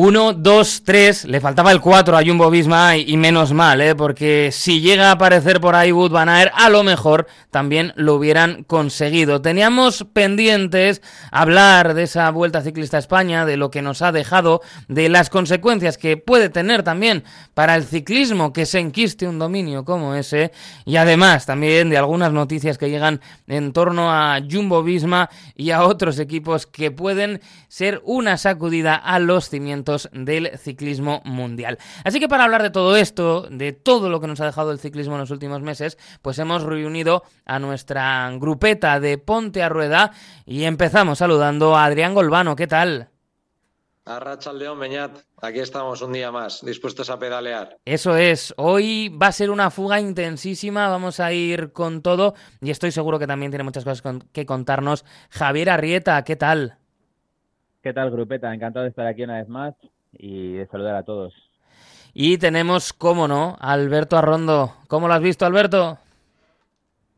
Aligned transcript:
1, 0.00 0.34
2, 0.34 0.82
3, 0.84 1.24
le 1.24 1.40
faltaba 1.40 1.72
el 1.72 1.80
4 1.80 2.16
a 2.16 2.22
Jumbo 2.24 2.48
Visma 2.50 2.96
y, 2.96 3.16
menos 3.16 3.52
mal, 3.52 3.80
¿eh? 3.80 3.96
porque 3.96 4.50
si 4.52 4.80
llega 4.80 5.08
a 5.08 5.12
aparecer 5.14 5.60
por 5.60 5.74
ahí 5.74 5.90
Wood 5.90 6.12
Van 6.12 6.28
Aert, 6.28 6.52
a 6.54 6.68
lo 6.68 6.84
mejor 6.84 7.26
también 7.50 7.92
lo 7.96 8.14
hubieran 8.14 8.62
conseguido. 8.62 9.42
Teníamos 9.42 10.06
pendientes 10.12 11.02
hablar 11.32 11.94
de 11.94 12.04
esa 12.04 12.30
Vuelta 12.30 12.62
Ciclista 12.62 12.96
a 12.96 13.00
España, 13.00 13.44
de 13.44 13.56
lo 13.56 13.72
que 13.72 13.82
nos 13.82 14.00
ha 14.00 14.12
dejado, 14.12 14.62
de 14.86 15.08
las 15.08 15.30
consecuencias 15.30 15.98
que 15.98 16.16
puede 16.16 16.48
tener 16.48 16.84
también 16.84 17.24
para 17.54 17.74
el 17.74 17.82
ciclismo 17.82 18.52
que 18.52 18.66
se 18.66 18.78
enquiste 18.78 19.26
un 19.26 19.40
dominio 19.40 19.84
como 19.84 20.14
ese, 20.14 20.52
y 20.84 20.94
además 20.94 21.44
también 21.44 21.90
de 21.90 21.98
algunas 21.98 22.32
noticias 22.32 22.78
que 22.78 22.88
llegan 22.88 23.20
en 23.48 23.72
torno 23.72 24.12
a 24.12 24.38
Jumbo 24.48 24.84
Visma 24.84 25.28
y 25.56 25.72
a 25.72 25.82
otros 25.82 26.20
equipos 26.20 26.68
que 26.68 26.92
pueden 26.92 27.40
ser 27.66 28.00
una 28.04 28.38
sacudida 28.38 28.94
a 28.94 29.18
los 29.18 29.48
cimientos 29.48 29.87
del 30.12 30.56
ciclismo 30.58 31.22
mundial. 31.24 31.78
Así 32.04 32.20
que 32.20 32.28
para 32.28 32.44
hablar 32.44 32.62
de 32.62 32.70
todo 32.70 32.96
esto, 32.96 33.48
de 33.50 33.72
todo 33.72 34.10
lo 34.10 34.20
que 34.20 34.26
nos 34.26 34.40
ha 34.40 34.46
dejado 34.46 34.70
el 34.72 34.78
ciclismo 34.78 35.14
en 35.14 35.20
los 35.20 35.30
últimos 35.30 35.62
meses, 35.62 35.98
pues 36.22 36.38
hemos 36.38 36.62
reunido 36.62 37.22
a 37.46 37.58
nuestra 37.58 38.30
grupeta 38.38 39.00
de 39.00 39.18
Ponte 39.18 39.62
a 39.62 39.68
Rueda 39.68 40.12
y 40.46 40.64
empezamos 40.64 41.18
saludando 41.18 41.76
a 41.76 41.84
Adrián 41.86 42.14
Golbano. 42.14 42.54
¿Qué 42.56 42.66
tal? 42.66 43.10
Arracha 44.04 44.54
León 44.54 44.80
Beñat, 44.80 45.18
aquí 45.42 45.58
estamos 45.58 46.00
un 46.00 46.14
día 46.14 46.32
más, 46.32 46.64
dispuestos 46.64 47.10
a 47.10 47.18
pedalear. 47.18 47.76
Eso 47.84 48.16
es, 48.16 48.54
hoy 48.56 49.10
va 49.10 49.26
a 49.26 49.32
ser 49.32 49.50
una 49.50 49.70
fuga 49.70 50.00
intensísima, 50.00 50.88
vamos 50.88 51.20
a 51.20 51.30
ir 51.34 51.72
con 51.74 52.00
todo 52.00 52.32
y 52.62 52.70
estoy 52.70 52.90
seguro 52.90 53.18
que 53.18 53.26
también 53.26 53.50
tiene 53.50 53.64
muchas 53.64 53.84
cosas 53.84 54.00
con- 54.00 54.20
que 54.32 54.46
contarnos. 54.46 55.04
Javier 55.28 55.68
Arrieta, 55.68 56.24
¿qué 56.24 56.36
tal? 56.36 56.77
¿Qué 57.82 57.92
tal, 57.92 58.10
grupeta? 58.10 58.52
Encantado 58.52 58.82
de 58.84 58.90
estar 58.90 59.06
aquí 59.06 59.22
una 59.22 59.38
vez 59.38 59.48
más 59.48 59.74
y 60.12 60.54
de 60.54 60.66
saludar 60.66 60.96
a 60.96 61.04
todos. 61.04 61.34
Y 62.12 62.38
tenemos, 62.38 62.92
cómo 62.92 63.28
no, 63.28 63.56
a 63.60 63.72
Alberto 63.72 64.16
Arrondo. 64.16 64.74
¿Cómo 64.88 65.06
lo 65.06 65.14
has 65.14 65.22
visto, 65.22 65.46
Alberto? 65.46 65.98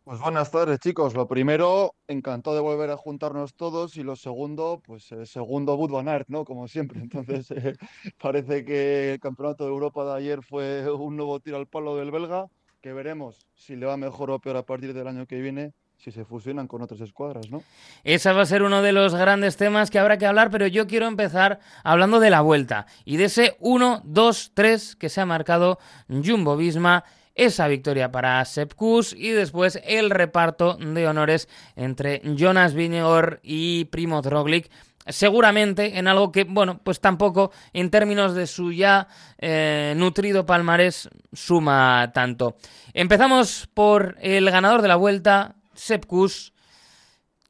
Pues 0.05 0.21
buenas 0.21 0.51
tardes, 0.51 0.79
chicos. 0.81 1.15
Lo 1.15 1.27
primero, 1.27 1.95
encantado 2.09 2.57
de 2.57 2.63
volver 2.63 2.91
a 2.91 2.99
juntarnos 2.99 3.55
todos 3.55 3.97
y 3.97 4.03
lo 4.03 4.17
segundo, 4.17 4.83
pues 4.85 5.11
eh, 5.13 5.25
segundo 5.25 5.77
Wout 5.77 5.93
van 5.93 6.09
Aert, 6.09 6.29
¿no? 6.29 6.45
Como 6.45 6.69
siempre. 6.69 7.01
Entonces, 7.03 7.51
eh, 7.53 7.77
parece 8.21 8.65
que 8.65 9.15
el 9.15 9.21
Campeonato 9.21 9.65
de 9.65 9.71
Europa 9.71 10.05
de 10.05 10.15
ayer 10.15 10.43
fue 10.43 10.91
un 10.93 11.17
nuevo 11.17 11.41
tiro 11.41 11.57
al 11.57 11.69
palo 11.69 11.97
del 11.97 12.11
belga, 12.11 12.49
que 12.83 12.93
veremos 12.93 13.47
si 13.55 13.77
le 13.77 13.87
va 13.87 13.97
mejor 13.97 14.31
o 14.31 14.39
peor 14.39 14.57
a 14.57 14.67
partir 14.67 14.93
del 14.93 15.07
año 15.07 15.27
que 15.27 15.41
viene, 15.41 15.73
si 16.03 16.11
se 16.11 16.25
fusionan 16.25 16.67
con 16.67 16.81
otras 16.81 17.01
escuadras, 17.03 17.51
¿no? 17.51 17.63
Ese 18.05 18.33
va 18.33 18.43
a 18.43 18.47
ser 18.47 18.63
uno 18.63 18.81
de 18.81 18.93
los 18.93 19.15
grandes 19.15 19.59
temas 19.59 19.91
que 19.91 19.99
habrá 19.99 20.17
que 20.17 20.27
hablar, 20.27 20.51
pero 20.51 20.67
yo 20.67 20.87
quiero 20.87 21.07
empezar 21.07 21.61
hablando 21.85 22.21
de 22.21 22.31
la 22.31 22.41
vuelta 22.41 22.87
y 23.05 23.19
de 23.19 23.25
ese 23.25 23.57
1, 23.61 24.03
2, 24.05 24.53
3 24.55 24.97
que 24.97 25.11
se 25.11 25.21
ha 25.21 25.27
marcado 25.27 25.79
Jumbo 26.09 26.57
Visma, 26.57 27.05
esa 27.35 27.69
victoria 27.69 28.11
para 28.11 28.43
Sepp 28.47 28.75
Kuss 28.75 29.13
y 29.13 29.31
después 29.31 29.79
el 29.85 30.11
reparto 30.11 30.77
de 30.77 31.07
honores 31.07 31.49
entre 31.77 32.23
Jonas 32.35 32.75
Vingegaard 32.75 33.41
y 33.43 33.85
Primo 33.87 34.23
Roglic. 34.23 34.71
Seguramente 35.07 35.99
en 35.99 36.07
algo 36.07 36.31
que, 36.31 36.45
bueno, 36.45 36.79
pues 36.85 37.01
tampoco 37.01 37.51
en 37.73 37.91
términos 37.91 38.35
de 38.35 38.47
su 38.47 38.73
ya 38.73 39.09
eh, 39.39 39.95
nutrido 39.97 40.45
palmarés 40.47 41.09
suma 41.33 42.11
tanto. 42.15 42.57
Empezamos 42.93 43.69
por 43.73 44.17
el 44.21 44.51
ganador 44.51 44.83
de 44.83 44.89
la 44.89 44.97
vuelta, 44.97 45.57
Sepp 45.81 46.05
Kuss. 46.05 46.53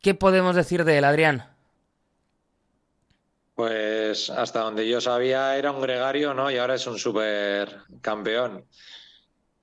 ¿Qué 0.00 0.14
podemos 0.14 0.54
decir 0.54 0.84
de 0.84 0.98
él, 0.98 1.04
Adrián? 1.04 1.44
Pues 3.54 4.30
hasta 4.30 4.60
donde 4.60 4.88
yo 4.88 5.00
sabía 5.00 5.56
era 5.56 5.72
un 5.72 5.82
gregario, 5.82 6.32
¿no? 6.32 6.50
Y 6.50 6.56
ahora 6.56 6.76
es 6.76 6.86
un 6.86 6.98
super 6.98 7.82
campeón. 8.00 8.64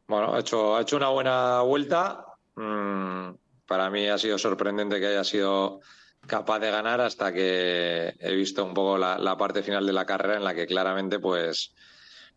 Bueno, 0.06 0.36
ha 0.36 0.42
hecho, 0.42 0.76
ha 0.76 0.82
hecho 0.82 0.98
una 0.98 1.10
buena 1.10 1.62
vuelta. 1.62 2.26
Mm, 2.56 3.30
para 3.66 3.90
mí 3.90 4.08
ha 4.08 4.18
sido 4.18 4.38
sorprendente 4.38 5.00
que 5.00 5.08
haya 5.08 5.24
sido 5.24 5.80
capaz 6.28 6.60
de 6.60 6.70
ganar 6.70 7.00
hasta 7.00 7.32
que 7.32 8.16
he 8.20 8.36
visto 8.36 8.66
un 8.66 8.74
poco 8.74 8.98
la, 8.98 9.18
la 9.18 9.38
parte 9.38 9.64
final 9.64 9.86
de 9.86 9.94
la 9.94 10.06
carrera 10.06 10.36
en 10.36 10.44
la 10.44 10.54
que 10.54 10.68
claramente 10.68 11.20
pues 11.20 11.74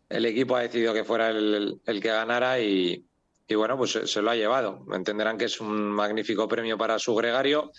el 0.07 0.25
equipo 0.25 0.55
ha 0.55 0.61
decidido 0.61 0.93
que 0.93 1.03
fuera 1.03 1.29
el, 1.29 1.81
el 1.85 2.01
que 2.01 2.09
ganara 2.09 2.59
y, 2.59 3.05
y 3.51 3.55
bueno, 3.55 3.77
pues 3.77 3.91
se, 3.91 4.21
lo 4.21 4.31
ha 4.31 4.35
llevado. 4.35 4.85
Entenderán 4.93 5.37
que 5.37 5.45
es 5.45 5.59
un 5.59 5.91
magnífico 5.91 6.47
premio 6.47 6.77
para 6.77 6.97
su 6.99 7.13
gregario, 7.13 7.71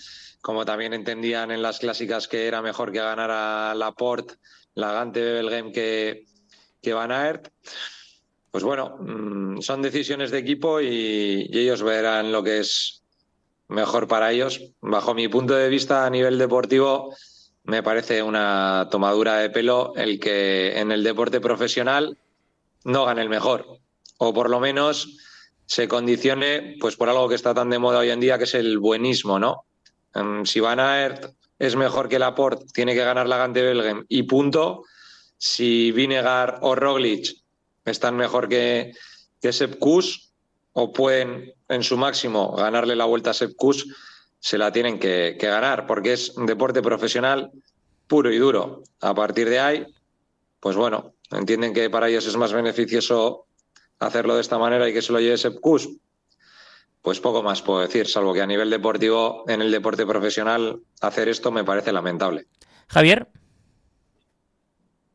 como 0.43 0.65
también 0.65 0.93
entendían 0.93 1.51
en 1.51 1.63
las 1.63 1.79
clásicas 1.79 2.29
que 2.29 2.47
era 2.47 2.61
mejor 2.61 2.93
que 2.93 2.99
ganara 2.99 3.75
Laporte, 3.75 4.35
Lagante, 4.75 5.21
Bebelgem 5.21 5.73
que, 5.73 6.27
que 6.83 6.93
Van 6.93 7.11
Aert. 7.11 7.49
Pues 8.51 8.65
bueno, 8.65 8.99
mm, 9.01 9.61
son 9.63 9.81
decisiones 9.81 10.31
de 10.31 10.39
equipo 10.39 10.81
y, 10.81 11.49
y 11.51 11.59
ellos 11.59 11.83
verán 11.83 12.33
lo 12.33 12.43
que 12.43 12.59
es 12.59 13.03
mejor 13.69 14.07
para 14.07 14.31
ellos. 14.31 14.61
Bajo 14.83 15.15
mi 15.15 15.29
punto 15.29 15.55
de 15.55 15.71
vista 15.71 16.05
a 16.05 16.11
nivel 16.11 16.37
deportivo, 16.37 17.15
me 17.65 17.83
parece 17.83 18.23
una 18.23 18.89
tomadura 18.91 19.39
de 19.39 19.49
pelo 19.49 19.95
el 19.97 20.21
que 20.21 20.79
en 20.79 20.93
el 20.93 21.03
deporte 21.03 21.41
profesional 21.41 22.19
no 22.85 23.07
gane 23.07 23.23
el 23.23 23.31
mejor. 23.31 23.79
O 24.19 24.35
por 24.35 24.51
lo 24.51 24.61
menos 24.61 25.17
se 25.73 25.89
condicione 25.89 26.77
pues 26.79 26.97
por 26.97 27.09
algo 27.09 27.31
que 27.31 27.35
está 27.35 27.55
tan 27.55 27.71
de 27.71 27.79
moda 27.79 28.01
hoy 28.01 28.11
en 28.11 28.21
día, 28.21 28.37
que 28.37 28.45
es 28.45 28.55
el 28.55 28.79
buenismo, 28.79 29.39
¿no? 29.39 29.65
Em, 30.15 30.45
si 30.45 30.61
Van 30.61 30.79
Aert 30.79 31.33
es 31.59 31.77
mejor 31.77 32.11
que 32.11 32.19
Laporte, 32.19 32.67
tiene 32.75 32.93
que 32.93 33.03
ganar 33.03 33.27
la 33.27 33.39
Gante 33.39 33.63
Belgem 33.63 34.05
y 34.07 34.25
punto. 34.25 34.85
Si 35.39 35.91
Vinegar 35.93 36.59
o 36.61 36.75
Roglic 36.75 37.39
están 37.87 38.17
mejor 38.17 38.51
que, 38.51 38.93
que 39.41 39.51
Sepp 39.51 39.83
o 40.75 40.93
pueden 40.93 41.55
en 41.71 41.83
su 41.83 41.97
máximo 41.97 42.55
ganarle 42.55 42.95
la 42.95 43.07
vuelta 43.07 43.31
a 43.31 43.35
Sepp 43.35 43.57
se 44.41 44.59
la 44.59 44.73
tienen 44.73 44.99
que, 44.99 45.39
que 45.41 45.47
ganar 45.47 45.87
porque 45.87 46.13
es 46.13 46.37
un 46.37 46.45
deporte 46.45 46.83
profesional 46.83 47.51
puro 48.09 48.31
y 48.31 48.37
duro. 48.37 48.83
A 49.01 49.15
partir 49.15 49.49
de 49.49 49.59
ahí, 49.59 49.87
pues 50.61 50.77
bueno, 50.77 51.15
entienden 51.31 51.73
que 51.73 51.89
para 51.89 52.11
ellos 52.11 52.27
es 52.27 52.37
más 52.37 52.53
beneficioso 52.53 53.47
hacerlo 54.07 54.35
de 54.35 54.41
esta 54.41 54.59
manera 54.59 54.89
y 54.89 54.93
que 54.93 55.03
se 55.03 55.13
lo 55.13 55.21
lleve 55.21 55.37
Sepp 55.37 55.61
Kuss. 55.61 55.89
Pues 57.03 57.21
poco 57.21 57.43
más 57.43 57.63
puedo 57.63 57.81
decir, 57.81 58.07
salvo 58.07 58.33
que 58.33 58.43
a 58.43 58.47
nivel 58.47 58.71
deportivo, 58.71 59.45
en 59.49 59.61
el 59.61 59.73
deporte 59.73 60.07
profesional, 60.07 60.81
hacer 61.01 61.29
esto 61.29 61.51
me 61.51 61.65
parece 61.65 61.93
lamentable. 61.93 62.45
Javier. 62.89 63.27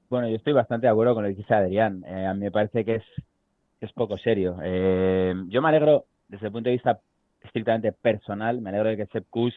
Bueno, 0.10 0.28
yo 0.30 0.36
estoy 0.36 0.54
bastante 0.54 0.88
de 0.88 0.92
acuerdo 0.92 1.14
con 1.14 1.24
lo 1.24 1.30
que 1.30 1.36
dice 1.36 1.54
Adrián. 1.54 2.04
Eh, 2.06 2.26
a 2.26 2.34
mí 2.34 2.42
me 2.42 2.52
parece 2.52 2.84
que 2.84 3.02
es, 3.80 3.94
poco 3.94 4.18
serio. 4.18 4.58
Eh, 4.64 5.34
yo 5.48 5.62
me 5.62 5.70
alegro, 5.70 6.06
desde 6.28 6.48
el 6.48 6.52
punto 6.52 6.70
de 6.70 6.76
vista 6.76 7.00
estrictamente 7.42 7.92
personal, 7.94 8.62
me 8.62 8.70
alegro 8.70 8.90
de 8.90 8.98
que 8.98 9.06
Sepp 9.08 9.28
Kuss 9.30 9.54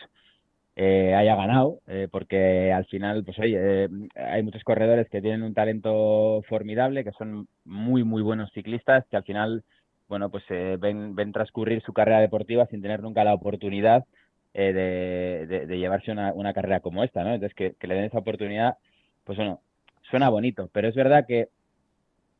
eh, 0.77 1.15
haya 1.15 1.37
ganado, 1.37 1.81
eh, 1.87 2.09
porque 2.11 2.73
al 2.73 2.87
final, 2.87 3.25
pues 3.25 3.39
oye, 3.39 3.57
eh, 3.59 3.89
hay 4.15 4.43
muchos 4.43 4.65
corredores 4.65 5.09
que 5.09 5.21
tienen 5.21 5.43
un 5.43 5.55
talento 5.55 6.43
formidable, 6.49 7.05
que 7.05 7.13
son 7.13 7.49
muy, 7.65 8.05
muy 8.05 8.23
buenos 8.23 8.51
ciclistas, 8.53 9.05
que 9.11 9.17
al 9.17 9.25
final, 9.25 9.65
bueno, 10.09 10.31
pues 10.31 10.45
eh, 10.51 10.77
ven, 10.81 11.15
transcurrir 11.33 11.83
su 11.83 11.93
carrera 11.93 12.21
deportiva 12.21 12.67
sin 12.67 12.83
tener 12.83 13.03
nunca 13.03 13.25
la 13.25 13.34
oportunidad 13.34 14.05
de, 14.53 15.67
llevarse 15.69 16.11
una, 16.11 16.53
carrera 16.53 16.81
como 16.81 17.05
esta, 17.05 17.23
¿no? 17.23 17.34
Entonces, 17.34 17.55
que, 17.55 17.75
que 17.78 17.87
le 17.87 17.95
den 17.95 18.05
esa 18.05 18.19
oportunidad, 18.19 18.78
pues 19.25 19.37
bueno, 19.39 19.61
suena 20.03 20.28
bonito, 20.28 20.69
pero 20.73 20.89
es 20.89 20.95
verdad 20.95 21.25
que 21.27 21.49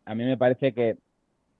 a 0.05 0.15
mí 0.15 0.25
me 0.25 0.37
parece 0.37 0.73
que, 0.73 0.97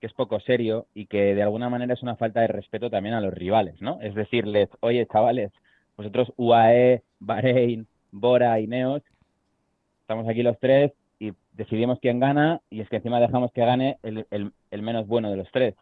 que 0.00 0.06
es 0.06 0.12
poco 0.14 0.40
serio 0.40 0.87
y 0.94 1.06
que 1.06 1.34
de 1.34 1.43
alguna 1.43 1.69
manera 1.69 1.94
es 1.94 2.02
una 2.02 2.16
falta 2.16 2.40
de 2.40 2.49
respeto 2.49 2.90
también 2.90 3.14
a 3.14 3.20
los 3.20 3.34
rivales, 3.34 3.81
¿no? 3.81 4.00
Es 4.00 4.14
decirles, 4.14 4.69
oye, 4.81 5.06
chavales, 5.06 5.52
vosotros 6.00 6.32
UAE, 6.38 7.02
Bahrein, 7.19 7.87
Bora 8.11 8.58
y 8.58 8.67
Neos, 8.67 9.02
estamos 10.00 10.26
aquí 10.26 10.43
los 10.43 10.58
tres 10.58 10.93
y 11.19 11.32
decidimos 11.52 11.99
quién 12.00 12.19
gana 12.20 12.62
y 12.70 12.81
es 12.81 12.88
que 12.88 12.97
encima 12.97 13.20
dejamos 13.20 13.52
que 13.52 13.61
gane 13.61 13.99
el, 14.02 14.26
el, 14.31 14.82
menos 14.82 15.06
bueno 15.06 15.31
de 15.31 15.37
los 15.37 15.50
tres. 15.52 15.75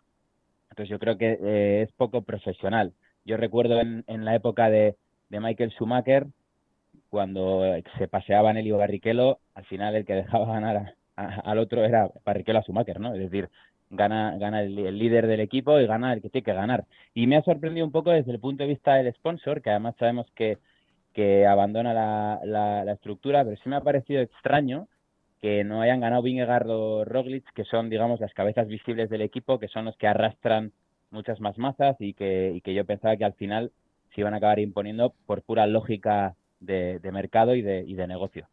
Entonces 0.70 0.91
yo 0.91 0.99
creo 0.99 1.19
que 1.19 1.38
eh, 1.41 1.82
es 1.82 1.93
poco 1.93 2.23
profesional. 2.23 2.93
Yo 3.25 3.37
recuerdo 3.37 3.81
en, 3.81 4.03
en 4.09 4.25
la 4.25 4.35
época 4.35 4.69
de, 4.70 4.97
de 5.29 5.38
Michael 5.41 5.70
Schumacher, 5.70 6.26
cuando 7.11 7.62
se 7.97 8.09
paseaban 8.09 8.56
Elio 8.56 8.76
Barrichello, 8.76 9.38
al 9.55 9.67
final 9.67 9.94
el 9.94 10.05
que 10.05 10.15
dejaba 10.15 10.47
ganar 10.47 10.94
al 11.15 11.59
otro 11.59 11.85
era 11.85 12.11
Barrichello 12.25 12.59
a 12.59 12.62
Schumacher, 12.62 12.99
¿no? 12.99 13.15
Es 13.15 13.20
decir, 13.20 13.49
gana, 13.90 14.37
gana 14.38 14.62
el, 14.62 14.99
líder 14.99 15.26
del 15.26 15.40
equipo 15.40 15.79
y 15.81 15.87
gana 15.87 16.12
el 16.12 16.23
que 16.23 16.31
tiene 16.31 16.44
que 16.44 16.52
ganar. 16.52 16.85
Y 17.14 17.26
me 17.26 17.37
ha 17.37 17.43
sorprendido 17.43 17.87
un 17.87 17.93
poco 17.93 18.11
desde 18.11 18.32
el 18.32 18.40
punto 18.40 18.62
de 18.62 18.69
vista 18.69 18.94
del 18.94 19.12
sponsor, 19.14 19.62
que 19.62 19.70
además 19.70 19.94
sabemos 19.99 20.26
que, 20.35 20.58
que 21.14 21.46
abandona 21.46 21.94
la, 21.94 22.40
la, 22.44 22.93
estructura, 22.93 23.44
pero 23.44 23.56
sí 23.56 23.69
me 23.69 23.76
ha 23.76 23.81
parecido 23.81 24.20
extraño 24.20 24.88
que 25.40 25.64
no 25.64 25.82
hayan 25.82 26.00
ganado 26.00 26.23
Vingegaard 26.23 26.67
Roglic, 27.06 27.44
que 27.55 27.64
son, 27.64 27.88
digamos, 27.88 28.20
las 28.20 28.35
cabezas 28.35 28.67
visibles 28.67 29.08
del 29.08 29.23
equipo, 29.23 29.58
que 29.58 29.69
son 29.69 29.85
los 29.85 29.96
que 29.96 30.08
arrastran 30.08 30.73
muchas 31.11 31.41
más 31.41 31.56
masas 31.58 31.96
y 32.00 32.12
que, 32.14 32.52
y 32.55 32.61
que 32.61 32.75
yo 32.75 32.84
pensaba 32.84 33.17
que 33.17 33.25
al 33.25 33.34
final 33.34 33.70
se 34.14 34.20
iban 34.20 34.34
a 34.34 34.38
acabar 34.38 34.58
imponiendo 34.58 35.14
por 35.26 35.43
pura 35.43 35.67
lógica 35.67 36.34
de, 36.61 36.99
de 36.99 37.12
mercado 37.12 37.55
y 37.55 37.62
de, 37.62 37.84
y 37.87 37.94
de 37.94 38.06
negocio. 38.08 38.49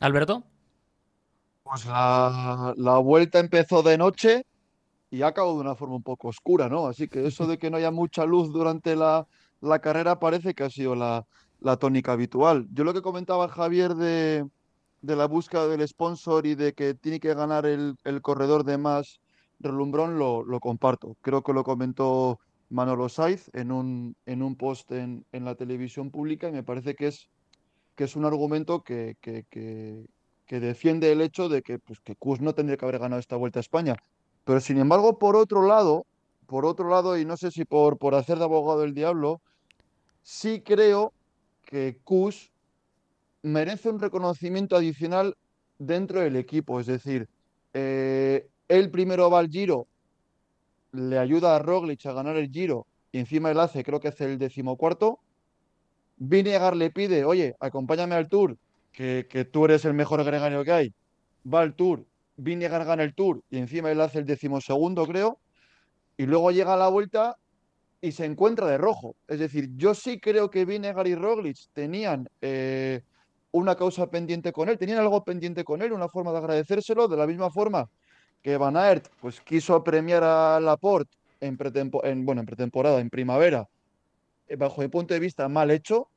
Alberto. 0.00 0.44
Pues 1.68 1.84
la, 1.84 2.98
vuelta 3.02 3.40
empezó 3.40 3.82
de 3.82 3.98
noche 3.98 4.46
y 5.10 5.20
ha 5.20 5.28
acabado 5.28 5.56
de 5.56 5.60
una 5.60 5.74
forma 5.74 5.96
un 5.96 6.02
poco 6.02 6.28
oscura, 6.28 6.68
¿no? 6.68 6.86
Así 6.86 7.08
que 7.08 7.26
eso 7.26 7.46
de 7.46 7.58
que 7.58 7.70
no 7.70 7.76
haya 7.76 7.90
mucha 7.90 8.24
luz 8.24 8.50
durante 8.50 8.96
la, 8.96 9.26
carrera 9.82 10.18
parece 10.18 10.54
que 10.54 10.64
ha 10.64 10.70
sido 10.70 10.94
la, 10.94 11.26
tónica 11.78 12.12
habitual. 12.12 12.66
Yo 12.72 12.84
lo 12.84 12.94
que 12.94 13.02
comentaba 13.02 13.48
Javier 13.48 13.94
de, 13.96 14.48
la 15.02 15.26
búsqueda 15.26 15.68
del 15.68 15.86
sponsor 15.86 16.46
y 16.46 16.54
de 16.54 16.72
que 16.72 16.94
tiene 16.94 17.20
que 17.20 17.34
ganar 17.34 17.66
el, 17.66 17.96
corredor 18.22 18.64
de 18.64 18.78
más 18.78 19.20
relumbrón, 19.60 20.18
lo, 20.18 20.60
comparto. 20.60 21.16
Creo 21.20 21.42
que 21.42 21.52
lo 21.52 21.64
comentó 21.64 22.40
Manolo 22.70 23.10
Saiz 23.10 23.50
en 23.52 23.72
un, 23.72 24.16
en 24.24 24.42
un 24.42 24.56
post 24.56 24.90
en, 24.92 25.26
la 25.32 25.54
televisión 25.54 26.10
pública 26.10 26.48
y 26.48 26.52
me 26.52 26.62
parece 26.62 26.94
que 26.94 27.08
es, 27.08 27.28
que 27.94 28.04
es 28.04 28.16
un 28.16 28.24
argumento 28.24 28.82
que, 28.82 29.16
que 29.20 30.06
defiende 30.48 31.12
el 31.12 31.20
hecho 31.20 31.48
de 31.48 31.62
que, 31.62 31.78
pues, 31.78 32.00
que 32.00 32.16
Kus 32.16 32.40
no 32.40 32.54
tendría 32.54 32.76
que 32.76 32.84
haber 32.84 32.98
ganado 32.98 33.20
esta 33.20 33.36
vuelta 33.36 33.58
a 33.58 33.60
España. 33.60 33.96
Pero 34.44 34.60
sin 34.60 34.78
embargo, 34.78 35.18
por 35.18 35.36
otro 35.36 35.66
lado, 35.66 36.06
por 36.46 36.64
otro 36.64 36.88
lado, 36.88 37.18
y 37.18 37.24
no 37.24 37.36
sé 37.36 37.50
si 37.50 37.64
por, 37.64 37.98
por 37.98 38.14
hacer 38.14 38.38
de 38.38 38.44
abogado 38.44 38.80
del 38.80 38.94
diablo, 38.94 39.42
sí 40.22 40.62
creo 40.62 41.12
que 41.66 41.98
Kus 42.02 42.50
merece 43.42 43.90
un 43.90 44.00
reconocimiento 44.00 44.76
adicional 44.76 45.36
dentro 45.78 46.20
del 46.20 46.36
equipo. 46.36 46.80
Es 46.80 46.86
decir, 46.86 47.28
eh, 47.74 48.48
él 48.68 48.90
primero 48.90 49.30
va 49.30 49.40
al 49.40 49.48
Giro, 49.48 49.86
le 50.92 51.18
ayuda 51.18 51.54
a 51.54 51.58
Roglic 51.58 52.06
a 52.06 52.12
ganar 52.12 52.36
el 52.36 52.50
Giro 52.50 52.86
y 53.12 53.18
encima 53.18 53.50
él 53.50 53.60
hace, 53.60 53.84
creo 53.84 54.00
que 54.00 54.08
es 54.08 54.20
el 54.20 54.38
decimocuarto. 54.38 55.20
Vinegar 56.16 56.74
le 56.76 56.90
pide, 56.90 57.24
oye, 57.24 57.54
acompáñame 57.60 58.14
al 58.14 58.28
Tour, 58.28 58.56
que, 58.98 59.44
tú 59.44 59.64
eres 59.64 59.84
el 59.84 59.94
mejor 59.94 60.24
gregario 60.24 60.64
que 60.64 60.72
hay, 60.72 60.94
va 61.46 61.60
al 61.60 61.74
Tour, 61.74 62.04
Vinegar 62.36 62.84
gana 62.84 63.04
el 63.04 63.14
Tour 63.14 63.42
y 63.48 63.58
encima 63.58 63.92
él 63.92 64.00
hace 64.00 64.18
el 64.18 64.24
decimosegundo, 64.24 65.06
creo, 65.06 65.38
y 66.16 66.26
luego 66.26 66.50
llega 66.50 66.74
a 66.74 66.76
la 66.76 66.88
vuelta 66.88 67.36
y 68.00 68.10
se 68.10 68.24
encuentra 68.24 68.66
de 68.66 68.76
rojo. 68.76 69.14
Es 69.28 69.38
decir, 69.38 69.70
yo 69.76 69.94
sí 69.94 70.18
creo 70.18 70.50
que 70.50 70.64
Vinegar 70.64 71.06
y 71.06 71.14
Roglic 71.14 71.58
tenían 71.72 72.28
eh, 72.40 73.02
una 73.52 73.76
causa 73.76 74.10
pendiente 74.10 74.52
con 74.52 74.68
él, 74.68 74.78
tenían 74.78 74.98
algo 74.98 75.22
pendiente 75.22 75.62
con 75.62 75.80
él, 75.82 75.92
una 75.92 76.08
forma 76.08 76.32
de 76.32 76.38
agradecérselo, 76.38 77.06
de 77.06 77.16
la 77.16 77.26
misma 77.28 77.50
forma 77.50 77.88
que 78.42 78.56
Van 78.56 78.76
Aert 78.76 79.08
pues, 79.20 79.40
quiso 79.40 79.84
premiar 79.84 80.24
a 80.24 80.58
Laporte 80.58 81.16
en, 81.40 81.56
en, 82.02 82.26
bueno, 82.26 82.40
en 82.40 82.46
pretemporada, 82.46 82.98
en 82.98 83.10
primavera, 83.10 83.68
eh, 84.48 84.56
bajo 84.56 84.80
mi 84.80 84.88
punto 84.88 85.14
de 85.14 85.20
vista, 85.20 85.48
mal 85.48 85.70
hecho, 85.70 86.08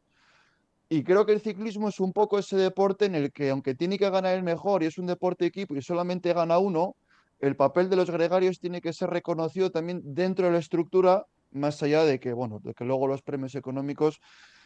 y 0.91 1.05
creo 1.05 1.25
que 1.25 1.31
el 1.31 1.39
ciclismo 1.39 1.88
es 1.88 2.01
un 2.01 2.11
poco 2.11 2.38
ese 2.38 2.57
deporte 2.57 3.05
en 3.05 3.15
el 3.15 3.31
que, 3.31 3.49
aunque 3.49 3.75
tiene 3.75 3.97
que 3.97 4.09
ganar 4.09 4.35
el 4.35 4.43
mejor 4.43 4.83
y 4.83 4.88
es 4.88 4.97
un 4.97 5.07
deporte 5.07 5.45
equipo 5.45 5.73
y 5.73 5.81
solamente 5.81 6.33
gana 6.33 6.59
uno, 6.59 6.97
el 7.39 7.55
papel 7.55 7.89
de 7.89 7.95
los 7.95 8.11
gregarios 8.11 8.59
tiene 8.59 8.81
que 8.81 8.91
ser 8.91 9.09
reconocido 9.09 9.71
también 9.71 10.01
dentro 10.03 10.47
de 10.47 10.51
la 10.51 10.57
estructura, 10.57 11.27
más 11.51 11.81
allá 11.81 12.03
de 12.03 12.19
que, 12.19 12.33
bueno, 12.33 12.59
de 12.61 12.73
que 12.73 12.83
luego 12.83 13.07
los 13.07 13.21
premios 13.21 13.55
económicos 13.55 14.19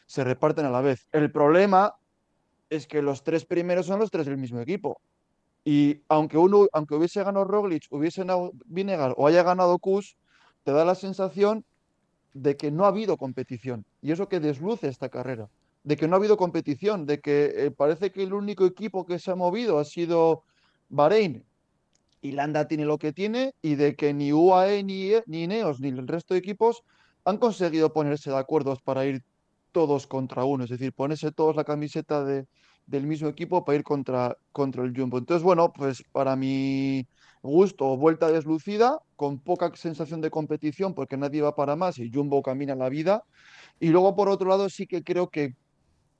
se 0.07 0.23
reparten 0.23 0.65
a 0.65 0.71
la 0.71 0.81
vez. 0.81 1.07
El 1.11 1.31
problema 1.31 1.93
es 2.71 2.87
que 2.87 3.03
los 3.03 3.23
tres 3.23 3.45
primeros 3.45 3.85
son 3.85 3.99
los 3.99 4.09
tres 4.09 4.25
del 4.25 4.39
mismo 4.39 4.59
equipo. 4.59 4.99
Y 5.63 6.01
aunque 6.09 6.39
uno, 6.39 6.65
aunque 6.73 6.95
hubiese 6.95 7.23
ganado 7.23 7.45
Roglic, 7.45 7.85
hubiese 7.91 8.21
ganado 8.21 8.51
Vinegar 8.65 9.13
o 9.15 9.27
haya 9.27 9.43
ganado 9.43 9.77
Kus, 9.77 10.17
te 10.63 10.71
da 10.71 10.85
la 10.85 10.95
sensación 10.95 11.65
de 12.33 12.57
que 12.57 12.71
no 12.71 12.85
ha 12.85 12.87
habido 12.87 13.15
competición. 13.15 13.85
Y 14.01 14.11
eso 14.11 14.27
que 14.27 14.39
desluce 14.39 14.87
esta 14.87 15.09
carrera 15.09 15.49
de 15.85 15.95
que 15.95 16.07
no 16.07 16.15
ha 16.15 16.17
habido 16.17 16.35
competición, 16.35 17.05
de 17.05 17.19
que 17.21 17.53
eh, 17.55 17.71
parece 17.71 18.11
que 18.11 18.23
el 18.23 18.33
único 18.33 18.65
equipo 18.65 19.05
que 19.05 19.19
se 19.19 19.29
ha 19.29 19.35
movido 19.35 19.77
ha 19.77 19.85
sido 19.85 20.43
Bahrein. 20.89 21.45
Y 22.21 22.31
Landa 22.31 22.67
tiene 22.67 22.85
lo 22.85 22.97
que 22.97 23.13
tiene 23.13 23.53
y 23.61 23.75
de 23.75 23.95
que 23.95 24.11
ni 24.11 24.33
UAE, 24.33 24.83
ni, 24.83 25.11
ni 25.27 25.43
Ineos, 25.43 25.79
ni 25.79 25.89
el 25.89 26.07
resto 26.07 26.33
de 26.33 26.39
equipos 26.39 26.81
han 27.23 27.37
conseguido 27.37 27.93
ponerse 27.93 28.31
de 28.31 28.37
acuerdo 28.37 28.75
para 28.83 29.05
ir 29.05 29.23
todos 29.71 30.07
contra 30.07 30.43
uno, 30.43 30.63
es 30.63 30.71
decir, 30.71 30.91
ponerse 30.91 31.31
todos 31.31 31.55
la 31.55 31.63
camiseta 31.63 32.25
de, 32.25 32.47
del 32.87 33.05
mismo 33.05 33.27
equipo 33.27 33.63
para 33.63 33.77
ir 33.77 33.83
contra, 33.83 34.35
contra 34.51 34.83
el 34.83 34.97
Jumbo. 34.97 35.19
Entonces, 35.19 35.43
bueno, 35.43 35.71
pues 35.71 36.03
para 36.11 36.35
mi 36.35 37.07
gusto, 37.43 37.95
vuelta 37.95 38.31
deslucida, 38.31 38.97
con 39.15 39.39
poca 39.39 39.71
sensación 39.75 40.19
de 40.21 40.31
competición, 40.31 40.95
porque 40.95 41.15
nadie 41.15 41.43
va 41.43 41.55
para 41.55 41.75
más 41.75 41.99
y 41.99 42.11
Jumbo 42.11 42.41
camina 42.41 42.73
la 42.73 42.89
vida. 42.89 43.23
Y 43.79 43.89
luego, 43.89 44.15
por 44.15 44.29
otro 44.29 44.49
lado, 44.49 44.67
sí 44.69 44.87
que 44.87 45.03
creo 45.03 45.29
que 45.29 45.53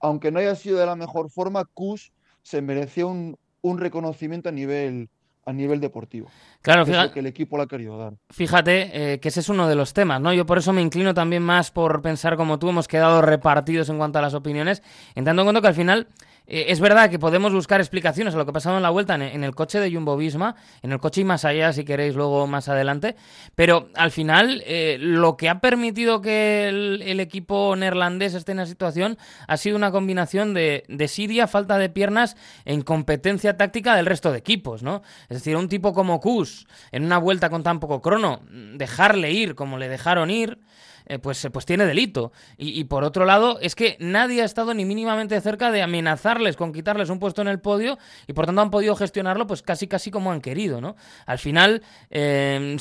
aunque 0.06 0.31
no 0.31 0.40
haya 0.40 0.56
sido 0.56 0.78
de 0.78 0.86
la 0.86 0.96
mejor 0.96 1.30
forma, 1.30 1.66
Kus 1.66 2.13
se 2.44 2.62
merecía 2.62 3.07
un, 3.07 3.38
reconocimiento 3.63 4.50
a 4.50 4.52
nivel, 4.52 5.10
a 5.46 5.52
nivel 5.52 5.80
deportivo. 5.80 6.28
Claro, 6.62 6.86
fíjate, 6.86 7.13
que 7.13 7.19
el 7.22 7.25
equipo 7.25 7.60
ha 7.60 7.68
querido 7.68 7.98
dar. 7.98 8.13
Fíjate 8.30 9.13
eh, 9.13 9.19
que 9.19 9.30
ese 9.30 9.40
es 9.40 9.50
uno 9.50 9.68
de 9.68 9.74
los 9.74 9.94
temas, 9.94 10.22
¿no? 10.22 10.31
Yo 10.31 10.46
por 10.46 10.60
eso 10.60 10.72
me 10.74 10.84
inclino 10.84 11.16
también 11.16 11.42
más 11.42 11.72
por 11.72 12.04
pensar 12.04 12.38
como 12.38 12.60
tú, 12.60 12.69
hemos 12.69 12.88
quedado 12.88 13.24
repartidos 13.24 13.90
en 13.90 13.98
cuanto 13.98 14.19
a 14.19 14.22
las 14.22 14.36
opiniones, 14.36 14.84
en 15.16 15.25
tanto 15.25 15.42
en 15.42 15.46
cuanto 15.48 15.62
que 15.63 15.68
al 15.69 15.74
final 15.75 16.08
eh, 16.48 16.66
es 16.70 16.80
verdad 16.80 17.10
que 17.10 17.20
podemos 17.20 17.54
buscar 17.54 17.80
explicaciones 17.80 18.34
a 18.34 18.38
lo 18.38 18.46
que 18.46 18.52
ha 18.52 18.54
pasado 18.54 18.78
en 18.78 18.84
la 18.84 18.90
vuelta 18.90 19.16
en, 19.16 19.44
el 19.44 19.56
coche 19.56 19.80
de 19.80 19.92
Jumbo 19.92 20.18
Visma, 20.18 20.56
en 20.82 20.92
el 20.92 21.00
coche 21.00 21.22
y 21.22 21.24
más 21.24 21.46
allá, 21.46 21.74
si 21.74 21.86
queréis, 21.86 22.16
luego 22.16 22.48
más 22.48 22.70
adelante. 22.70 23.16
Pero 23.56 23.90
al 23.96 24.12
final, 24.12 24.64
eh, 24.66 24.98
lo 25.00 25.38
que 25.38 25.50
ha 25.50 25.60
permitido 25.60 26.22
que 26.22 26.70
el, 26.70 27.20
equipo 27.20 27.76
neerlandés 27.76 28.34
esté 28.34 28.52
en 28.52 28.58
la 28.58 28.66
situación 28.66 29.18
ha 29.48 29.58
sido 29.58 29.78
una 29.78 29.92
combinación 29.92 30.54
de 30.54 30.84
desidia, 30.90 31.48
falta 31.48 31.78
de 31.78 31.90
piernas 31.90 32.36
e 32.66 32.74
incompetencia 32.74 33.58
táctica 33.58 33.96
del 33.96 34.06
resto 34.06 34.32
de 34.32 34.38
equipos, 34.38 34.84
¿no? 34.84 35.02
Es 35.30 35.38
decir, 35.38 35.56
un 35.56 35.70
tipo 35.70 35.94
como 35.94 36.20
Kus, 36.20 36.68
en 36.92 37.06
una 37.06 37.18
vuelta 37.18 37.50
con 37.50 37.64
tan 37.64 37.80
poco 37.80 38.02
crono, 38.02 38.42
dejarle 38.50 39.32
ir 39.32 39.56
como 39.56 39.78
le 39.78 39.88
dejaron 39.88 40.30
ir. 40.30 40.60
Eh, 41.08 41.20
pues, 41.20 41.44
eh, 41.46 41.52
pues 41.52 41.66
tiene 41.66 41.86
delito. 41.86 42.32
Y, 42.58 42.84
por 42.86 43.04
otro 43.04 43.26
lado, 43.26 43.60
es 43.62 43.76
que 43.76 43.98
nadie 44.00 44.42
ha 44.42 44.46
estado 44.46 44.74
ni 44.74 44.86
mínimamente 44.86 45.40
cerca 45.42 45.72
de 45.72 45.82
amenazarles 45.82 46.56
con 46.56 46.74
quitarles 46.74 47.10
un 47.10 47.20
puesto 47.20 47.42
en 47.42 47.48
el 47.48 47.60
podio 47.60 47.98
y 48.28 48.34
por 48.34 48.46
tanto 48.46 48.62
han 48.62 48.72
podido 48.72 48.96
gestionarlo 48.96 49.46
pues 49.48 49.62
casi 49.62 49.88
casi 49.88 50.10
como 50.12 50.32
han 50.32 50.42
querido, 50.42 50.82
¿no? 50.82 50.96
Al 51.26 51.38
final 51.38 51.84
em, 52.10 52.78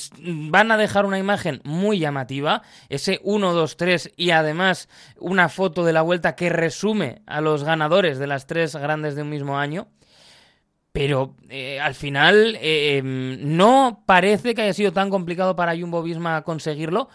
van 0.50 0.70
a 0.70 0.76
dejar 0.76 1.04
una 1.04 1.18
imagen 1.18 1.60
muy 1.64 1.98
llamativa, 1.98 2.62
ese 2.88 3.20
1, 3.22 3.52
2, 3.52 3.76
3 3.76 4.12
y 4.16 4.30
además 4.30 4.88
una 5.18 5.48
foto 5.48 5.84
de 5.84 5.92
la 5.92 6.02
vuelta 6.02 6.34
que 6.34 6.48
resume 6.48 7.22
a 7.26 7.40
los 7.40 7.64
ganadores 7.64 8.18
de 8.18 8.26
las 8.26 8.46
tres 8.46 8.74
grandes 8.76 9.14
de 9.14 9.22
un 9.22 9.30
mismo 9.30 9.58
año. 9.58 9.88
Pero 10.92 11.34
eh, 11.48 11.80
al 11.80 11.96
final 11.96 12.56
em, 12.60 13.56
no 13.56 14.04
parece 14.06 14.54
que 14.54 14.62
haya 14.62 14.72
sido 14.72 14.92
tan 14.92 15.10
complicado 15.10 15.56
para 15.56 15.76
Jumbo 15.76 16.04
Visma 16.04 16.42
conseguirlo, 16.42 17.08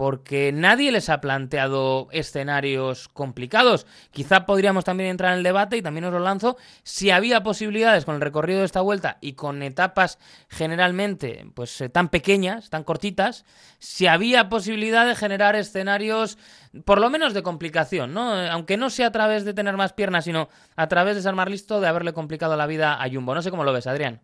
porque 0.00 0.50
nadie 0.50 0.92
les 0.92 1.10
ha 1.10 1.20
planteado 1.20 2.08
escenarios 2.10 3.08
complicados. 3.08 3.86
Quizá 4.12 4.46
podríamos 4.46 4.82
también 4.82 5.10
entrar 5.10 5.32
en 5.32 5.38
el 5.40 5.44
debate, 5.44 5.76
y 5.76 5.82
también 5.82 6.06
os 6.06 6.12
lo 6.14 6.20
lanzo, 6.20 6.56
si 6.84 7.10
había 7.10 7.42
posibilidades 7.42 8.06
con 8.06 8.14
el 8.14 8.22
recorrido 8.22 8.60
de 8.60 8.64
esta 8.64 8.80
vuelta 8.80 9.18
y 9.20 9.34
con 9.34 9.62
etapas 9.62 10.18
generalmente 10.48 11.44
pues 11.52 11.78
eh, 11.82 11.90
tan 11.90 12.08
pequeñas, 12.08 12.70
tan 12.70 12.82
cortitas, 12.82 13.44
si 13.78 14.06
había 14.06 14.48
posibilidad 14.48 15.06
de 15.06 15.16
generar 15.16 15.54
escenarios 15.54 16.38
por 16.86 16.98
lo 16.98 17.10
menos 17.10 17.34
de 17.34 17.42
complicación, 17.42 18.14
¿no? 18.14 18.32
Aunque 18.32 18.78
no 18.78 18.88
sea 18.88 19.08
a 19.08 19.12
través 19.12 19.44
de 19.44 19.52
tener 19.52 19.76
más 19.76 19.92
piernas, 19.92 20.24
sino 20.24 20.48
a 20.76 20.88
través 20.88 21.14
de 21.14 21.20
ser 21.20 21.34
listo, 21.50 21.78
de 21.78 21.88
haberle 21.88 22.14
complicado 22.14 22.56
la 22.56 22.66
vida 22.66 23.02
a 23.02 23.10
Jumbo. 23.10 23.34
No 23.34 23.42
sé 23.42 23.50
cómo 23.50 23.64
lo 23.64 23.74
ves, 23.74 23.86
Adrián. 23.86 24.22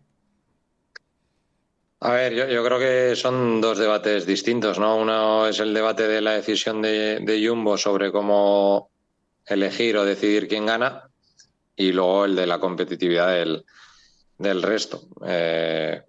A 1.99 2.11
ver, 2.11 2.33
yo, 2.35 2.63
creo 2.63 2.77
que 2.77 3.15
son 3.15 3.59
dos 3.59 3.79
debates 3.79 4.27
distintos, 4.27 4.77
¿no? 4.77 4.97
Uno 4.97 5.47
es 5.47 5.59
el 5.59 5.73
debate 5.73 6.07
de 6.07 6.21
la 6.21 6.33
decisión 6.33 6.79
de, 6.83 7.43
Jumbo 7.43 7.75
sobre 7.75 8.11
cómo 8.11 8.91
elegir 9.47 9.97
o 9.97 10.05
decidir 10.05 10.47
quién 10.47 10.67
gana 10.67 11.09
y 11.75 11.91
luego 11.91 12.25
el 12.25 12.35
de 12.35 12.45
la 12.45 12.59
competitividad 12.59 13.33
del, 14.37 14.61
resto. 14.61 15.07
Eh, 15.25 16.03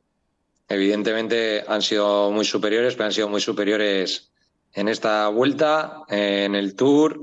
evidentemente 0.68 1.64
han 1.66 1.80
sido 1.80 2.30
muy 2.32 2.44
superiores, 2.44 2.94
pero 2.94 3.06
han 3.06 3.12
sido 3.12 3.30
muy 3.30 3.40
superiores 3.40 4.30
en 4.74 4.88
esta 4.88 5.28
vuelta, 5.28 6.02
en 6.10 6.54
el 6.54 6.74
Tour 6.74 7.18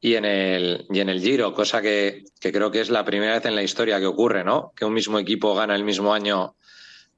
y 0.00 0.16
en 0.16 0.24
el, 0.24 0.86
y 0.90 0.98
en 0.98 1.08
el 1.08 1.20
Giro, 1.20 1.54
cosa 1.54 1.80
que, 1.80 2.24
que 2.40 2.50
creo 2.50 2.72
que 2.72 2.80
es 2.80 2.90
la 2.90 3.04
primera 3.04 3.34
vez 3.34 3.44
en 3.44 3.54
la 3.54 3.62
historia 3.62 4.00
que 4.00 4.06
ocurre, 4.06 4.42
¿no? 4.42 4.72
Que 4.74 4.84
un 4.84 4.92
mismo 4.92 5.20
equipo 5.20 5.54
gana 5.54 5.76
el 5.76 5.84
mismo 5.84 6.12
año 6.12 6.56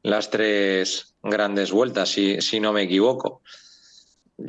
las 0.05 0.31
tres 0.31 1.17
grandes 1.23 1.73
vueltas, 1.73 2.11
si, 2.11 2.41
si 2.41 2.61
no 2.61 2.73
me 2.73 2.83
equivoco. 2.83 3.43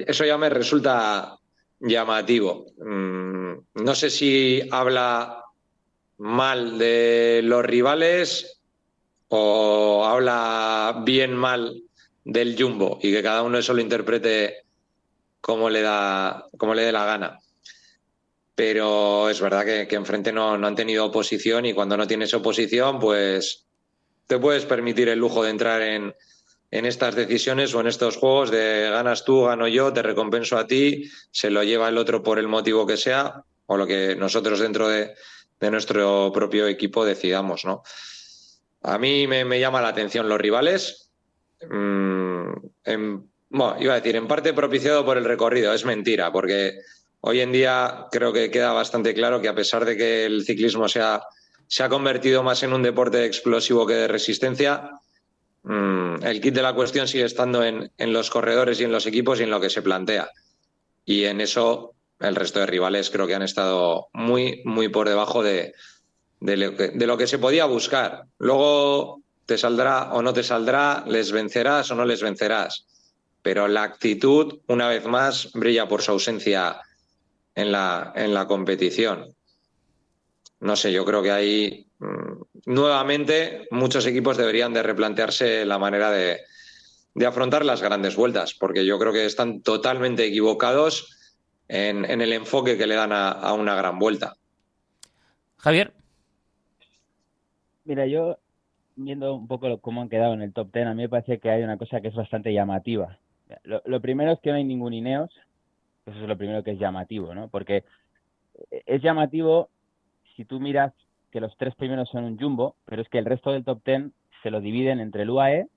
Eso 0.05 0.25
ya 0.25 0.38
me 0.38 0.50
resulta 0.50 1.39
llamativo. 1.79 2.65
Mm, 2.77 3.53
no 3.75 3.95
sé 3.95 4.09
si 4.09 4.62
habla 4.69 5.45
mal 6.17 6.77
de 6.77 7.41
los 7.43 7.63
rivales 7.63 8.62
o 9.29 10.05
habla 10.05 11.01
bien 11.05 11.33
mal 11.33 11.81
del 12.25 12.62
Jumbo 12.62 13.00
y 13.01 13.12
que 13.12 13.24
cada 13.24 13.41
uno 13.41 13.57
eso 13.57 13.74
lo 13.74 13.81
interprete 13.81 14.65
como 15.39 15.69
le 15.69 15.81
da, 15.81 16.47
como 16.57 16.74
le 16.74 16.83
dé 16.83 16.91
la 16.91 17.05
gana. 17.05 17.39
Pero 18.55 19.29
es 19.29 19.39
verdad 19.39 19.63
que, 19.63 19.88
que 19.88 19.95
enfrente 19.95 20.33
no, 20.33 20.57
no 20.57 20.67
han 20.67 20.75
tenido 20.75 21.05
oposición 21.05 21.65
y 21.65 21.74
cuando 21.74 21.95
no 21.95 22.07
tienes 22.07 22.33
oposición, 22.33 23.00
pues 23.00 23.65
te 24.27 24.39
puedes 24.39 24.65
permitir 24.65 25.10
el 25.10 25.20
lujo 25.20 25.44
de 25.44 25.51
entrar 25.51 25.82
en, 25.82 26.15
en 26.72 26.86
estas 26.86 27.15
decisiones 27.15 27.74
o 27.74 27.82
en 27.82 27.88
estos 27.88 28.17
juegos 28.17 28.51
de 28.51 28.89
ganas 28.89 29.24
tú, 29.24 29.44
gano 29.44 29.67
yo, 29.67 29.94
te 29.94 30.01
recompenso 30.01 30.58
a 30.58 30.67
ti, 30.67 31.10
se 31.32 31.50
lo 31.50 31.63
lleva 31.63 31.89
el 31.89 31.98
otro 31.98 32.24
por 32.24 32.39
el 32.39 32.48
motivo 32.48 32.86
que 32.86 32.98
sea 32.98 33.44
o 33.67 33.77
lo 33.77 33.88
que 33.88 34.15
nosotros 34.15 34.60
dentro 34.60 34.88
de, 34.88 35.13
de 35.60 35.72
nuestro 35.72 36.32
propio 36.34 36.67
equipo 36.67 37.05
decidamos, 37.05 37.65
¿no? 37.65 37.84
A 38.84 38.98
mí 38.98 39.25
me, 39.25 39.46
me 39.46 39.60
llama 39.60 39.82
la 39.82 39.88
atención 39.88 40.29
los 40.29 40.39
rivales. 40.39 41.10
Mm, 41.67 42.51
en, 42.84 43.29
bueno, 43.50 43.77
iba 43.79 43.94
a 43.94 44.00
decir, 44.00 44.15
en 44.15 44.27
parte 44.27 44.53
propiciado 44.53 45.03
por 45.05 45.17
el 45.17 45.25
recorrido, 45.25 45.74
es 45.74 45.86
mentira, 45.86 46.32
porque 46.32 46.79
hoy 47.22 47.39
en 47.39 47.51
día 47.51 48.05
creo 48.12 48.32
que 48.32 48.51
queda 48.51 48.74
bastante 48.74 49.13
claro 49.13 49.41
que 49.41 49.48
a 49.48 49.55
pesar 49.55 49.86
de 49.86 49.98
que 49.98 50.25
el 50.25 50.46
ciclismo 50.46 50.88
se 50.88 51.01
ha, 51.01 51.24
se 51.67 51.84
ha 51.84 51.89
convertido 51.89 52.43
más 52.43 52.63
en 52.63 52.74
un 52.74 52.84
deporte 52.84 53.25
explosivo 53.25 53.86
que 53.86 53.93
de 53.93 54.07
resistencia, 54.07 54.91
Mm, 55.65 56.24
el 56.24 56.41
kit 56.41 56.53
de 56.53 56.62
la 56.62 56.75
cuestión 56.75 57.07
sigue 57.07 57.25
estando 57.25 57.63
en, 57.63 57.91
en, 57.98 58.13
los 58.13 58.29
corredores 58.29 58.79
y 58.79 58.84
en 58.84 58.91
los 58.91 59.07
equipos 59.07 59.39
y 59.39 59.43
en 59.43 59.50
lo 59.50 59.60
que 59.60 59.72
se 59.72 59.81
plantea. 59.81 60.29
Y 61.05 61.24
en 61.24 61.41
eso 61.41 61.95
el 62.19 62.36
resto 62.36 62.60
de 62.60 62.67
rivales 62.67 63.10
creo 63.10 63.25
que 63.25 63.34
han 63.34 63.41
estado 63.41 64.07
muy, 64.13 64.62
muy 64.63 64.89
por 64.89 65.10
debajo 65.10 65.41
de, 65.41 65.74
de, 66.39 66.57
lo, 66.57 67.17
que, 67.17 67.27
se 67.27 67.39
podía 67.39 67.65
buscar. 67.65 68.25
Luego 68.38 69.22
te 69.48 69.57
saldrá 69.57 70.13
o 70.13 70.22
no 70.22 70.34
te 70.34 70.43
saldrá, 70.43 71.03
les 71.07 71.31
vencerás 71.31 71.89
o 71.89 71.95
no 71.95 72.05
les 72.05 72.22
vencerás. 72.22 72.86
Pero 73.41 73.67
la 73.67 73.84
actitud, 73.84 74.60
una 74.67 74.88
vez 74.88 75.05
más, 75.05 75.51
brilla 75.53 75.88
por 75.88 76.03
su 76.03 76.12
ausencia 76.12 76.79
en 77.55 77.72
la, 77.72 78.13
en 78.15 78.36
la 78.36 78.45
competición. 78.45 79.34
No 80.59 80.75
sé, 80.75 80.91
yo 80.91 81.05
creo 81.05 81.21
que 81.21 81.31
ahí 81.31 81.85
Mm, 82.00 82.41
nuevamente 82.65 83.67
muchos 83.71 84.05
equipos 84.05 84.38
deberían 84.38 84.74
de 84.74 84.83
replantearse 84.83 85.65
la 85.65 85.79
manera 85.79 86.12
de, 86.12 86.41
de, 87.13 87.25
afrontar 87.25 87.63
las 87.63 87.81
grandes 87.81 88.17
vueltas, 88.17 88.53
porque 88.53 88.85
yo 88.85 89.00
creo 89.00 89.13
que 89.13 89.25
están 89.25 89.62
totalmente 89.62 90.25
equivocados 90.25 91.39
en, 91.67 92.03
en 92.05 92.21
el 92.21 92.33
enfoque 92.33 92.77
que 92.77 92.88
le 92.88 92.95
dan 92.95 93.13
a, 93.13 93.31
a, 93.31 93.53
una 93.53 93.75
gran 93.75 93.97
vuelta. 93.97 94.35
Javier. 95.57 95.93
Mira, 97.85 98.05
yo 98.07 98.38
viendo 98.97 99.33
un 99.33 99.47
poco 99.47 99.79
cómo 99.79 100.01
han 100.01 100.09
quedado 100.09 100.33
en 100.33 100.41
el 100.41 100.53
top 100.53 100.71
ten, 100.71 100.88
a 100.88 100.93
mí 100.93 101.03
me 101.03 101.09
parece 101.09 101.39
que 101.39 101.50
hay 101.50 101.63
una 101.63 101.77
cosa 101.77 102.01
que 102.01 102.09
es 102.09 102.15
bastante 102.15 102.53
llamativa. 102.53 103.17
Lo, 103.63 103.81
lo 103.85 104.01
primero 104.01 104.33
es 104.33 104.39
que 104.41 104.50
no 104.50 104.57
hay 104.57 104.63
ningún 104.63 104.93
Ineos, 104.93 105.31
eso 106.05 106.21
es 106.21 106.27
lo 106.27 106.38
primero 106.38 106.63
que 106.63 106.71
es 106.71 106.79
llamativo, 106.79 107.33
¿no? 107.33 107.47
Porque 107.47 107.83
es 108.85 109.01
llamativo 109.01 109.69
si 110.35 110.45
tú 110.45 110.59
miras 110.59 110.93
que 111.31 111.41
los 111.41 111.55
tres 111.57 111.75
primeros 111.75 112.09
son 112.09 112.23
un 112.23 112.39
jumbo, 112.39 112.75
pero 112.85 113.01
es 113.01 113.09
que 113.09 113.17
el 113.17 113.25
resto 113.25 113.51
del 113.51 113.65
top 113.65 113.81
ten 113.83 114.13
se 114.43 114.51
lo 114.51 114.61
dividen 114.61 114.99
entre 114.99 115.23
el 115.23 115.29
UAE, 115.29 115.67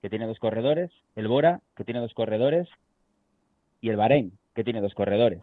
que 0.00 0.10
tiene 0.10 0.26
dos 0.26 0.38
corredores, 0.38 0.90
el 1.16 1.28
Bora, 1.28 1.60
que 1.76 1.84
tiene 1.84 2.00
dos 2.00 2.14
corredores, 2.14 2.68
y 3.80 3.90
el 3.90 3.96
Bahrein, 3.96 4.32
que 4.54 4.64
tiene 4.64 4.80
dos 4.80 4.94
corredores. 4.94 5.42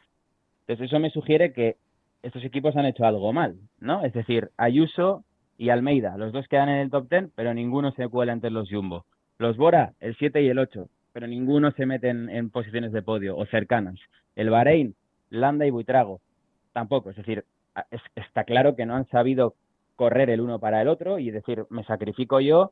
Entonces 0.62 0.88
eso 0.88 1.00
me 1.00 1.10
sugiere 1.10 1.54
que 1.54 1.78
estos 2.24 2.44
equipos 2.44 2.76
han 2.76 2.86
hecho 2.86 3.06
algo 3.06 3.34
mal, 3.34 3.58
¿no? 3.80 4.04
Es 4.04 4.14
decir, 4.14 4.52
Ayuso 4.58 5.24
y 5.58 5.70
Almeida, 5.70 6.18
los 6.18 6.32
dos 6.32 6.48
quedan 6.48 6.70
en 6.70 6.78
el 6.78 6.90
top 6.90 7.08
ten, 7.10 7.32
pero 7.36 7.54
ninguno 7.54 7.92
se 7.92 8.08
cuela 8.08 8.34
entre 8.34 8.52
los 8.52 8.70
jumbo. 8.70 9.06
Los 9.38 9.58
Bora, 9.58 9.94
el 10.00 10.16
7 10.16 10.42
y 10.42 10.48
el 10.48 10.60
8, 10.60 10.88
pero 11.14 11.28
ninguno 11.28 11.72
se 11.72 11.86
mete 11.86 12.10
en, 12.10 12.30
en 12.30 12.50
posiciones 12.50 12.92
de 12.92 13.02
podio 13.02 13.36
o 13.36 13.46
cercanas. 13.48 14.00
El 14.36 14.50
Bahrein, 14.50 14.96
Landa 15.30 15.66
y 15.66 15.72
Buitrago, 15.72 16.22
tampoco. 16.74 17.10
Es 17.10 17.16
decir, 17.16 17.46
es, 17.92 18.02
está 18.16 18.44
claro 18.44 18.76
que 18.76 18.86
no 18.86 18.96
han 18.96 19.08
sabido 19.10 19.56
correr 19.96 20.30
el 20.30 20.42
uno 20.42 20.60
para 20.60 20.82
el 20.82 20.88
otro 20.88 21.20
y 21.20 21.32
decir, 21.32 21.66
me 21.70 21.84
sacrifico 21.84 22.40
yo, 22.40 22.72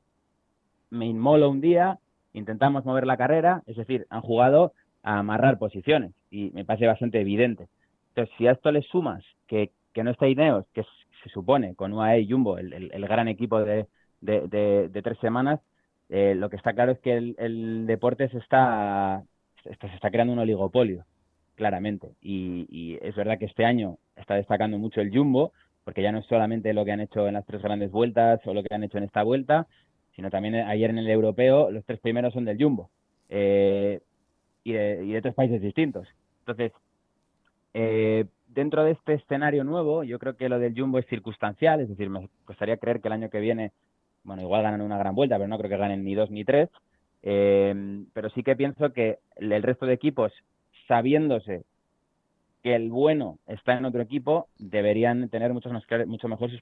me 0.90 1.06
inmolo 1.06 1.50
un 1.50 1.62
día, 1.62 2.00
intentamos 2.34 2.86
mover 2.86 3.06
la 3.06 3.18
carrera, 3.18 3.62
es 3.68 3.78
decir, 3.78 4.08
han 4.10 4.22
jugado 4.22 4.74
a 5.04 5.20
amarrar 5.20 5.58
posiciones 5.60 6.14
y 6.32 6.52
me 6.52 6.66
parece 6.66 6.88
bastante 6.88 7.22
evidente. 7.22 7.68
Entonces, 8.10 8.36
si 8.38 8.48
a 8.48 8.52
esto 8.52 8.72
le 8.72 8.82
sumas 8.82 9.24
que, 9.48 9.72
que 9.94 10.04
no 10.04 10.12
está 10.12 10.28
Ineos, 10.28 10.66
que 10.74 10.84
se 11.24 11.30
supone 11.30 11.76
con 11.76 11.94
UAE 11.94 12.22
y 12.22 12.30
Jumbo, 12.30 12.58
el, 12.58 12.74
el, 12.74 13.08
gran 13.08 13.28
equipo 13.28 13.60
de, 13.64 13.88
de, 14.22 14.48
de, 14.90 15.02
tres 15.02 15.18
semanas, 15.20 15.60
eh, 16.10 16.34
lo 16.36 16.50
que 16.50 16.56
está 16.56 16.74
claro 16.74 16.94
es 16.94 17.00
que 17.00 17.16
el, 17.16 17.36
el 17.38 17.86
deporte 17.86 18.30
está, 18.34 19.24
se 19.64 19.72
está 19.72 20.10
creando 20.10 20.34
un 20.34 20.40
oligopolio 20.40 21.06
claramente. 21.60 22.14
Y, 22.22 22.98
es 23.02 23.16
verdad 23.16 23.38
que 23.38 23.46
este 23.46 23.66
año 23.66 23.98
está 24.16 24.36
destacando 24.36 24.78
mucho 24.78 25.02
el 25.02 25.12
Jumbo, 25.12 25.52
porque 25.84 26.02
ya 26.02 26.12
no 26.12 26.20
es 26.20 26.26
solamente 26.26 26.74
lo 26.74 26.86
que 26.86 26.94
han 26.94 27.02
hecho 27.02 27.28
en 27.28 27.34
las 27.34 27.46
tres 27.46 27.62
grandes 27.62 27.92
vueltas 27.92 28.40
o 28.46 28.54
lo 28.54 28.64
que 28.64 28.74
han 28.74 28.84
hecho 28.86 28.98
en 28.98 29.04
esta 29.04 29.24
vuelta, 29.24 29.68
sino 30.16 30.30
también 30.30 30.56
ayer 30.56 30.90
en 30.90 31.00
el 31.00 31.10
europeo 31.10 31.70
los 31.70 31.84
tres 31.86 32.00
primeros 32.00 32.34
son 32.34 32.46
del 32.46 32.62
Jumbo 32.62 32.90
eh, 33.28 34.00
y, 34.64 34.72
de, 34.72 35.06
y, 35.06 35.12
de, 35.12 35.22
tres 35.22 35.36
países 35.36 35.62
distintos. 35.62 36.08
Entonces, 36.40 36.72
eh, 37.74 38.26
dentro 38.48 38.86
de 38.86 38.92
este 38.92 39.16
escenario 39.16 39.66
nuevo, 39.66 40.06
yo 40.06 40.18
creo 40.18 40.38
que 40.38 40.48
lo 40.48 40.60
del 40.60 40.80
Jumbo 40.80 40.98
es 40.98 41.08
circunstancial, 41.08 41.82
es 41.82 41.90
decir, 41.90 42.10
me 42.10 42.30
costaría 42.46 42.78
creer 42.78 43.02
que 43.02 43.10
el 43.10 43.14
año 43.14 43.30
que 43.30 43.42
viene, 43.42 43.74
bueno, 44.24 44.42
igual 44.42 44.64
ganan 44.64 44.82
una 44.82 44.98
gran 44.98 45.14
vuelta, 45.14 45.36
pero 45.36 45.50
no 45.50 45.58
creo 45.58 45.70
que 45.70 45.78
ganen 45.78 46.06
ni 46.06 46.16
dos 46.16 46.32
ni 46.32 46.46
tres. 46.46 46.70
Eh, 47.22 48.06
pero 48.14 48.30
sí 48.30 48.44
que 48.44 48.56
pienso 48.56 48.94
que 48.94 49.20
el 49.36 49.62
resto 49.62 49.86
de 49.86 49.94
equipos 49.94 50.32
sabiéndose 50.90 51.64
que 52.64 52.76
el 52.76 52.90
bueno 52.90 53.38
está 53.48 53.78
en 53.78 53.86
otro 53.86 54.02
equipo, 54.02 54.48
deberían 54.58 55.30
tener 55.30 55.54
mucho 55.54 55.70
más, 55.70 55.84
mucho 56.08 56.28
mejor 56.28 56.50
sus, 56.50 56.62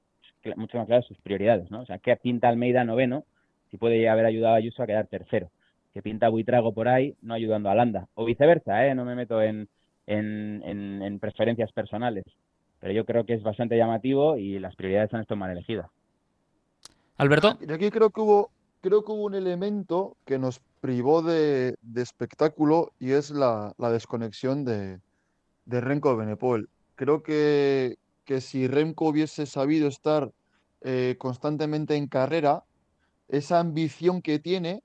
mucho 0.57 0.77
más 0.77 0.85
claras 0.85 1.05
sus 1.05 1.17
prioridades, 1.21 1.71
¿no? 1.71 1.81
O 1.81 1.85
sea, 1.85 1.97
que 1.97 2.15
pinta 2.17 2.49
Almeida 2.49 2.83
noveno, 2.83 3.23
si 3.71 3.77
puede 3.77 4.07
haber 4.07 4.25
ayudado 4.25 4.53
a 4.53 4.57
Ayuso 4.57 4.83
a 4.83 4.85
quedar 4.85 5.07
tercero. 5.07 5.49
Que 5.93 6.03
pinta 6.03 6.29
Buitrago 6.29 6.73
por 6.73 6.87
ahí, 6.87 7.15
no 7.21 7.33
ayudando 7.33 7.69
a 7.69 7.75
Landa. 7.75 8.07
O 8.13 8.25
viceversa, 8.25 8.85
¿eh? 8.85 8.93
No 8.93 9.05
me 9.05 9.15
meto 9.15 9.41
en, 9.41 9.69
en, 10.05 10.61
en, 10.63 11.01
en 11.01 11.19
preferencias 11.19 11.71
personales. 11.71 12.25
Pero 12.79 12.93
yo 12.93 13.05
creo 13.05 13.25
que 13.25 13.33
es 13.33 13.41
bastante 13.41 13.77
llamativo 13.77 14.37
y 14.37 14.59
las 14.59 14.75
prioridades 14.75 15.13
han 15.13 15.21
estado 15.21 15.39
mal 15.39 15.51
elegidas. 15.51 15.89
Alberto. 17.17 17.57
Y 17.67 17.71
aquí 17.71 17.89
creo 17.89 18.11
que 18.11 18.21
hubo, 18.21 18.51
creo 18.81 19.03
que 19.03 19.11
hubo 19.11 19.23
un 19.23 19.33
elemento 19.33 20.15
que 20.25 20.37
nos 20.37 20.61
privó 20.79 21.21
de, 21.21 21.75
espectáculo 21.95 22.93
y 22.99 23.11
es 23.11 23.31
la, 23.31 23.73
desconexión 23.77 24.63
de, 24.65 24.99
de, 25.65 25.81
Renko 25.81 26.15
Benepol. 26.15 26.69
Creo 26.95 27.23
que, 27.23 27.97
que, 28.25 28.41
si 28.41 28.67
Remco 28.67 29.07
hubiese 29.07 29.45
sabido 29.45 29.87
estar 29.87 30.31
eh, 30.81 31.15
constantemente 31.17 31.95
en 31.95 32.07
carrera, 32.07 32.63
esa 33.27 33.59
ambición 33.59 34.21
que 34.21 34.39
tiene, 34.39 34.83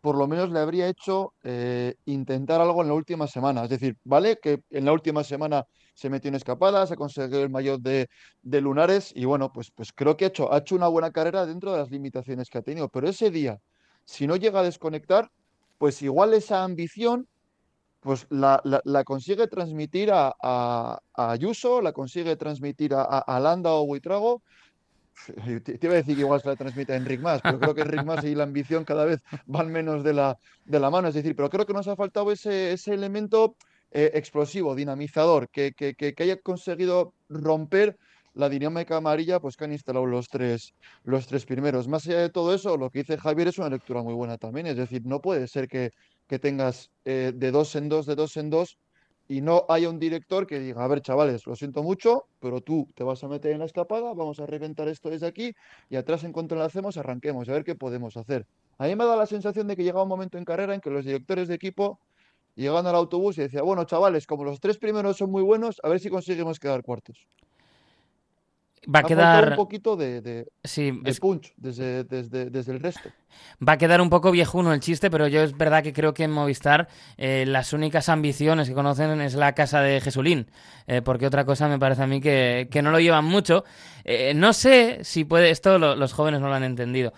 por 0.00 0.16
lo 0.16 0.26
menos 0.26 0.50
le 0.50 0.60
habría 0.60 0.88
hecho 0.88 1.32
eh, 1.42 1.94
intentar 2.04 2.60
algo 2.60 2.82
en 2.82 2.88
la 2.88 2.94
última 2.94 3.26
semana. 3.26 3.64
Es 3.64 3.70
decir, 3.70 3.96
¿vale? 4.04 4.38
Que 4.40 4.62
en 4.70 4.84
la 4.84 4.92
última 4.92 5.24
semana 5.24 5.66
se 5.94 6.10
metió 6.10 6.28
en 6.28 6.36
escapada, 6.36 6.86
se 6.86 6.96
consiguió 6.96 7.42
el 7.42 7.50
mayor 7.50 7.80
de, 7.80 8.08
de 8.42 8.60
Lunares 8.60 9.12
y 9.14 9.24
bueno, 9.24 9.52
pues, 9.52 9.70
pues 9.70 9.92
creo 9.92 10.16
que 10.16 10.26
ha 10.26 10.28
hecho, 10.28 10.52
ha 10.52 10.58
hecho 10.58 10.76
una 10.76 10.88
buena 10.88 11.10
carrera 11.10 11.46
dentro 11.46 11.72
de 11.72 11.78
las 11.78 11.90
limitaciones 11.90 12.48
que 12.50 12.58
ha 12.58 12.62
tenido. 12.62 12.88
Pero 12.88 13.08
ese 13.08 13.30
día 13.30 13.60
si 14.08 14.26
no 14.26 14.36
llega 14.36 14.60
a 14.60 14.62
desconectar, 14.62 15.30
pues 15.76 16.00
igual 16.00 16.32
esa 16.32 16.64
ambición 16.64 17.28
pues 18.00 18.26
la, 18.30 18.62
la, 18.64 19.04
consigue 19.04 19.48
transmitir 19.48 20.10
a, 20.10 20.34
a, 20.40 21.00
Ayuso, 21.14 21.82
la 21.82 21.92
consigue 21.92 22.36
transmitir 22.36 22.94
a, 22.94 23.02
a 23.02 23.38
Landa 23.38 23.72
o 23.72 23.84
Buitrago. 23.84 24.40
Te, 25.64 25.78
iba 25.82 25.92
a 25.92 25.96
decir 25.96 26.14
que 26.14 26.22
igual 26.22 26.40
se 26.40 26.48
la 26.48 26.56
transmite 26.56 26.94
a 26.94 26.96
Enric 26.96 27.20
Más, 27.20 27.42
pero 27.42 27.60
creo 27.60 27.74
que 27.74 27.82
Enric 27.82 28.04
Más 28.04 28.24
y 28.24 28.34
la 28.34 28.44
ambición 28.44 28.84
cada 28.84 29.04
vez 29.04 29.20
van 29.46 29.70
menos 29.70 30.02
de 30.02 30.14
la, 30.14 30.38
de 30.64 30.80
la 30.80 30.88
mano. 30.88 31.08
Es 31.08 31.14
decir, 31.14 31.36
pero 31.36 31.50
creo 31.50 31.66
que 31.66 31.74
nos 31.74 31.86
ha 31.86 31.96
faltado 31.96 32.32
ese, 32.32 32.72
ese 32.72 32.94
elemento 32.94 33.56
eh, 33.90 34.12
explosivo, 34.14 34.74
dinamizador, 34.74 35.50
que, 35.50 35.72
que, 35.72 35.94
que 35.94 36.22
haya 36.22 36.40
conseguido 36.40 37.12
romper 37.28 37.98
la 38.38 38.48
dinámica 38.48 38.96
amarilla 38.96 39.40
pues 39.40 39.56
que 39.56 39.64
han 39.64 39.72
instalado 39.72 40.06
los 40.06 40.28
tres, 40.28 40.72
los 41.02 41.26
tres 41.26 41.44
primeros. 41.44 41.88
Más 41.88 42.06
allá 42.06 42.20
de 42.20 42.30
todo 42.30 42.54
eso, 42.54 42.76
lo 42.76 42.88
que 42.88 43.00
dice 43.00 43.18
Javier 43.18 43.48
es 43.48 43.58
una 43.58 43.68
lectura 43.68 44.00
muy 44.00 44.14
buena 44.14 44.38
también. 44.38 44.66
Es 44.68 44.76
decir, 44.76 45.02
no 45.04 45.20
puede 45.20 45.48
ser 45.48 45.66
que, 45.66 45.90
que 46.28 46.38
tengas 46.38 46.92
eh, 47.04 47.32
de 47.34 47.50
dos 47.50 47.74
en 47.74 47.88
dos, 47.88 48.06
de 48.06 48.14
dos 48.14 48.36
en 48.36 48.48
dos, 48.48 48.78
y 49.26 49.40
no 49.40 49.66
haya 49.68 49.90
un 49.90 49.98
director 49.98 50.46
que 50.46 50.60
diga, 50.60 50.84
a 50.84 50.86
ver, 50.86 51.02
chavales, 51.02 51.46
lo 51.46 51.56
siento 51.56 51.82
mucho, 51.82 52.26
pero 52.38 52.60
tú 52.60 52.86
te 52.94 53.02
vas 53.02 53.22
a 53.24 53.28
meter 53.28 53.50
en 53.50 53.58
la 53.58 53.64
escapada, 53.64 54.14
vamos 54.14 54.38
a 54.38 54.46
reventar 54.46 54.86
esto 54.86 55.10
desde 55.10 55.26
aquí, 55.26 55.52
y 55.90 55.96
atrás 55.96 56.22
en 56.22 56.32
cuanto 56.32 56.54
lo 56.54 56.62
hacemos, 56.62 56.96
arranquemos, 56.96 57.48
a 57.48 57.52
ver 57.52 57.64
qué 57.64 57.74
podemos 57.74 58.16
hacer. 58.16 58.46
A 58.78 58.86
mí 58.86 58.94
me 58.94 59.04
da 59.04 59.16
la 59.16 59.26
sensación 59.26 59.66
de 59.66 59.74
que 59.74 59.82
llegaba 59.82 60.04
un 60.04 60.08
momento 60.08 60.38
en 60.38 60.44
carrera 60.44 60.74
en 60.74 60.80
que 60.80 60.90
los 60.90 61.04
directores 61.04 61.48
de 61.48 61.56
equipo 61.56 61.98
llegaban 62.54 62.86
al 62.86 62.94
autobús 62.94 63.36
y 63.38 63.42
decían, 63.42 63.64
bueno, 63.64 63.84
chavales, 63.84 64.26
como 64.28 64.44
los 64.44 64.60
tres 64.60 64.78
primeros 64.78 65.16
son 65.16 65.30
muy 65.30 65.42
buenos, 65.42 65.80
a 65.82 65.88
ver 65.88 65.98
si 65.98 66.08
conseguimos 66.08 66.60
quedar 66.60 66.82
cuartos. 66.82 67.26
Va 68.94 69.00
a 69.00 69.02
quedar 69.02 69.50
un 69.50 69.56
poquito 69.56 69.96
de, 69.96 70.20
de, 70.20 70.46
sí, 70.64 70.92
de 71.02 71.14
punch 71.14 71.52
desde, 71.56 72.04
desde, 72.04 72.50
desde, 72.50 72.72
el 72.72 72.80
resto. 72.80 73.10
Va 73.66 73.72
a 73.72 73.78
quedar 73.78 74.00
un 74.00 74.10
poco 74.10 74.30
viejuno 74.30 74.72
el 74.72 74.80
chiste, 74.80 75.10
pero 75.10 75.26
yo 75.26 75.42
es 75.42 75.56
verdad 75.56 75.82
que 75.82 75.92
creo 75.92 76.14
que 76.14 76.24
en 76.24 76.30
Movistar 76.30 76.88
eh, 77.16 77.44
las 77.46 77.72
únicas 77.72 78.08
ambiciones 78.08 78.68
que 78.68 78.74
conocen 78.74 79.20
es 79.20 79.34
la 79.34 79.54
casa 79.54 79.80
de 79.80 80.00
Jesulín, 80.00 80.50
eh, 80.86 81.02
porque 81.02 81.26
otra 81.26 81.44
cosa 81.44 81.68
me 81.68 81.78
parece 81.78 82.02
a 82.02 82.06
mí 82.06 82.20
que, 82.20 82.68
que 82.70 82.82
no 82.82 82.90
lo 82.90 83.00
llevan 83.00 83.24
mucho. 83.24 83.64
Eh, 84.04 84.32
no 84.34 84.52
sé 84.52 85.00
si 85.02 85.24
puede, 85.24 85.50
esto 85.50 85.78
lo, 85.78 85.96
los 85.96 86.12
jóvenes 86.12 86.40
no 86.40 86.48
lo 86.48 86.54
han 86.54 86.64
entendido, 86.64 87.12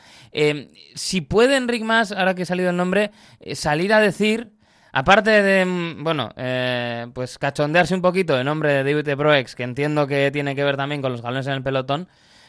si 0.94 1.20
puede 1.20 1.56
Enric 1.56 1.82
Mas, 1.82 2.12
ahora 2.12 2.34
que 2.34 2.42
ha 2.42 2.46
salido 2.46 2.70
el 2.70 2.76
nombre, 2.76 3.12
salir 3.54 3.92
a 3.92 4.00
decir 4.00 4.52
Aparte 4.92 5.30
de, 5.30 5.64
mm, 5.64 6.02
bueno, 6.02 6.30
eh, 6.36 7.06
pues 7.14 7.38
cachondearse 7.38 7.94
un 7.94 8.02
poquito 8.02 8.38
en 8.38 8.46
nombre 8.46 8.72
de 8.72 8.84
David 8.84 9.16
Proex, 9.16 9.54
que 9.54 9.62
entiendo 9.62 10.06
que 10.06 10.30
tiene 10.30 10.54
que 10.54 10.64
ver 10.64 10.76
también 10.76 11.00
con 11.00 11.12
los 11.12 11.22
galones 11.22 11.46
en 11.46 11.54
el 11.54 11.62
pelotón, 11.62 12.08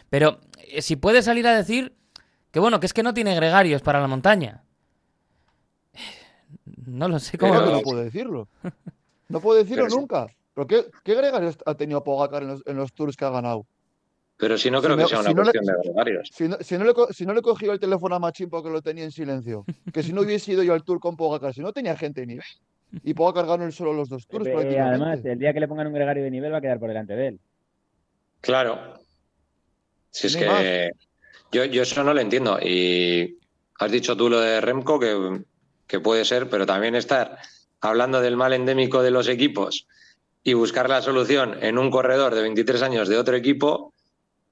pero 0.10 0.39
eh, 0.57 0.81
si 0.81 0.95
puede 0.95 1.21
salir 1.21 1.48
a 1.48 1.55
decir 1.55 1.95
que, 2.51 2.60
bueno, 2.60 2.79
que 2.79 2.86
es 2.88 2.93
que 2.93 3.03
no 3.03 3.13
tiene 3.13 3.36
gregarios 3.36 3.81
para 3.81 4.01
la 4.01 4.07
montaña. 4.07 4.63
No 6.83 7.07
lo 7.07 7.19
sé 7.19 7.38
cómo. 7.38 7.53
No 7.53 7.81
puede 7.81 8.05
decirlo. 8.05 8.48
No 9.29 9.39
puede 9.39 9.63
decirlo 9.63 9.86
pero 9.86 9.95
nunca. 9.95 10.27
Sí. 10.27 10.36
¿Pero 10.53 10.67
qué, 10.67 10.86
qué, 11.03 11.15
gregarios 11.15 11.57
ha 11.65 11.75
tenido 11.75 12.03
Pogacar 12.03 12.43
en 12.43 12.50
los, 12.50 12.63
en 12.65 12.75
los 12.75 12.91
tours 12.91 13.15
que 13.15 13.24
ha 13.24 13.29
ganado? 13.29 13.65
Pero 14.41 14.57
si 14.57 14.71
no 14.71 14.81
creo 14.81 14.98
si 14.98 15.03
que 15.03 15.07
sea 15.07 15.19
una 15.19 15.29
si 15.29 15.36
cuestión 15.36 15.65
no 15.65 15.71
le, 15.71 15.77
de 15.77 15.83
gregarios. 15.83 16.29
Si 16.33 16.48
no, 16.48 16.57
si, 16.62 16.75
no 16.75 16.83
le, 16.83 16.93
si 17.13 17.27
no 17.27 17.33
le 17.33 17.41
he 17.41 17.43
cogido 17.43 17.74
el 17.74 17.79
teléfono 17.79 18.15
a 18.15 18.19
Machín 18.19 18.50
porque 18.50 18.71
lo 18.71 18.81
tenía 18.81 19.03
en 19.03 19.12
silencio, 19.12 19.63
que 19.93 20.01
si 20.01 20.13
no 20.13 20.21
hubiese 20.21 20.53
ido 20.53 20.63
yo 20.63 20.74
al 20.74 20.83
tour 20.83 21.00
con 21.00 21.15
Pogacar, 21.15 21.53
si 21.53 21.62
no 21.62 21.71
tenía 21.71 21.95
gente 21.95 22.21
de 22.21 22.27
nivel. 22.27 22.45
Y 23.03 23.13
Pogacar 23.13 23.45
ganó 23.45 23.71
solo 23.71 23.93
los 23.93 24.10
dos 24.10 24.25
tours. 24.25 24.48
Eh, 24.48 24.79
además, 24.79 25.24
el 25.24 25.38
día 25.38 25.53
que 25.53 25.60
le 25.60 25.67
pongan 25.67 25.86
un 25.86 25.93
gregario 25.93 26.24
de 26.24 26.31
nivel 26.31 26.51
va 26.51 26.57
a 26.57 26.62
quedar 26.62 26.79
por 26.79 26.89
delante 26.89 27.13
de 27.13 27.27
él. 27.27 27.39
Claro. 28.41 28.95
Si 30.10 30.25
es 30.25 30.36
que 30.36 30.89
yo, 31.51 31.65
yo, 31.65 31.83
eso 31.83 32.03
no 32.03 32.12
lo 32.12 32.19
entiendo. 32.19 32.57
Y 32.60 33.38
has 33.77 33.91
dicho 33.91 34.17
tú 34.17 34.27
lo 34.27 34.39
de 34.39 34.60
Remco, 34.60 35.00
que, 35.00 35.43
que 35.86 36.00
puede 36.00 36.25
ser, 36.25 36.50
pero 36.50 36.65
también 36.65 36.95
estar 36.95 37.38
hablando 37.79 38.19
del 38.21 38.38
mal 38.38 38.53
endémico 38.53 39.03
de 39.03 39.12
los 39.12 39.27
equipos 39.27 39.86
y 40.43 40.53
buscar 40.53 40.89
la 40.89 41.03
solución 41.03 41.60
en 41.62 41.77
un 41.77 41.91
corredor 41.91 42.33
de 42.33 42.41
23 42.41 42.81
años 42.81 43.07
de 43.07 43.17
otro 43.17 43.36
equipo, 43.36 43.90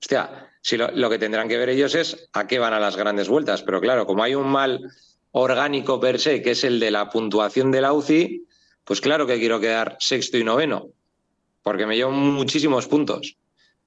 hostia, 0.01 0.49
si 0.61 0.77
lo, 0.77 1.09
que 1.09 1.19
tendrán 1.19 1.47
que 1.47 1.57
ver 1.57 1.69
ellos 1.69 1.95
es 1.95 2.29
a 2.33 2.47
qué 2.47 2.59
van 2.59 2.73
a 2.73 2.79
las 2.79 2.95
grandes 2.95 3.29
vueltas. 3.29 3.63
Pero 3.63 3.81
claro, 3.81 4.05
como 4.05 4.23
hay 4.23 4.35
un 4.35 4.47
mal 4.47 4.81
orgánico 5.31 5.99
per 5.99 6.19
se, 6.19 6.41
que 6.41 6.51
es 6.51 6.63
el 6.63 6.79
de 6.79 6.91
la 6.91 7.09
puntuación 7.09 7.71
de 7.71 7.81
la 7.81 7.93
UCI, 7.93 8.45
pues 8.83 9.01
claro 9.01 9.27
que 9.27 9.39
quiero 9.39 9.59
quedar 9.59 9.97
sexto 9.99 10.37
y 10.37 10.43
noveno, 10.43 10.89
porque 11.61 11.85
me 11.85 11.95
llevo 11.95 12.11
muchísimos 12.11 12.87
puntos. 12.87 13.37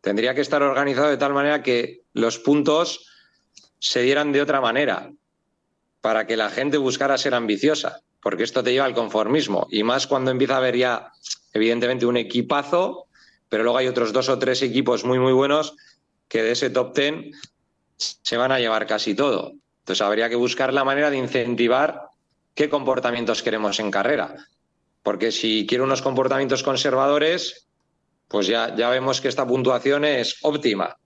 Tendría 0.01 0.35
que 0.35 0.41
estar 0.41 0.63
organizado 0.63 1.09
de 1.09 1.17
tal 1.17 1.33
manera 1.33 1.63
que 1.63 2.03
los 2.13 2.39
puntos 2.39 3.07
se 3.79 4.03
dieran 4.03 4.33
de 4.33 4.43
otra 4.43 4.61
manera, 4.61 5.13
para 6.01 6.27
que 6.27 6.37
la 6.37 6.51
gente 6.51 6.79
buscara 6.79 7.19
ser 7.19 7.35
ambiciosa, 7.35 8.01
porque 8.21 8.45
esto 8.45 8.63
te 8.63 8.73
lleva 8.73 8.85
al 8.85 8.95
conformismo, 8.95 9.67
y 9.71 9.83
más 9.83 10.07
cuando 10.07 10.31
empieza 10.31 10.55
a 10.55 10.59
haber 10.59 10.77
ya, 10.77 11.13
evidentemente, 11.53 12.07
un 12.07 12.17
equipazo, 12.17 13.07
pero 13.49 13.65
luego 13.65 13.79
hay 13.79 13.89
otros 13.89 14.13
dos 14.13 14.29
o 14.29 14.39
tres 14.39 14.63
equipos 14.63 15.05
muy, 15.05 15.19
muy 15.19 15.33
buenos 15.33 15.77
que 16.33 16.43
de 16.43 16.53
ese 16.53 16.71
top 16.71 16.95
ten 16.95 17.31
se 17.99 18.39
van 18.39 18.53
a 18.53 18.59
llevar 18.59 18.87
casi 18.87 19.15
todo. 19.15 19.53
Entonces 19.81 20.01
habría 20.01 20.31
que 20.31 20.35
buscar 20.37 20.73
la 20.73 20.83
manera 20.83 21.11
de 21.11 21.19
incentivar 21.19 22.09
qué 22.55 22.71
comportamientos 22.71 23.43
queremos 23.43 23.79
en 23.81 23.91
carrera. 23.91 24.35
Porque 25.03 25.31
si 25.31 25.67
quiero 25.69 25.85
unos 25.85 26.01
comportamientos 26.01 26.63
conservadores, 26.63 27.69
pues 28.29 28.47
ya, 28.47 28.75
ya 28.75 28.89
vemos 28.89 29.21
que 29.21 29.29
esta 29.29 29.47
puntuación 29.47 30.07
es 30.07 30.39
óptima. 30.41 30.97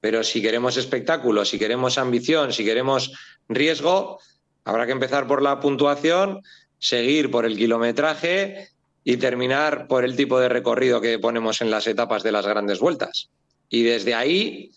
Pero 0.00 0.22
si 0.22 0.40
queremos 0.40 0.76
espectáculo, 0.76 1.44
si 1.44 1.58
queremos 1.58 1.98
ambición, 1.98 2.52
si 2.52 2.64
queremos 2.64 3.10
riesgo, 3.48 4.20
habrá 4.62 4.86
que 4.86 4.92
empezar 4.92 5.26
por 5.26 5.42
la 5.42 5.58
puntuación, 5.58 6.40
seguir 6.78 7.32
por 7.32 7.46
el 7.46 7.56
kilometraje 7.56 8.68
y 9.02 9.16
terminar 9.16 9.88
por 9.88 10.04
el 10.04 10.14
tipo 10.14 10.38
de 10.38 10.48
recorrido 10.48 11.00
que 11.00 11.18
ponemos 11.18 11.62
en 11.62 11.72
las 11.72 11.88
etapas 11.88 12.22
de 12.22 12.30
las 12.30 12.46
grandes 12.46 12.78
vueltas. 12.78 13.28
Y 13.68 13.82
desde 13.82 14.14
ahí 14.14 14.70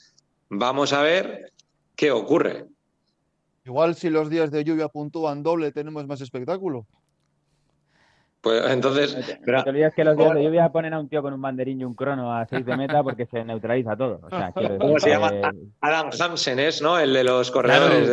vamos 0.49 0.93
a 0.93 1.01
ver 1.01 1.51
qué 1.95 2.11
ocurre. 2.11 2.65
Igual 3.65 3.95
si 3.95 4.09
los 4.09 4.29
días 4.29 4.51
de 4.51 4.63
lluvia 4.63 4.87
puntúan 4.87 5.43
doble, 5.43 5.71
tenemos 5.71 6.05
más 6.07 6.19
espectáculo. 6.21 6.85
Pues 8.41 8.71
entonces. 8.71 9.15
Pero 9.45 9.59
no 9.59 9.63
te 9.63 9.69
olvides 9.69 9.93
que 9.93 10.03
los 10.03 10.17
días 10.17 10.33
de 10.33 10.43
lluvia 10.43 10.69
ponen 10.69 10.93
a 10.95 10.99
un 10.99 11.07
tío 11.07 11.21
con 11.21 11.31
un 11.31 11.41
banderín 11.41 11.79
y 11.79 11.83
un 11.85 11.93
crono 11.93 12.33
a 12.35 12.45
6 12.47 12.65
de 12.65 12.75
meta 12.75 13.03
porque 13.03 13.27
se 13.27 13.45
neutraliza 13.45 13.95
todo. 13.95 14.19
O 14.23 14.29
sea, 14.29 14.51
quiero 14.51 14.69
decir 14.73 14.79
¿Cómo 14.79 14.99
se 14.99 15.05
que- 15.05 15.11
llama? 15.11 15.31
Adam 15.79 16.09
Hansen 16.19 16.59
es, 16.59 16.81
¿no? 16.81 16.97
El 16.97 17.13
de 17.13 17.23
los 17.23 17.51
corredores 17.51 18.09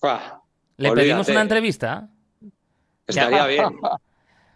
Claro. 0.00 0.22
de. 0.22 0.32
¿Le 0.76 0.88
olvídate. 0.90 1.08
pedimos 1.08 1.28
una 1.30 1.40
entrevista? 1.42 2.08
Estaría 3.06 3.46
bien. 3.46 3.64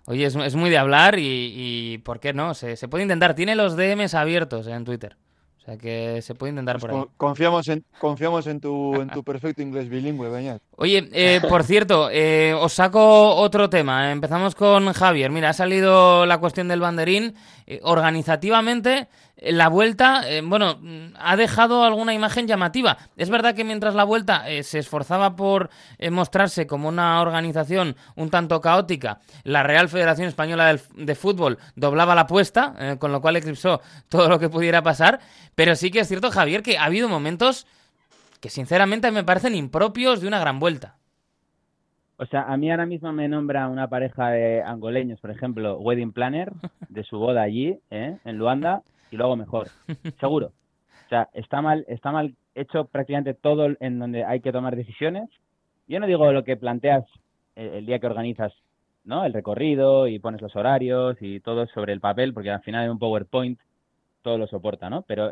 Oye, 0.07 0.25
es, 0.27 0.37
es 0.37 0.55
muy 0.55 0.71
de 0.71 0.79
hablar 0.79 1.19
y, 1.19 1.53
y 1.55 1.99
¿por 1.99 2.21
qué 2.21 2.33
no? 2.33 2.55
Se, 2.55 2.77
se 2.77 2.89
puede 2.89 3.03
intentar. 3.03 3.35
Tiene 3.35 3.55
los 3.57 3.77
DMs 3.77 4.15
abiertos 4.15 4.67
en 4.69 4.85
Twitter. 4.85 5.17
O 5.59 5.69
sea 5.69 5.77
que 5.79 6.23
se 6.23 6.37
puede 6.37 6.51
intentar 6.51 6.77
Pues 6.79 6.83
por 6.83 6.91
ahí. 6.93 6.97
con- 7.07 7.15
confiamos 7.17 7.67
en, 7.67 7.85
confiamos 7.99 8.47
en 8.47 8.61
tu, 8.61 8.95
en 9.01 9.09
tu 9.09 9.25
perfecto 9.25 9.63
inglés 9.63 9.89
bilingüe, 9.89 10.29
Beñat. 10.31 10.63
Oye, 10.77 11.09
eh, 11.13 11.41
por 11.49 11.65
cierto, 11.65 12.09
eh, 12.13 12.55
os 12.57 12.73
saco 12.73 13.35
otro 13.35 13.69
tema. 13.69 14.13
Empezamos 14.13 14.55
con 14.55 14.93
Javier. 14.93 15.33
Mira, 15.33 15.49
ha 15.49 15.53
salido 15.53 16.25
la 16.25 16.39
cuestión 16.39 16.69
del 16.69 16.79
banderín. 16.79 17.35
Eh, 17.67 17.81
organizativamente, 17.83 19.09
eh, 19.36 19.36
la 19.39 19.69
vuelta, 19.69 20.23
eh, 20.29 20.41
bueno, 20.43 20.79
mm, 20.81 21.15
ha 21.19 21.37
dejado 21.37 21.85
alguna 21.85 22.15
imagen 22.15 22.47
llamativa. 22.47 22.97
Es 23.17 23.29
verdad 23.29 23.55
que 23.55 23.65
mientras 23.65 23.95
la 23.95 24.05
vuelta 24.05 24.49
eh, 24.49 24.63
se 24.63 24.79
esforzaba 24.79 25.37
por 25.37 25.69
eh, 25.99 26.11
mostrarse 26.11 26.67
como 26.67 26.89
una 26.89 27.21
organización 27.21 27.97
un 28.15 28.31
tanto 28.31 28.61
caótica, 28.61 29.21
la 29.45 29.63
Real 29.63 29.89
Federación 29.89 30.29
Española 30.29 30.77
de 30.95 31.15
Fútbol 31.15 31.59
doblaba 31.75 32.15
la 32.15 32.23
apuesta, 32.23 32.97
con 32.99 33.13
lo 33.13 33.21
cual 33.21 33.37
eclipsó 33.37 33.81
todo 34.09 34.29
lo 34.29 34.39
que 34.39 34.49
pudiera 34.49 34.83
pasar. 34.83 35.21
Pero 35.55 35.75
sí 35.75 35.91
que 35.91 36.01
es 36.01 36.09
cierto, 36.09 36.31
Javier, 36.31 36.63
que 36.63 36.79
ha 36.79 36.85
habido 36.85 37.09
momentos 37.09 37.67
que 38.41 38.49
sinceramente 38.49 39.11
me 39.11 39.25
parecen 39.25 39.55
impropios 39.55 40.21
de 40.21 40.29
una 40.29 40.39
gran 40.39 40.59
vuelta. 40.59 40.97
O 42.19 42.25
sea, 42.25 42.45
a 42.45 42.57
mí 42.57 42.71
ahora 42.71 42.87
mismo 42.87 43.13
me 43.13 43.29
nombra 43.29 43.69
una 43.69 43.89
pareja 43.89 44.31
de 44.31 44.63
angoleños, 44.63 45.21
por 45.21 45.31
ejemplo, 45.31 45.79
wedding 45.79 46.13
planner 46.13 46.51
de 46.89 47.05
su 47.05 47.19
boda 47.19 47.43
allí, 47.43 47.79
en 47.91 48.39
Luanda, 48.39 48.83
y 49.11 49.17
luego 49.17 49.37
mejor, 49.37 49.69
seguro. 50.21 50.53
O 51.07 51.09
sea, 51.09 51.29
está 51.35 51.63
mal, 51.63 51.85
está 51.89 52.11
mal 52.11 52.35
hecho 52.55 52.87
prácticamente 52.87 53.35
todo 53.35 53.69
en 53.79 53.99
donde 53.99 54.25
hay 54.25 54.41
que 54.41 54.53
tomar 54.53 54.75
decisiones. 54.75 55.29
Yo 55.87 56.01
no 56.01 56.07
digo 56.07 56.33
lo 56.33 56.43
que 56.43 56.57
planteas 56.57 57.05
el, 57.55 57.87
día 57.87 58.01
que 58.01 58.07
organizas, 58.07 58.53
¿no? 59.05 59.25
El 59.25 59.33
recorrido 59.33 60.09
y 60.09 60.19
pones 60.19 60.43
los 60.43 60.57
horarios 60.57 61.17
y 61.21 61.41
todo 61.41 61.67
sobre 61.69 61.93
el 61.93 62.01
papel, 62.01 62.35
porque 62.35 62.51
al 62.51 62.63
final 62.63 62.83
hay 62.83 62.89
un 62.89 62.99
PowerPoint, 62.99 63.61
todo 64.23 64.37
lo 64.37 64.49
soporta, 64.49 64.91
¿no? 64.91 65.03
Pero 65.03 65.31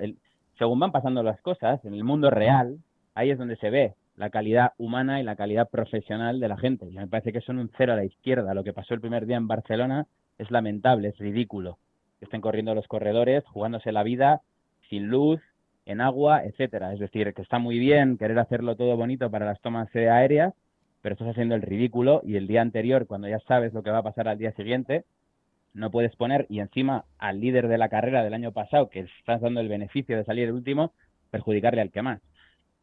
según 0.59 0.79
van 0.79 0.93
pasando 0.93 1.23
las 1.23 1.41
cosas, 1.41 1.85
en 1.85 1.95
el 1.95 2.05
mundo 2.05 2.31
real, 2.31 2.79
ahí 3.15 3.31
es 3.31 3.39
donde 3.39 3.57
se 3.57 3.71
ve 3.71 3.95
la 4.17 4.31
calidad 4.31 4.73
humana 4.79 5.21
y 5.21 5.25
la 5.25 5.35
calidad 5.35 5.69
profesional 5.69 6.39
de 6.39 6.49
la 6.49 6.57
gente. 6.57 6.87
Y 6.89 6.95
me 6.95 7.09
parece 7.09 7.33
que 7.33 7.41
son 7.41 7.59
un 7.59 7.71
cero 7.77 7.95
a 7.95 7.97
la 7.97 8.05
izquierda. 8.05 8.55
Lo 8.55 8.63
que 8.63 8.73
pasó 8.73 8.95
el 8.95 9.01
primer 9.01 9.27
día 9.27 9.37
en 9.37 9.49
Barcelona 9.49 10.07
es 10.39 10.51
lamentable, 10.51 11.09
es 11.09 11.19
ridículo. 11.19 11.79
Que 12.19 12.25
estén 12.27 12.41
corriendo 12.41 12.75
los 12.75 12.87
corredores, 12.89 13.45
jugándose 13.47 13.93
la 13.93 14.03
vida 14.03 14.43
sin 14.89 15.09
luz, 15.09 15.41
en 15.87 16.01
agua, 16.01 16.45
etcétera. 16.45 16.93
Es 16.93 17.01
decir, 17.01 17.35
que 17.35 17.43
está 17.43 17.59
muy 17.59 17.79
bien 17.79 18.17
querer 18.17 18.39
hacerlo 18.39 18.77
todo 18.77 18.97
bonito 18.97 19.31
para 19.31 19.47
las 19.47 19.61
tomas 19.61 19.95
aéreas, 19.95 20.55
pero 21.03 21.15
estás 21.15 21.29
haciendo 21.29 21.55
el 21.55 21.63
ridículo 21.63 22.23
y 22.25 22.37
el 22.37 22.47
día 22.47 22.63
anterior, 22.63 23.07
cuando 23.07 23.29
ya 23.29 23.39
sabes 23.41 23.75
lo 23.75 23.83
que 23.83 23.91
va 23.91 23.99
a 23.99 24.03
pasar 24.03 24.29
al 24.29 24.39
día 24.39 24.53
siguiente, 24.53 25.05
no 25.75 25.91
puedes 25.91 26.15
poner 26.17 26.47
y 26.49 26.61
encima 26.61 27.05
al 27.19 27.41
líder 27.41 27.69
de 27.69 27.79
la 27.79 27.89
carrera 27.89 28.23
del 28.23 28.33
año 28.33 28.53
pasado, 28.53 28.89
que 28.89 29.01
estás 29.01 29.41
dando 29.41 29.61
el 29.61 29.69
beneficio 29.69 30.17
de 30.17 30.25
salir 30.25 30.53
último, 30.53 30.93
perjudicarle 31.31 31.81
al 31.83 31.91
que 31.91 32.01
más. 32.01 32.21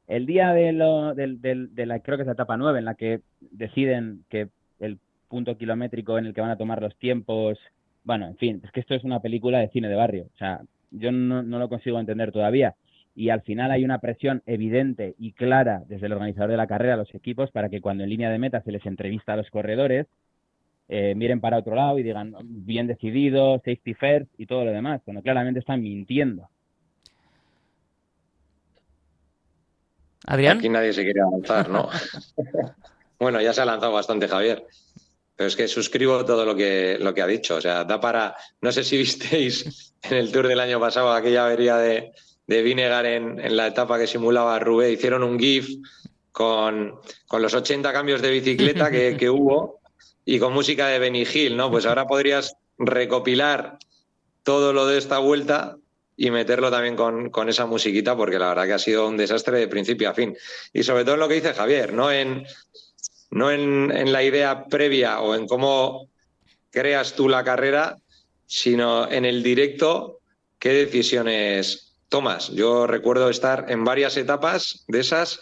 El 0.08 0.26
día 0.26 0.52
de, 0.54 0.74
lo, 0.74 1.16
del- 1.16 1.42
del- 1.42 1.74
de 1.74 1.86
la, 1.86 2.00
creo 2.02 2.18
que 2.18 2.24
es 2.24 2.28
la 2.28 2.34
etapa 2.34 2.58
9, 2.58 2.80
en 2.80 2.86
la 2.86 2.96
que 2.96 3.22
deciden 3.40 4.26
que 4.30 4.50
el 4.80 5.00
punto 5.30 5.58
kilométrico 5.58 6.18
en 6.18 6.26
el 6.26 6.34
que 6.34 6.42
van 6.42 6.50
a 6.50 6.58
tomar 6.58 6.82
los 6.82 6.96
tiempos, 6.98 7.58
bueno, 8.04 8.28
en 8.28 8.38
fin, 8.38 8.62
es 8.64 8.72
que 8.72 8.80
esto 8.80 8.96
es 8.96 9.04
una 9.04 9.20
película 9.20 9.60
de 9.60 9.70
cine 9.70 9.90
de 9.90 9.96
barrio, 9.96 10.28
o 10.34 10.38
sea, 10.38 10.62
yo 10.92 11.12
no, 11.12 11.44
no 11.44 11.60
lo 11.60 11.70
consigo 11.70 12.00
entender 12.00 12.32
todavía. 12.32 12.76
Y 13.14 13.30
al 13.30 13.42
final 13.42 13.72
hay 13.72 13.84
una 13.84 14.00
presión 14.00 14.42
evidente 14.46 15.16
y 15.18 15.34
clara 15.34 15.84
desde 15.88 16.06
el 16.06 16.14
organizador 16.14 16.52
de 16.52 16.58
la 16.58 16.68
carrera 16.68 16.94
a 16.94 16.98
los 16.98 17.14
equipos 17.14 17.52
para 17.52 17.70
que 17.70 17.82
cuando 17.82 18.04
en 18.04 18.10
línea 18.10 18.30
de 18.30 18.40
meta 18.40 18.62
se 18.62 18.72
les 18.72 18.86
entrevista 18.86 19.34
a 19.34 19.38
los 19.38 19.50
corredores, 19.50 20.08
eh, 20.88 21.14
miren 21.16 21.42
para 21.42 21.58
otro 21.58 21.76
lado 21.76 21.98
y 22.00 22.04
digan 22.04 22.36
bien 22.42 22.88
decidido, 22.88 23.58
safety 23.60 23.94
first 23.94 24.30
y 24.38 24.46
todo 24.46 24.66
lo 24.66 24.72
demás, 24.72 25.02
cuando 25.04 25.22
claramente 25.22 25.60
están 25.60 25.82
mintiendo. 25.82 26.50
Adrián. 30.26 30.60
Aquí 30.60 30.70
nadie 30.70 30.94
se 30.94 31.04
quiere 31.04 31.22
avanzar, 31.22 31.70
¿no? 31.70 31.90
bueno, 33.20 33.42
ya 33.42 33.54
se 33.54 33.62
ha 33.62 33.66
lanzado 33.66 33.94
bastante 33.94 34.28
Javier. 34.28 34.66
Pero 35.36 35.48
es 35.48 35.56
que 35.56 35.68
suscribo 35.68 36.24
todo 36.26 36.46
lo 36.46 36.56
que, 36.56 36.98
lo 37.00 37.14
que 37.14 37.22
ha 37.22 37.28
dicho. 37.28 37.56
O 37.56 37.62
sea, 37.62 37.84
da 37.84 38.00
para. 38.00 38.36
No 38.62 38.72
sé 38.72 38.84
si 38.84 38.98
visteis 39.00 39.94
en 40.04 40.18
el 40.18 40.32
tour 40.32 40.48
del 40.48 40.60
año 40.60 40.80
pasado 40.80 41.12
aquella 41.12 41.46
avería 41.46 41.78
de, 41.78 42.12
de 42.48 42.62
Vinegar 42.62 43.06
en, 43.06 43.40
en, 43.40 43.56
la 43.56 43.68
etapa 43.68 43.98
que 43.98 44.08
simulaba 44.08 44.60
Rubé. 44.60 44.92
Hicieron 44.92 45.24
un 45.24 45.40
GIF 45.40 45.70
con, 46.32 47.00
con 47.28 47.42
los 47.42 47.54
80 47.54 47.92
cambios 47.92 48.22
de 48.22 48.32
bicicleta 48.32 48.92
que, 48.92 49.18
que, 49.18 49.30
hubo 49.32 49.82
y 50.26 50.40
con 50.40 50.54
música 50.54 50.88
de 50.88 51.00
Benny 51.00 51.26
Hill, 51.32 51.58
¿no? 51.58 51.72
Pues 51.72 51.86
ahora 51.86 52.08
podrías 52.08 52.56
recopilar 52.78 53.78
todo 54.44 54.74
lo 54.74 54.88
de 54.88 54.98
esta 54.98 55.20
vuelta 55.20 55.78
y 56.16 56.30
meterlo 56.30 56.70
también 56.70 56.96
con, 56.96 57.30
con, 57.30 57.50
esa 57.50 57.66
musiquita, 57.66 58.16
porque 58.16 58.38
la 58.38 58.50
verdad 58.50 58.66
que 58.66 58.74
ha 58.74 58.80
sido 58.80 59.08
un 59.08 59.18
desastre 59.18 59.58
de 59.58 59.68
principio 59.68 60.10
a 60.10 60.14
fin. 60.14 60.36
Y 60.74 60.84
sobre 60.84 61.04
todo 61.04 61.16
en 61.16 61.20
lo 61.20 61.28
que 61.28 61.36
dice 61.36 61.54
Javier, 61.54 61.94
no 61.94 62.12
en, 62.12 62.46
no 63.32 63.52
en, 63.52 63.92
en 63.96 64.12
la 64.12 64.24
idea 64.24 64.66
previa 64.66 65.20
o 65.22 65.36
en 65.36 65.48
cómo 65.48 66.08
creas 66.70 67.14
tú 67.16 67.28
la 67.28 67.44
carrera, 67.44 67.98
sino 68.46 69.10
en 69.10 69.26
el 69.26 69.44
directo, 69.44 70.20
qué 70.60 70.74
decisiones 70.74 71.96
tomas. 72.10 72.50
Yo 72.50 72.88
recuerdo 72.88 73.30
estar 73.30 73.66
en 73.70 73.84
varias 73.84 74.18
etapas 74.18 74.84
de 74.88 75.00
esas 75.00 75.40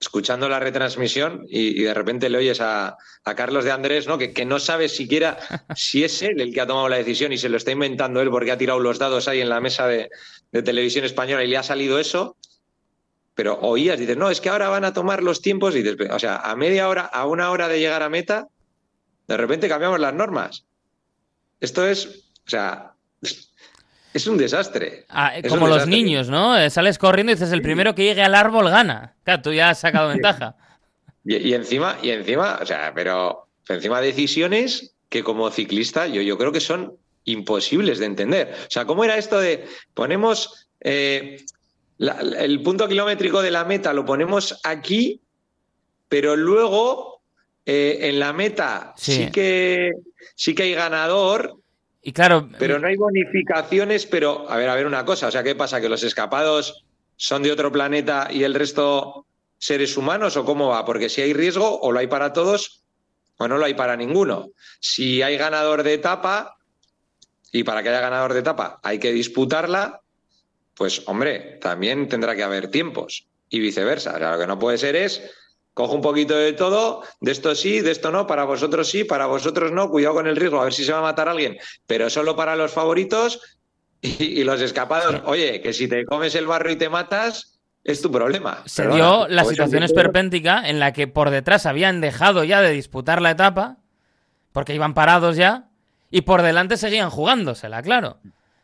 escuchando 0.00 0.48
la 0.48 0.60
retransmisión 0.60 1.46
y, 1.48 1.82
de 1.82 1.94
repente 1.94 2.28
le 2.28 2.38
oyes 2.38 2.60
a, 2.60 2.96
a 3.24 3.34
Carlos 3.34 3.64
de 3.64 3.72
Andrés, 3.72 4.06
¿no? 4.06 4.18
Que, 4.18 4.32
que, 4.32 4.44
no 4.44 4.58
sabe 4.58 4.88
siquiera 4.88 5.38
si 5.74 6.04
es 6.04 6.20
él 6.22 6.40
el 6.40 6.52
que 6.52 6.60
ha 6.60 6.66
tomado 6.66 6.88
la 6.88 6.98
decisión 6.98 7.32
y 7.32 7.38
se 7.38 7.48
lo 7.48 7.56
está 7.56 7.70
inventando 7.72 8.20
él 8.20 8.30
porque 8.30 8.52
ha 8.52 8.58
tirado 8.58 8.78
los 8.78 8.98
dados 8.98 9.26
ahí 9.28 9.40
en 9.40 9.48
la 9.48 9.60
mesa 9.60 9.86
de, 9.86 10.10
de 10.52 10.62
televisión 10.62 11.04
española 11.04 11.44
y 11.44 11.48
le 11.48 11.56
ha 11.56 11.62
salido 11.62 11.98
eso. 11.98 12.36
Pero 13.36 13.60
oías, 13.60 13.98
dices, 13.98 14.16
no, 14.16 14.30
es 14.30 14.40
que 14.40 14.48
ahora 14.48 14.68
van 14.70 14.84
a 14.84 14.92
tomar 14.92 15.22
los 15.22 15.42
tiempos 15.42 15.76
y 15.76 15.82
dices, 15.82 16.10
o 16.10 16.18
sea, 16.18 16.38
a 16.38 16.56
media 16.56 16.88
hora, 16.88 17.02
a 17.02 17.26
una 17.26 17.50
hora 17.50 17.68
de 17.68 17.78
llegar 17.78 18.02
a 18.02 18.08
meta, 18.08 18.48
de 19.28 19.36
repente 19.36 19.68
cambiamos 19.68 20.00
las 20.00 20.14
normas. 20.14 20.64
Esto 21.60 21.86
es, 21.86 22.30
o 22.46 22.50
sea, 22.50 22.94
es 24.14 24.26
un 24.26 24.38
desastre. 24.38 25.04
Ah, 25.10 25.36
es 25.36 25.46
como 25.52 25.66
un 25.66 25.70
los 25.70 25.86
niños, 25.86 26.30
¿no? 26.30 26.58
Eh, 26.58 26.70
Sales 26.70 26.96
corriendo 26.96 27.30
y 27.30 27.34
dices, 27.34 27.52
el 27.52 27.60
primero 27.60 27.94
que 27.94 28.04
llegue 28.04 28.22
al 28.22 28.34
árbol 28.34 28.70
gana. 28.70 29.14
Claro, 29.22 29.42
tú 29.42 29.52
ya 29.52 29.68
has 29.68 29.80
sacado 29.80 30.08
ventaja. 30.08 30.56
Y, 31.24 31.36
y, 31.36 31.52
encima, 31.52 31.98
y 32.02 32.10
encima, 32.10 32.58
o 32.62 32.64
sea, 32.64 32.92
pero 32.94 33.48
encima 33.68 34.00
decisiones 34.00 34.94
que 35.10 35.22
como 35.22 35.50
ciclista 35.50 36.06
yo, 36.06 36.22
yo 36.22 36.38
creo 36.38 36.52
que 36.52 36.60
son 36.60 36.96
imposibles 37.24 37.98
de 37.98 38.06
entender. 38.06 38.54
O 38.66 38.70
sea, 38.70 38.86
¿cómo 38.86 39.04
era 39.04 39.18
esto 39.18 39.38
de 39.38 39.66
ponemos 39.92 40.68
eh, 40.80 41.44
la, 41.98 42.20
el 42.20 42.62
punto 42.62 42.88
kilométrico 42.88 43.42
de 43.42 43.50
la 43.50 43.64
meta, 43.64 43.92
lo 43.92 44.04
ponemos 44.04 44.60
aquí, 44.64 45.20
pero 46.08 46.36
luego 46.36 47.22
eh, 47.64 47.98
en 48.02 48.18
la 48.18 48.32
meta 48.32 48.94
sí. 48.96 49.14
sí. 49.14 49.30
que 49.30 49.92
sí 50.34 50.54
que 50.54 50.64
hay 50.64 50.74
ganador, 50.74 51.56
y 52.06 52.12
claro. 52.12 52.48
Pero 52.56 52.78
no 52.78 52.86
hay 52.86 52.94
bonificaciones, 52.96 54.06
pero 54.06 54.48
a 54.48 54.56
ver, 54.56 54.68
a 54.68 54.76
ver 54.76 54.86
una 54.86 55.04
cosa, 55.04 55.26
o 55.26 55.30
sea, 55.32 55.42
¿qué 55.42 55.56
pasa? 55.56 55.80
¿Que 55.80 55.88
los 55.88 56.04
escapados 56.04 56.84
son 57.16 57.42
de 57.42 57.50
otro 57.50 57.72
planeta 57.72 58.28
y 58.30 58.44
el 58.44 58.54
resto 58.54 59.26
seres 59.58 59.96
humanos 59.96 60.36
o 60.36 60.44
cómo 60.44 60.68
va? 60.68 60.84
Porque 60.84 61.08
si 61.08 61.22
hay 61.22 61.32
riesgo, 61.32 61.80
o 61.80 61.90
lo 61.90 61.98
hay 61.98 62.06
para 62.06 62.32
todos 62.32 62.84
o 63.38 63.48
no 63.48 63.58
lo 63.58 63.64
hay 63.64 63.74
para 63.74 63.96
ninguno. 63.96 64.50
Si 64.78 65.20
hay 65.20 65.36
ganador 65.36 65.82
de 65.82 65.94
etapa, 65.94 66.56
y 67.52 67.64
para 67.64 67.82
que 67.82 67.88
haya 67.88 68.00
ganador 68.00 68.34
de 68.34 68.40
etapa 68.40 68.78
hay 68.84 68.98
que 68.98 69.12
disputarla, 69.12 70.00
pues 70.76 71.02
hombre, 71.06 71.58
también 71.60 72.08
tendrá 72.08 72.36
que 72.36 72.42
haber 72.42 72.70
tiempos 72.70 73.26
y 73.48 73.60
viceversa. 73.60 74.14
O 74.14 74.18
sea, 74.18 74.32
lo 74.32 74.38
que 74.38 74.46
no 74.46 74.58
puede 74.58 74.78
ser 74.78 74.94
es 74.94 75.22
cojo 75.72 75.94
un 75.94 76.00
poquito 76.00 76.36
de 76.36 76.52
todo, 76.52 77.02
de 77.20 77.32
esto 77.32 77.54
sí, 77.54 77.80
de 77.80 77.90
esto 77.90 78.10
no, 78.10 78.26
para 78.26 78.44
vosotros 78.44 78.88
sí, 78.88 79.04
para 79.04 79.26
vosotros 79.26 79.72
no, 79.72 79.90
cuidado 79.90 80.14
con 80.14 80.26
el 80.26 80.36
riesgo, 80.36 80.60
a 80.60 80.64
ver 80.64 80.72
si 80.72 80.84
se 80.84 80.92
va 80.92 81.00
a 81.00 81.02
matar 81.02 81.28
alguien, 81.28 81.58
pero 81.86 82.08
solo 82.08 82.34
para 82.34 82.56
los 82.56 82.72
favoritos 82.72 83.40
y, 84.00 84.24
y 84.24 84.44
los 84.44 84.60
escapados. 84.62 85.20
Oye, 85.26 85.60
que 85.60 85.72
si 85.74 85.86
te 85.86 86.06
comes 86.06 86.34
el 86.34 86.46
barro 86.46 86.70
y 86.70 86.76
te 86.76 86.88
matas, 86.88 87.58
es 87.84 88.02
tu 88.02 88.10
problema. 88.10 88.62
Se 88.66 88.82
Perdona, 88.82 88.96
dio 88.96 89.28
la 89.28 89.44
situación 89.44 89.82
esperpéntica 89.82 90.68
en 90.68 90.80
la 90.80 90.92
que 90.92 91.06
por 91.06 91.30
detrás 91.30 91.66
habían 91.66 92.00
dejado 92.00 92.42
ya 92.42 92.60
de 92.60 92.70
disputar 92.70 93.22
la 93.22 93.30
etapa, 93.30 93.76
porque 94.52 94.74
iban 94.74 94.94
parados 94.94 95.36
ya, 95.36 95.68
y 96.10 96.22
por 96.22 96.42
delante 96.42 96.76
seguían 96.76 97.10
jugándosela, 97.10 97.82
claro. 97.82 98.18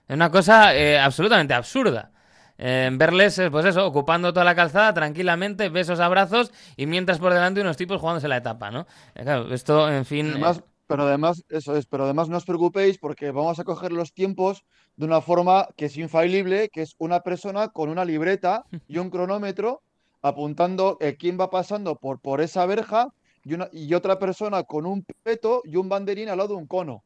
Es 0.08 0.14
una 0.14 0.30
cosa 0.30 0.74
eh, 0.74 0.98
absolutamente 0.98 1.54
absurda. 1.54 2.10
Eh, 2.58 2.90
verles, 2.92 3.40
pues 3.50 3.64
eso, 3.66 3.86
ocupando 3.86 4.32
toda 4.32 4.44
la 4.44 4.54
calzada 4.54 4.94
tranquilamente, 4.94 5.68
besos, 5.68 6.00
abrazos, 6.00 6.52
y 6.76 6.86
mientras 6.86 7.18
por 7.18 7.32
delante 7.32 7.60
unos 7.60 7.76
tipos 7.76 8.00
jugándose 8.00 8.28
la 8.28 8.36
etapa, 8.36 8.70
¿no? 8.70 8.86
Eh, 9.14 9.22
claro, 9.22 9.52
esto, 9.52 9.90
en 9.90 10.04
fin. 10.04 10.30
Además, 10.30 10.58
eh... 10.58 10.62
Pero 10.86 11.04
además, 11.04 11.42
eso 11.48 11.74
es, 11.74 11.86
pero 11.86 12.04
además 12.04 12.28
no 12.28 12.36
os 12.36 12.44
preocupéis 12.44 12.98
porque 12.98 13.30
vamos 13.30 13.58
a 13.58 13.64
coger 13.64 13.92
los 13.92 14.12
tiempos 14.12 14.64
de 14.96 15.06
una 15.06 15.22
forma 15.22 15.68
que 15.74 15.86
es 15.86 15.96
infalible, 15.96 16.68
que 16.68 16.82
es 16.82 16.94
una 16.98 17.20
persona 17.20 17.68
con 17.68 17.88
una 17.88 18.04
libreta 18.04 18.66
y 18.86 18.98
un 18.98 19.08
cronómetro 19.08 19.80
apuntando 20.20 20.98
eh, 21.00 21.16
quién 21.18 21.38
va 21.40 21.48
pasando 21.48 21.96
por, 21.96 22.20
por 22.20 22.42
esa 22.42 22.66
verja 22.66 23.08
y, 23.42 23.54
una, 23.54 23.70
y 23.72 23.94
otra 23.94 24.18
persona 24.18 24.64
con 24.64 24.84
un 24.84 25.06
peto 25.22 25.62
y 25.64 25.76
un 25.76 25.88
banderín 25.88 26.28
al 26.28 26.36
lado 26.36 26.50
de 26.50 26.54
un 26.56 26.66
cono. 26.66 27.04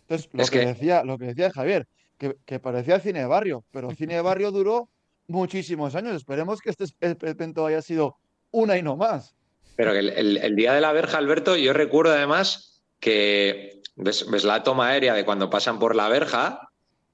Entonces, 0.00 0.28
lo, 0.32 0.42
es 0.42 0.50
que... 0.50 0.60
que... 0.60 0.66
decía, 0.66 1.04
lo 1.04 1.16
que 1.16 1.26
decía 1.26 1.52
Javier, 1.52 1.86
que, 2.18 2.36
que, 2.44 2.58
parecía 2.60 3.00
cine 3.00 3.20
de 3.20 3.26
barrio, 3.26 3.64
pero 3.70 3.90
cine 3.96 4.14
de 4.14 4.22
barrio 4.22 4.50
duró 4.50 4.88
muchísimos 5.26 5.94
años. 5.94 6.16
Esperemos 6.16 6.60
que 6.60 6.70
este 6.70 6.86
evento 7.00 7.66
haya 7.66 7.82
sido 7.82 8.16
una 8.50 8.76
y 8.76 8.82
no 8.82 8.96
más. 8.96 9.34
Pero 9.76 9.92
el, 9.92 10.08
el, 10.10 10.36
el, 10.38 10.56
día 10.56 10.72
de 10.72 10.80
la 10.80 10.92
verja, 10.92 11.18
Alberto, 11.18 11.56
yo 11.56 11.72
recuerdo 11.72 12.12
además 12.12 12.82
que 12.98 13.80
ves, 13.94 14.28
ves, 14.28 14.44
la 14.44 14.62
toma 14.64 14.88
aérea 14.88 15.14
de 15.14 15.24
cuando 15.24 15.50
pasan 15.50 15.78
por 15.78 15.94
la 15.94 16.08
verja 16.08 16.68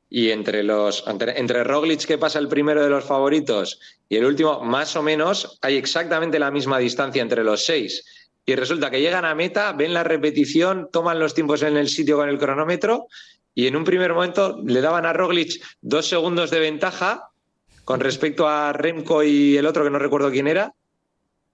y 0.09 0.31
entre 0.31 0.63
los 0.63 1.07
entre, 1.07 1.39
entre 1.39 1.65
Roglic 1.65 2.07
que 2.07 2.19
pasa 2.19 2.39
el 2.39 2.49
primero 2.49 2.83
de 2.83 2.89
los 2.89 3.05
favoritos 3.05 3.81
y 4.09 4.17
el 4.17 4.25
último, 4.25 4.61
más 4.61 4.97
o 4.97 5.03
menos, 5.03 5.59
hay 5.61 5.77
exactamente 5.77 6.39
la 6.39 6.51
misma 6.51 6.79
distancia 6.79 7.21
entre 7.21 7.45
los 7.45 7.65
seis. 7.67 8.05
Y 8.47 8.55
resulta 8.55 8.91
que 8.91 9.01
llegan 9.01 9.25
a 9.25 9.35
meta, 9.35 9.73
ven 9.73 9.95
la 9.95 10.05
repetición, 10.05 10.89
toman 10.93 11.19
los 11.19 11.35
tiempos 11.35 11.63
en 11.63 11.77
el 11.77 11.89
sitio 11.89 12.17
con 12.17 12.29
el 12.29 12.39
cronómetro 12.39 13.09
y 13.55 13.67
en 13.67 13.77
un 13.77 13.85
primer 13.85 14.13
momento 14.13 14.61
le 14.65 14.81
daban 14.81 15.07
a 15.07 15.13
Roglic 15.13 15.63
dos 15.81 16.09
segundos 16.09 16.51
de 16.51 16.61
ventaja 16.61 17.29
con 17.85 18.01
respecto 18.01 18.49
a 18.49 18.73
Remco 18.73 19.23
y 19.23 19.57
el 19.57 19.67
otro 19.67 19.85
que 19.85 19.91
no 19.91 19.99
recuerdo 19.99 20.31
quién 20.31 20.49
era. 20.49 20.75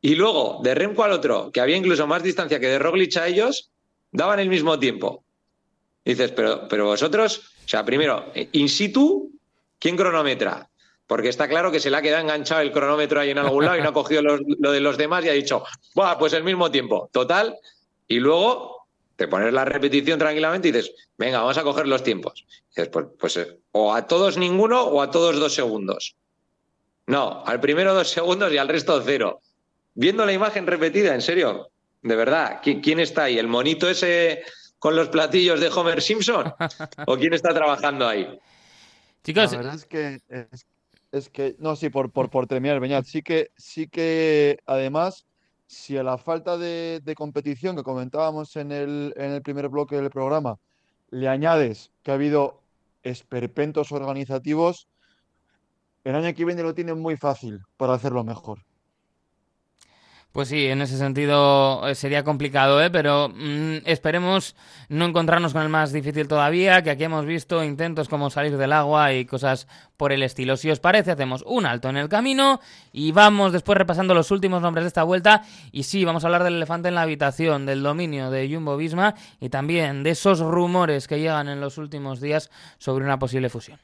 Y 0.01 0.15
luego, 0.15 0.61
de 0.63 0.75
Remco 0.75 1.05
al 1.05 1.13
otro, 1.13 1.51
que 1.53 1.61
había 1.61 1.77
incluso 1.77 2.07
más 2.07 2.23
distancia 2.23 2.59
que 2.59 2.69
de 2.69 2.79
Roglic 2.79 3.17
a 3.19 3.27
ellos, 3.27 3.71
daban 4.13 4.41
el 4.41 4.49
mismo 4.49 4.79
tiempo. 4.79 5.25
Dices, 6.05 6.33
pero, 6.33 6.67
pero 6.69 6.87
vosotros, 6.87 7.53
o 7.65 7.69
sea, 7.69 7.85
primero, 7.85 8.33
in 8.53 8.69
situ, 8.71 9.31
¿quién 9.79 9.97
cronometra? 9.97 10.69
Porque 11.07 11.29
está 11.29 11.49
claro 11.49 11.71
que 11.71 11.81
se 11.81 11.91
le 11.91 11.99
ha 11.99 12.03
quedado 12.03 12.23
enganchado 12.23 12.63
el 12.63 12.73
cronómetro 12.73 13.21
ahí 13.21 13.31
en 13.31 13.39
algún 13.39 13.65
lado 13.65 13.77
y 13.77 13.83
no 13.83 13.91
ha 13.91 13.93
cogido 13.93 14.23
los, 14.23 14.41
lo 14.59 14.73
de 14.73 14.81
los 14.81 14.97
demás 14.97 15.25
y 15.25 15.29
ha 15.29 15.33
dicho, 15.33 15.65
Buah, 15.95 16.17
pues 16.19 16.33
el 16.33 16.45
mismo 16.45 16.71
tiempo, 16.71 17.11
total. 17.13 17.59
Y 18.09 18.21
luego 18.21 18.80
te 19.21 19.29
pones 19.29 19.53
la 19.53 19.67
repetición 19.67 20.19
tranquilamente 20.19 20.69
y 20.69 20.73
dices, 20.73 20.95
venga, 21.19 21.41
vamos 21.41 21.59
a 21.59 21.63
coger 21.63 21.87
los 21.87 22.03
tiempos. 22.03 22.47
Y 22.49 22.81
dices, 22.81 22.89
pues, 22.89 23.07
pues 23.19 23.39
o 23.73 23.93
a 23.93 24.07
todos 24.07 24.39
ninguno 24.39 24.83
o 24.83 25.03
a 25.03 25.11
todos 25.11 25.39
dos 25.39 25.55
segundos. 25.55 26.17
No, 27.07 27.45
al 27.45 27.61
primero 27.61 27.93
dos 27.93 28.09
segundos 28.09 28.51
y 28.51 28.57
al 28.57 28.69
resto 28.69 29.03
cero. 29.05 29.43
Viendo 29.93 30.25
la 30.25 30.33
imagen 30.33 30.67
repetida, 30.67 31.15
en 31.15 31.21
serio, 31.21 31.69
de 32.01 32.17
verdad, 32.17 32.63
¿quién 32.63 32.99
está 32.99 33.25
ahí? 33.25 33.39
¿El 33.39 33.47
monito 33.47 33.91
ese 33.91 34.43
con 34.79 34.97
los 34.97 35.11
platillos 35.11 35.61
de 35.61 35.69
Homer 35.69 36.01
Simpson? 36.01 36.55
¿O 37.07 37.19
quién 37.19 37.35
está 37.35 37.53
trabajando 37.53 38.09
ahí? 38.09 38.41
Chicos, 39.23 39.53
la 39.53 39.59
verdad 39.59 39.75
es 39.75 39.85
que 39.85 40.21
es, 40.31 40.67
es 41.13 41.29
que 41.29 41.57
no, 41.59 41.77
sí, 41.77 41.91
por, 41.91 42.11
por, 42.11 42.31
por 42.31 42.47
terminar, 42.47 42.81
Beñat, 42.81 43.05
sí 43.05 43.21
que, 43.21 43.51
sí 43.59 43.87
que 43.87 44.61
además, 44.65 45.27
si 45.71 45.97
a 45.97 46.03
la 46.03 46.19
falta 46.19 46.59
de, 46.59 47.15
competición 47.17 47.77
que 47.77 47.85
comentábamos 47.85 48.57
en 48.57 48.73
el, 48.73 49.15
en 49.17 49.31
el 49.31 49.41
primer 49.41 49.69
bloque 49.69 49.95
del 49.95 50.11
programa, 50.11 50.59
le 51.11 51.29
añades 51.29 51.93
que 52.03 52.11
ha 52.11 52.15
habido 52.15 52.61
esperpentos 53.05 53.93
organizativos, 53.93 54.89
el 56.03 56.17
año 56.17 56.35
que 56.35 56.45
viene 56.45 56.65
lo 56.65 56.75
tienen 56.75 56.99
muy 56.99 57.17
fácil 57.17 57.61
para 57.77 57.95
hacerlo 57.95 58.25
mejor. 58.25 58.59
Pues 60.33 60.47
sí, 60.47 60.67
en 60.67 60.81
ese 60.81 60.97
sentido 60.97 61.89
eh, 61.89 61.97
sería 61.97 62.23
complicado, 62.23 62.81
¿eh? 62.81 62.89
pero 62.89 63.31
mmm, 63.31 63.79
esperemos 63.85 64.55
no 64.89 65.05
encontrarnos 65.05 65.53
con 65.53 65.63
el 65.63 65.69
más 65.69 65.93
difícil 65.93 66.29
todavía, 66.29 66.83
que 66.83 66.91
aquí 66.91 67.03
hemos 67.03 67.27
visto 67.27 67.65
intentos 67.65 68.09
como 68.09 68.31
salir 68.31 68.57
del 68.57 68.73
agua 68.73 69.13
y 69.13 69.25
cosas 69.25 69.67
por 69.97 70.13
el 70.13 70.23
estilo. 70.23 70.57
Si 70.57 70.71
os 70.71 70.79
parece, 70.79 71.11
hacemos 71.11 71.43
un 71.49 71.67
alto 71.67 71.89
en 71.89 71.97
el 71.97 72.09
camino 72.09 72.61
y 72.93 73.11
vamos 73.11 73.53
después 73.53 73.77
repasando 73.77 74.15
los 74.15 74.31
últimos 74.31 74.63
nombres 74.63 74.85
de 74.85 74.89
esta 74.89 75.03
vuelta. 75.03 75.43
Y 75.73 75.83
sí, 75.83 76.05
vamos 76.05 76.23
a 76.23 76.29
hablar 76.29 76.45
del 76.45 76.55
elefante 76.55 76.89
en 76.89 76.95
la 76.95 77.03
habitación, 77.03 77.67
del 77.67 77.83
dominio 77.83 78.31
de 78.31 78.49
Jumbo 78.49 78.77
Visma 78.77 79.17
y 79.41 79.49
también 79.49 80.05
de 80.05 80.11
esos 80.11 80.39
rumores 80.39 81.09
que 81.09 81.19
llegan 81.19 81.49
en 81.49 81.61
los 81.61 81.77
últimos 81.77 82.21
días 82.21 82.53
sobre 82.79 83.05
una 83.05 83.19
posible 83.19 83.49
fusión. 83.49 83.81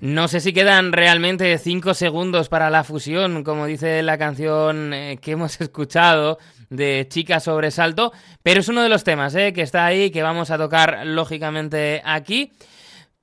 No 0.00 0.28
sé 0.28 0.40
si 0.40 0.54
quedan 0.54 0.92
realmente 0.92 1.58
cinco 1.58 1.92
segundos 1.92 2.48
para 2.48 2.70
la 2.70 2.84
fusión, 2.84 3.44
como 3.44 3.66
dice 3.66 4.02
la 4.02 4.16
canción 4.16 4.94
eh, 4.94 5.18
que 5.20 5.32
hemos 5.32 5.60
escuchado 5.60 6.38
de 6.70 7.06
Chica 7.10 7.38
Sobresalto, 7.38 8.10
pero 8.42 8.60
es 8.60 8.68
uno 8.68 8.82
de 8.82 8.88
los 8.88 9.04
temas 9.04 9.34
eh, 9.34 9.52
que 9.52 9.60
está 9.60 9.84
ahí, 9.84 10.10
que 10.10 10.22
vamos 10.22 10.50
a 10.50 10.56
tocar 10.56 11.02
lógicamente 11.04 12.00
aquí. 12.02 12.50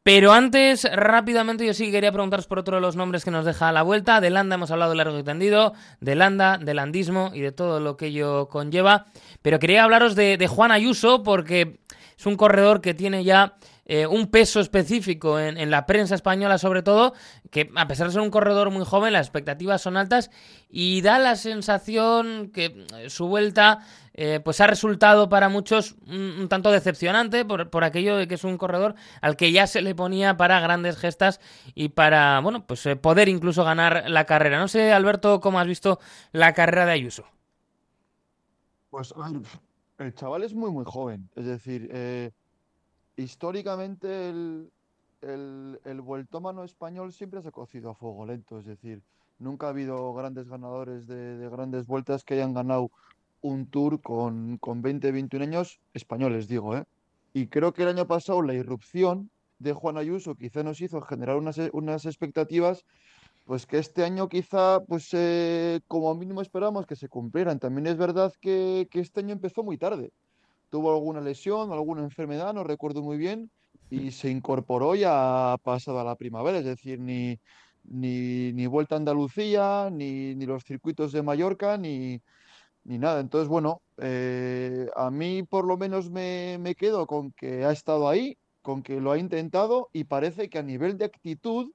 Pero 0.04 0.32
antes, 0.34 0.88
rápidamente, 0.94 1.66
yo 1.66 1.74
sí 1.74 1.92
quería 1.92 2.12
preguntaros 2.12 2.46
por 2.46 2.60
otro 2.60 2.76
de 2.76 2.82
los 2.82 2.96
nombres 2.96 3.26
que 3.26 3.32
nos 3.32 3.44
deja 3.44 3.70
a 3.70 3.72
la 3.72 3.82
vuelta. 3.82 4.22
De 4.22 4.30
Landa 4.30 4.56
hemos 4.56 4.70
hablado 4.70 4.94
largo 4.94 5.18
y 5.18 5.24
tendido, 5.24 5.74
de 6.00 6.16
Landa, 6.16 6.60
de 6.60 6.76
landismo 6.76 7.32
y 7.34 7.42
de 7.42 7.52
todo 7.52 7.80
lo 7.80 7.98
que 7.98 8.06
ello 8.06 8.50
conlleva. 8.50 9.08
Pero 9.42 9.58
quería 9.58 9.84
hablaros 9.84 10.16
de, 10.16 10.38
de 10.38 10.48
Juan 10.48 10.72
Ayuso 10.72 11.24
porque 11.24 11.80
es 12.18 12.26
un 12.26 12.38
corredor 12.38 12.82
que 12.82 12.94
tiene 12.94 13.24
ya 13.24 13.56
eh, 13.90 14.06
un 14.06 14.28
peso 14.28 14.60
específico 14.60 15.40
en, 15.40 15.72
la 15.72 15.86
prensa 15.86 16.14
española 16.14 16.58
sobre 16.58 16.84
todo, 16.84 17.14
que 17.50 17.72
a 17.74 17.88
pesar 17.88 18.08
de 18.08 18.14
ser 18.14 18.22
un 18.22 18.30
corredor 18.30 18.70
muy 18.70 18.84
joven, 18.84 19.14
las 19.14 19.28
expectativas 19.28 19.82
son 19.82 19.96
altas 19.96 20.30
y 20.70 21.00
da 21.00 21.20
la 21.20 21.38
sensación 21.38 22.52
que 22.54 22.86
eh, 22.98 23.10
su 23.10 23.30
vuelta 23.30 23.80
eh, 24.14 24.42
pues 24.44 24.60
ha 24.60 24.68
resultado 24.68 25.30
para 25.30 25.48
muchos 25.48 25.96
un, 26.06 26.48
tanto 26.50 26.70
decepcionante 26.70 27.46
por, 27.46 27.70
por, 27.70 27.86
aquello 27.86 28.18
de 28.18 28.28
que 28.28 28.36
es 28.36 28.44
un 28.44 28.58
corredor 28.58 28.96
al 29.22 29.38
que 29.38 29.54
ya 29.54 29.68
se 29.68 29.82
le 29.82 29.96
ponía 29.96 30.36
para 30.36 30.60
grandes 30.60 30.98
gestas 30.98 31.40
y 31.74 31.88
para, 31.88 32.42
bueno, 32.42 32.68
pues 32.68 32.86
poder 33.02 33.30
incluso 33.30 33.64
ganar 33.64 34.10
la 34.10 34.26
carrera. 34.26 34.60
No 34.60 34.68
sé, 34.68 34.92
Alberto, 34.92 35.40
cómo 35.40 35.62
has 35.62 35.68
visto 35.68 35.98
la 36.34 36.54
carrera 36.54 36.86
de 36.86 36.92
Ayuso. 36.92 37.24
Pues 38.90 39.14
el 39.98 40.14
chaval 40.14 40.44
es 40.44 40.54
muy, 40.54 40.72
muy 40.72 40.84
joven. 40.86 41.30
Es 41.38 41.46
decir, 41.46 41.90
históricamente 43.18 44.30
el, 44.30 44.72
el, 45.22 46.02
vueltómano 46.02 46.64
español 46.64 47.12
siempre 47.12 47.42
se 47.42 47.50
ha 47.50 47.52
cocido 47.52 47.90
a 47.90 47.96
fuego 47.96 48.26
lento, 48.26 48.60
es 48.60 48.66
decir, 48.66 49.02
nunca 49.40 49.68
ha 49.68 49.70
habido 49.72 50.14
grandes 50.14 50.48
ganadores 50.48 51.08
de, 51.08 51.50
grandes 51.50 51.88
vueltas 51.88 52.24
que 52.24 52.36
hayan 52.36 52.54
ganado 52.54 52.92
un 53.42 53.66
tour 53.66 54.02
con, 54.02 54.58
con 54.58 54.82
20, 54.82 55.12
21 55.12 55.44
años 55.44 55.80
españoles, 55.94 56.48
digo, 56.48 56.78
¿eh? 56.78 56.86
Y 57.34 57.48
creo 57.48 57.74
que 57.74 57.84
el 57.84 57.90
año 57.90 58.08
pasado 58.08 58.42
la 58.42 58.54
irrupción 58.54 59.30
de 59.60 59.74
Juan 59.74 59.98
Ayuso 59.98 60.36
quizá 60.36 60.64
nos 60.64 60.82
hizo 60.82 61.02
generar 61.02 61.38
unas, 61.38 61.58
unas 61.74 62.06
expectativas, 62.06 62.86
pues 63.46 63.66
que 63.66 63.78
este 63.78 64.04
año 64.04 64.28
quizá, 64.28 64.84
pues 64.86 65.10
eh, 65.14 65.82
como 65.88 66.14
mínimo 66.16 66.42
esperamos 66.42 66.86
que 66.86 66.96
se 66.96 67.10
cumplieran. 67.10 67.60
También 67.60 67.88
es 67.88 67.98
verdad 67.98 68.34
que, 68.42 68.88
que 68.92 69.00
este 69.00 69.22
año 69.22 69.34
empezó 69.34 69.64
muy 69.64 69.78
tarde 69.78 70.12
tuvo 70.70 70.94
alguna 70.94 71.22
lesión, 71.22 71.72
alguna 71.72 72.04
enfermedad, 72.04 72.54
no 72.54 72.64
recuerdo 72.64 73.02
muy 73.02 73.18
bien, 73.18 73.52
y 73.90 74.12
se 74.12 74.30
incorporó 74.30 74.96
ya 74.96 75.58
pasado 75.64 76.00
a 76.00 76.04
la 76.04 76.16
primavera, 76.16 76.60
es 76.60 76.66
decir, 76.66 77.00
ni, 77.00 77.40
ni, 77.86 78.52
ni 78.54 78.68
Vuelta 78.68 78.96
a 78.96 78.98
Andalucía, 78.98 79.90
ni, 79.92 80.36
ni, 80.36 80.46
los 80.46 80.64
circuitos 80.64 81.12
de 81.12 81.24
Mallorca, 81.24 81.78
ni, 81.78 82.22
ni 82.84 82.98
nada. 82.98 83.20
Entonces, 83.20 83.48
bueno, 83.48 83.82
eh, 83.98 84.90
a 84.96 85.10
mí 85.10 85.44
por 85.44 85.66
lo 85.66 85.78
menos 85.78 86.10
me, 86.10 86.58
me 86.60 86.76
quedo 86.76 87.08
con 87.08 87.32
que 87.32 87.66
ha 87.66 87.72
estado 87.72 88.10
ahí, 88.10 88.38
con 88.62 88.84
que 88.84 89.00
lo 89.00 89.12
ha 89.12 89.18
intentado 89.18 89.90
y 89.94 90.04
parece 90.04 90.50
que 90.50 90.60
a 90.60 90.64
nivel 90.64 90.98
de 90.98 91.06
actitud 91.06 91.72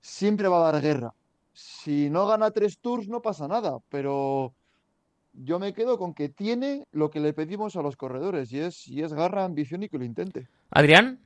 siempre 0.00 0.48
va 0.48 0.60
a 0.60 0.72
dar 0.72 0.82
guerra. 0.82 1.14
Si 1.52 2.10
no 2.10 2.26
gana 2.26 2.50
tres 2.50 2.78
tours 2.78 3.08
no 3.08 3.20
pasa 3.20 3.48
nada, 3.48 3.78
pero 3.88 4.54
yo 5.36 5.58
me 5.58 5.72
quedo 5.72 5.98
con 5.98 6.14
que 6.14 6.28
tiene 6.28 6.84
lo 6.92 7.10
que 7.10 7.20
le 7.20 7.32
pedimos 7.32 7.76
a 7.76 7.82
los 7.82 7.96
corredores 7.96 8.52
y 8.52 8.60
es, 8.60 8.88
y 8.88 9.02
es 9.02 9.12
garra, 9.12 9.44
ambición 9.44 9.82
y 9.82 9.88
que 9.88 9.98
lo 9.98 10.04
intente. 10.04 10.48
Adrián. 10.70 11.20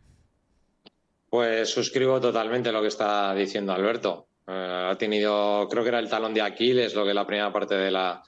Pues 1.29 1.71
suscribo 1.71 2.21
totalmente 2.21 2.73
lo 2.73 2.83
que 2.83 2.89
está 2.89 3.35
diciendo 3.35 3.73
Alberto. 3.73 4.27
Eh, 4.47 4.89
ha 4.91 4.97
tenido, 4.99 5.69
creo 5.71 5.85
que 5.85 5.91
era 5.91 6.01
el 6.01 6.09
talón 6.09 6.35
de 6.35 6.43
Aquiles, 6.43 6.95
lo 6.95 7.05
que 7.05 7.15
la 7.15 7.27
primera 7.27 7.53
parte 7.53 7.77
de 7.77 7.91
la, 7.91 8.23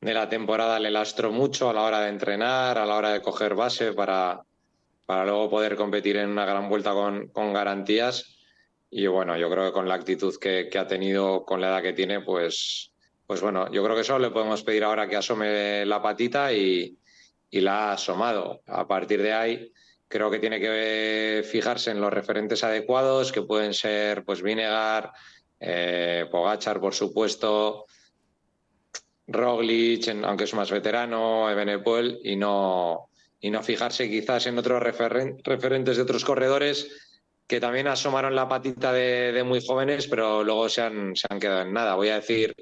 de 0.00 0.12
la 0.12 0.28
temporada 0.28 0.78
le 0.78 0.90
lastró 0.90 1.32
mucho 1.32 1.70
a 1.70 1.72
la 1.72 1.82
hora 1.82 2.00
de 2.00 2.10
entrenar, 2.10 2.76
a 2.76 2.84
la 2.84 2.96
hora 2.96 3.12
de 3.12 3.22
coger 3.22 3.54
base 3.54 3.94
para, 3.94 4.42
para 5.06 5.24
luego 5.24 5.48
poder 5.48 5.76
competir 5.76 6.18
en 6.18 6.28
una 6.28 6.44
gran 6.44 6.68
vuelta 6.68 6.92
con, 6.92 7.28
con 7.28 7.54
garantías. 7.54 8.36
Y 8.90 9.06
bueno, 9.06 9.36
yo 9.36 9.50
creo 9.50 9.66
que 9.66 9.72
con 9.72 9.88
la 9.88 9.94
actitud 9.94 10.36
que, 10.38 10.68
que 10.70 10.78
ha 10.78 10.86
tenido, 10.86 11.44
con 11.44 11.60
la 11.60 11.68
edad 11.68 11.82
que 11.82 11.92
tiene, 11.94 12.20
pues 12.20 12.92
pues 13.26 13.40
bueno, 13.40 13.70
yo 13.72 13.82
creo 13.82 13.96
que 13.96 14.04
solo 14.04 14.20
le 14.20 14.30
podemos 14.30 14.62
pedir 14.62 14.84
ahora 14.84 15.08
que 15.08 15.16
asome 15.16 15.84
la 15.84 16.00
patita 16.00 16.52
y, 16.52 16.96
la 17.50 17.90
ha 17.90 17.92
asomado. 17.92 18.60
A 18.66 18.86
partir 18.86 19.22
de 19.22 19.32
ahí, 19.32 19.72
creo 20.08 20.30
que 20.30 20.38
tiene 20.38 20.60
que 20.60 21.42
fijarse 21.50 21.90
en 21.90 22.00
los 22.00 22.12
referentes 22.12 22.62
adecuados, 22.62 23.32
que 23.32 23.42
pueden 23.42 23.72
ser 23.72 24.24
pues 24.24 24.42
Vinegar, 24.42 25.12
eh, 25.58 26.26
Pogachar, 26.30 26.80
por 26.80 26.94
supuesto, 26.94 27.86
Roglic, 29.26 30.08
aunque 30.22 30.44
es 30.44 30.54
más 30.54 30.70
veterano, 30.70 31.50
Ebenepoel, 31.50 32.20
y 32.22 32.36
no, 32.36 33.08
y 33.40 33.50
no 33.50 33.62
fijarse 33.62 34.08
quizás 34.10 34.46
en 34.46 34.58
otros 34.58 34.82
referentes 34.82 35.96
de 35.96 36.02
otros 36.02 36.24
corredores 36.24 37.06
que 37.46 37.60
también 37.60 37.86
asomaron 37.86 38.34
la 38.34 38.48
patita 38.48 38.92
de, 38.92 39.42
muy 39.44 39.64
jóvenes, 39.64 40.08
pero 40.08 40.42
luego 40.42 40.68
se 40.68 40.82
han, 40.82 41.14
se 41.14 41.26
han 41.30 41.38
quedado 41.38 41.62
en 41.62 41.72
nada. 41.72 41.94
Voy 41.94 42.08
a 42.08 42.16
decir 42.16 42.54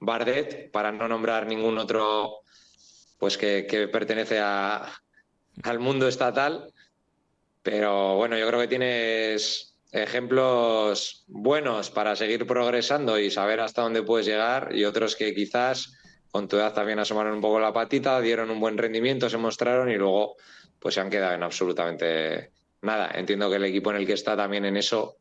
Bardet, 0.00 0.70
para 0.70 0.92
no 0.92 1.08
nombrar 1.08 1.46
ningún 1.46 1.78
otro 1.78 2.42
pues 3.18 3.36
que, 3.36 3.88
pertenece 3.92 4.38
al 4.38 5.78
mundo 5.78 6.08
estatal. 6.08 6.72
Pero 7.62 8.16
bueno, 8.16 8.38
yo 8.38 8.46
creo 8.46 8.60
que 8.60 8.68
tienes 8.68 9.76
ejemplos 9.92 11.24
buenos 11.26 11.90
para 11.90 12.14
seguir 12.14 12.46
progresando 12.46 13.18
y 13.18 13.30
saber 13.30 13.60
hasta 13.60 13.82
dónde 13.82 14.02
puedes 14.02 14.26
llegar 14.26 14.74
y 14.74 14.84
otros 14.84 15.16
que 15.16 15.34
quizás 15.34 15.94
con 16.30 16.46
tu 16.46 16.56
edad 16.56 16.74
también 16.74 16.98
asomaron 16.98 17.34
un 17.34 17.40
poco 17.40 17.58
la 17.58 17.72
patita, 17.72 18.20
dieron 18.20 18.50
un 18.50 18.60
buen 18.60 18.78
rendimiento, 18.78 19.28
se 19.28 19.38
mostraron 19.38 19.90
y 19.90 19.96
luego 19.96 20.36
pues 20.78 20.94
se 20.94 21.00
han 21.00 21.10
quedado 21.10 21.34
en 21.34 21.42
absolutamente 21.42 22.52
nada. 22.82 23.10
Entiendo 23.14 23.50
que 23.50 23.56
el 23.56 23.64
equipo 23.64 23.90
en 23.90 23.96
el 23.96 24.06
que 24.06 24.12
está 24.12 24.36
también 24.36 24.64
en 24.64 24.76
eso 24.76 25.16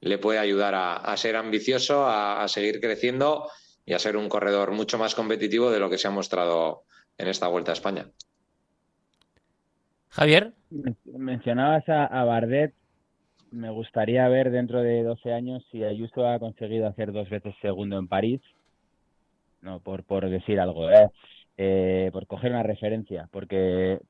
le 0.00 0.18
puede 0.18 0.38
ayudar 0.38 0.74
a, 0.74 1.16
ser 1.16 1.36
ambicioso, 1.36 2.06
a 2.06 2.46
seguir 2.48 2.80
creciendo 2.80 3.48
y 3.84 3.94
a 3.94 3.98
ser 3.98 4.16
un 4.16 4.28
corredor 4.28 4.72
mucho 4.72 4.98
más 4.98 5.14
competitivo 5.14 5.70
de 5.70 5.80
lo 5.80 5.90
que 5.90 5.98
se 5.98 6.08
ha 6.08 6.10
mostrado 6.10 6.84
en 7.18 7.28
esta 7.28 7.48
Vuelta 7.48 7.72
a 7.72 7.74
España. 7.74 8.06
Javier. 10.10 10.52
Mencionabas 11.04 11.88
a, 11.88 12.24
Bardet. 12.24 12.74
Me 13.50 13.70
gustaría 13.70 14.26
ver 14.28 14.50
dentro 14.50 14.82
de 14.82 15.02
12 15.02 15.32
años 15.32 15.64
si 15.70 15.84
Ayuso 15.84 16.26
ha 16.26 16.38
conseguido 16.38 16.86
hacer 16.86 17.12
dos 17.12 17.28
veces 17.28 17.54
segundo 17.60 17.98
en 17.98 18.08
París. 18.08 18.40
No, 19.60 19.80
por, 19.80 20.04
por 20.04 20.28
decir 20.28 20.58
algo, 20.58 20.90
¿eh? 20.90 21.10
Eh, 21.56 22.10
por 22.12 22.26
coger 22.26 22.50
una 22.50 22.62
referencia, 22.62 23.28
porque 23.30 24.00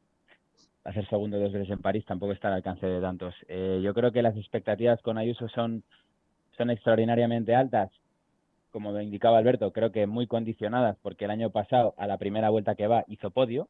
hacer 0.84 1.08
segundo 1.08 1.38
dos 1.38 1.52
veces 1.52 1.70
en 1.70 1.82
París 1.82 2.04
tampoco 2.06 2.32
está 2.32 2.48
al 2.48 2.54
alcance 2.54 2.86
de 2.86 3.00
tantos. 3.00 3.34
Eh, 3.48 3.80
yo 3.82 3.92
creo 3.94 4.12
que 4.12 4.22
las 4.22 4.36
expectativas 4.36 5.00
con 5.02 5.18
Ayuso 5.18 5.48
son, 5.48 5.82
son 6.56 6.70
extraordinariamente 6.70 7.54
altas 7.54 7.90
como 8.72 8.90
lo 8.90 9.00
indicaba 9.00 9.38
Alberto, 9.38 9.72
creo 9.72 9.92
que 9.92 10.06
muy 10.06 10.26
condicionadas, 10.26 10.96
porque 11.02 11.26
el 11.26 11.30
año 11.30 11.50
pasado, 11.50 11.94
a 11.98 12.06
la 12.06 12.18
primera 12.18 12.50
vuelta 12.50 12.74
que 12.74 12.86
va, 12.86 13.04
hizo 13.06 13.30
podio. 13.30 13.68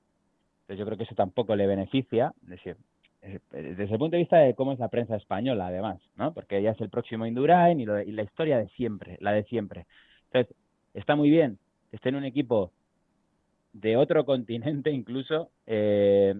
Entonces 0.63 0.79
yo 0.79 0.87
creo 0.87 0.97
que 0.97 1.05
eso 1.05 1.15
tampoco 1.15 1.57
le 1.57 1.67
beneficia. 1.67 2.33
decir, 2.43 2.77
eh, 3.23 3.41
desde 3.51 3.93
el 3.93 3.99
punto 3.99 4.17
de 4.17 4.23
vista 4.23 4.39
de 4.39 4.55
cómo 4.55 4.73
es 4.73 4.79
la 4.79 4.89
prensa 4.89 5.17
española, 5.17 5.67
además, 5.67 6.01
¿no? 6.17 6.33
Porque 6.33 6.63
ya 6.63 6.71
es 6.71 6.81
el 6.81 6.89
próximo 6.89 7.27
Indurain 7.27 7.81
y, 7.81 7.85
la 7.85 8.23
historia 8.23 8.59
de 8.59 8.69
siempre, 8.71 9.19
la 9.21 9.33
de 9.33 9.45
siempre. 9.45 9.87
Entonces, 10.33 10.57
está 10.95 11.17
muy 11.17 11.31
bien 11.31 11.59
que 11.91 11.97
esté 11.97 12.09
en 12.09 12.17
un 12.17 12.25
equipo 12.25 12.73
de 13.73 13.97
otro 13.97 14.25
continente 14.27 14.91
incluso 14.91 15.51
eh, 15.67 16.35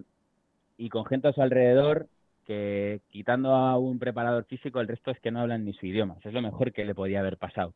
y 0.77 0.89
con 0.89 1.05
gente 1.05 1.27
a 1.27 1.33
su 1.33 1.41
alrededor 1.41 2.07
que 2.45 3.01
quitando 3.09 3.55
a 3.55 3.77
un 3.77 3.99
preparador 3.99 4.45
físico, 4.45 4.81
el 4.81 4.87
resto 4.87 5.11
es 5.11 5.19
que 5.19 5.31
no 5.31 5.39
hablan 5.39 5.63
ni 5.63 5.73
su 5.73 5.85
idioma. 5.85 6.17
Es 6.23 6.33
lo 6.33 6.41
mejor 6.41 6.73
que 6.73 6.83
le 6.83 6.95
podía 6.95 7.19
haber 7.19 7.37
pasado. 7.37 7.73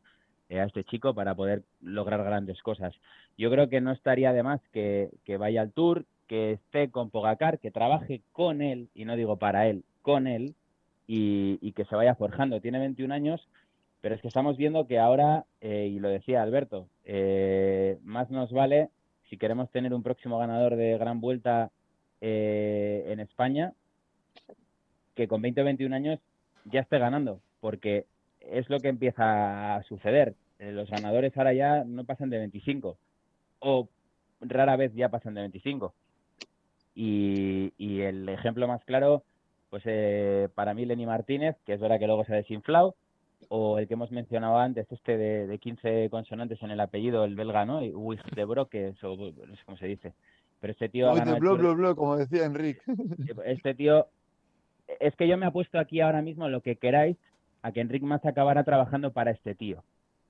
Eh, 0.50 0.60
a 0.60 0.64
este 0.64 0.82
chico 0.84 1.12
para 1.12 1.34
poder 1.34 1.62
lograr 1.82 2.24
grandes 2.24 2.62
cosas. 2.62 2.94
Yo 3.36 3.50
creo 3.50 3.68
que 3.68 3.82
no 3.82 3.92
estaría 3.92 4.32
de 4.32 4.42
más 4.42 4.62
que, 4.72 5.10
vaya 5.38 5.60
al 5.60 5.72
tour, 5.72 6.06
que 6.26 6.52
esté 6.52 6.90
con 6.90 7.10
Pogacar, 7.10 7.58
que 7.58 7.70
trabaje 7.70 8.22
con 8.32 8.62
él, 8.62 8.88
y 8.94 9.04
no 9.04 9.14
digo 9.14 9.36
para 9.36 9.66
él, 9.66 9.84
con 10.00 10.26
él, 10.26 10.54
y, 11.06 11.72
que 11.72 11.84
se 11.84 11.94
vaya 11.94 12.14
forjando. 12.14 12.62
Tiene 12.62 12.78
21 12.78 13.12
años, 13.12 13.46
pero 14.00 14.14
es 14.14 14.22
que 14.22 14.28
estamos 14.28 14.56
viendo 14.56 14.86
que 14.86 14.98
ahora, 14.98 15.44
eh, 15.60 15.90
y 15.92 15.98
lo 15.98 16.08
decía 16.08 16.42
Alberto, 16.42 16.88
eh, 17.04 17.98
más 18.02 18.30
nos 18.30 18.50
vale 18.50 18.88
si 19.28 19.36
queremos 19.36 19.70
tener 19.70 19.92
un 19.92 20.02
próximo 20.02 20.38
ganador 20.38 20.76
de 20.76 20.96
gran 20.96 21.20
vuelta 21.20 21.70
en 22.20 23.20
España, 23.20 23.74
que 25.14 25.28
con 25.28 25.42
20 25.42 25.60
o 25.60 25.64
21 25.64 25.94
años 25.94 26.20
ya 26.64 26.80
esté 26.80 26.98
ganando, 26.98 27.40
porque 27.60 28.06
es 28.40 28.68
lo 28.70 28.80
que 28.80 28.88
empieza 28.88 29.76
a 29.76 29.82
suceder. 29.84 30.34
Eh, 30.58 30.72
los 30.72 30.90
ganadores 30.90 31.36
ahora 31.36 31.52
ya 31.52 31.84
no 31.84 32.04
pasan 32.04 32.30
de 32.30 32.38
25 32.38 32.96
o 33.60 33.88
rara 34.40 34.76
vez 34.76 34.92
ya 34.94 35.08
pasan 35.08 35.34
de 35.34 35.42
25. 35.42 35.94
Y, 36.94 37.72
y 37.78 38.00
el 38.00 38.28
ejemplo 38.28 38.66
más 38.66 38.84
claro 38.84 39.22
pues 39.70 39.82
eh, 39.86 40.48
para 40.54 40.74
mí 40.74 40.84
Lenny 40.84 41.06
Martínez, 41.06 41.56
que 41.66 41.74
es 41.74 41.80
verdad 41.80 41.98
que 41.98 42.06
luego 42.06 42.24
se 42.24 42.32
ha 42.32 42.36
desinflado, 42.36 42.94
o 43.48 43.78
el 43.78 43.86
que 43.86 43.94
hemos 43.94 44.10
mencionado 44.10 44.58
antes, 44.58 44.90
este 44.90 45.16
de, 45.16 45.46
de 45.46 45.58
15 45.58 46.08
consonantes 46.10 46.62
en 46.62 46.70
el 46.70 46.80
apellido, 46.80 47.24
el 47.24 47.36
belga, 47.36 47.64
¿no? 47.64 47.80
Wig 47.80 48.22
de 48.34 48.44
Broque, 48.44 48.88
eso 48.88 49.16
no 49.16 49.56
sé 49.56 49.62
cómo 49.64 49.78
se 49.78 49.86
dice. 49.86 50.14
Pero 50.60 50.72
este 50.72 50.88
tío... 50.88 51.12
Uy, 51.12 51.20
de 51.20 51.38
blo, 51.38 51.56
blo, 51.56 51.74
blo, 51.74 51.94
como 51.94 52.16
decía 52.16 52.44
Enrique. 52.44 52.80
Este 53.44 53.74
tío... 53.74 54.06
Es 55.00 55.14
que 55.16 55.28
yo 55.28 55.36
me 55.36 55.46
apuesto 55.46 55.78
aquí 55.78 56.00
ahora 56.00 56.22
mismo 56.22 56.48
lo 56.48 56.62
que 56.62 56.76
queráis 56.76 57.16
a 57.62 57.72
que 57.72 57.80
Enric 57.80 58.02
Mas 58.02 58.24
acabará 58.24 58.64
trabajando 58.64 59.12
para 59.12 59.30
este 59.30 59.54
tío, 59.54 59.84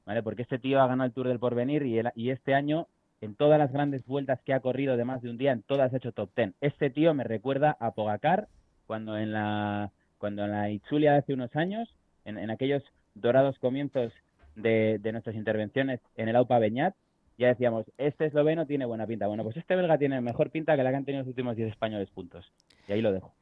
¿vale? 0.07 0.23
Porque 0.23 0.43
este 0.43 0.59
tío 0.59 0.81
ha 0.81 0.87
ganado 0.87 1.07
el 1.07 1.12
Tour 1.12 1.29
del 1.29 1.38
Porvenir 1.38 1.85
y 2.14 2.31
este 2.31 2.55
año, 2.55 2.87
en 3.21 3.35
todas 3.35 3.59
las 3.59 3.73
grandes 3.73 4.05
vueltas 4.07 4.41
que 4.43 4.55
ha 4.55 4.61
corrido 4.61 4.97
de 4.97 5.05
más 5.05 5.23
de 5.23 5.31
un 5.31 5.38
día, 5.38 5.53
en 5.53 5.62
todas 5.62 5.93
ha 5.93 5.97
hecho 5.97 6.12
top 6.12 6.31
ten. 6.35 6.55
Este 6.61 6.91
tío 6.91 7.14
me 7.14 7.25
recuerda 7.25 7.77
a 7.81 7.93
Pogacar 7.93 8.49
cuando 8.87 9.19
en 9.19 9.33
la, 9.33 9.91
cuando 10.19 10.45
en 10.45 10.53
la 10.53 10.71
Itzulia 10.71 11.12
de 11.12 11.19
hace 11.19 11.35
unos 11.35 11.55
años, 11.57 11.95
en, 12.25 12.38
en 12.38 12.51
aquellos 12.51 12.83
dorados 13.14 13.59
comienzos 13.59 14.12
de, 14.57 14.99
de 15.01 15.12
nuestras 15.12 15.37
intervenciones 15.37 16.01
en 16.17 16.29
el 16.29 16.37
AUPA 16.37 16.59
Beñat, 16.59 16.95
ya 17.38 17.49
decíamos, 17.49 17.87
este 17.99 18.27
esloveno 18.27 18.67
tiene 18.67 18.85
buena 18.85 19.07
pinta. 19.07 19.29
Bueno, 19.29 19.45
pues 19.45 19.57
este 19.57 19.77
belga 19.77 19.97
tiene 19.97 20.21
mejor 20.21 20.51
pinta 20.51 20.77
que 20.77 20.83
la 20.83 20.91
que 20.91 20.97
han 20.97 21.05
tenido 21.05 21.23
los 21.23 21.29
últimos 21.29 21.57
10 21.57 21.71
españoles 21.71 22.11
puntos. 22.11 22.51
Y 22.88 22.93
ahí 22.93 23.01
lo 23.01 23.12
dejo. 23.12 23.33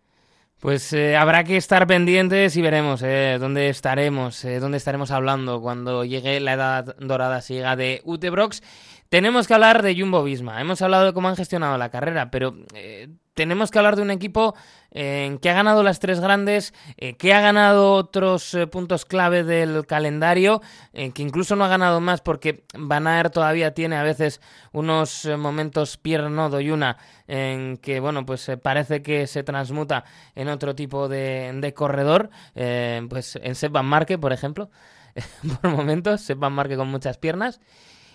Pues 0.61 0.92
eh, 0.95 1.16
habrá 1.16 1.45
que 1.45 1.59
estar 1.59 1.87
pendientes 1.87 2.57
y 2.57 2.62
veremos 2.62 3.03
eh, 3.03 3.37
dónde 3.38 3.69
estaremos, 3.69 4.42
eh, 4.45 4.59
dónde 4.59 4.79
estaremos 4.79 5.11
hablando 5.11 5.61
cuando 5.61 6.05
llegue 6.05 6.40
la 6.40 6.55
edad 6.55 6.97
dorada 6.99 7.42
siga 7.42 7.77
de 7.77 8.01
Utebrox. 8.05 8.62
Tenemos 9.09 9.47
que 9.47 9.55
hablar 9.55 9.83
de 9.83 9.99
Jumbo 9.99 10.25
Visma. 10.25 10.61
Hemos 10.61 10.83
hablado 10.83 11.07
de 11.07 11.12
cómo 11.12 11.29
han 11.29 11.37
gestionado 11.37 11.77
la 11.79 11.90
carrera, 11.90 12.31
pero 12.31 12.57
eh, 12.75 13.09
tenemos 13.37 13.70
que 13.70 13.79
hablar 13.79 13.96
de 13.96 14.03
un 14.03 14.11
equipo 14.11 14.55
eh, 14.92 15.37
que 15.42 15.51
ha 15.51 15.53
ganado 15.53 15.83
las 15.83 16.01
tres 16.01 16.20
grandes, 16.20 16.72
eh, 16.96 17.16
que 17.18 17.35
ha 17.35 17.42
ganado 17.42 17.92
otros 17.92 18.55
eh, 18.55 18.66
puntos 18.66 19.05
clave 19.05 19.44
del 19.44 19.85
calendario, 19.87 20.62
eh, 20.94 21.11
que 21.12 21.20
incluso 21.20 21.55
no 21.55 21.64
ha 21.66 21.68
ganado 21.68 22.01
más 22.01 22.22
porque 22.22 22.64
Van 22.75 23.05
todavía 23.31 23.75
tiene 23.75 23.96
a 23.96 24.03
veces 24.03 24.40
unos 24.72 25.29
momentos 25.38 25.99
Pierre 25.99 26.31
Nodo 26.31 26.61
y 26.61 26.70
una 26.70 26.96
en 27.29 27.77
que 27.77 28.01
bueno 28.01 28.25
pues 28.25 28.51
parece 28.62 29.03
que 29.03 29.27
se 29.27 29.42
transmuta 29.42 30.05
en 30.35 30.49
otro 30.49 30.75
tipo 30.75 31.07
de, 31.07 31.72
corredor, 31.77 32.31
pues 32.55 33.38
en 33.42 33.55
Sepp 33.55 33.72
Van 33.72 33.87
Marke, 33.87 34.16
por 34.16 34.33
ejemplo, 34.33 34.70
por 35.61 35.70
momentos, 35.70 36.22
Sepp 36.22 36.38
Van 36.38 36.55
Marke 36.55 36.77
con 36.77 36.88
muchas 36.88 37.18
piernas, 37.18 37.61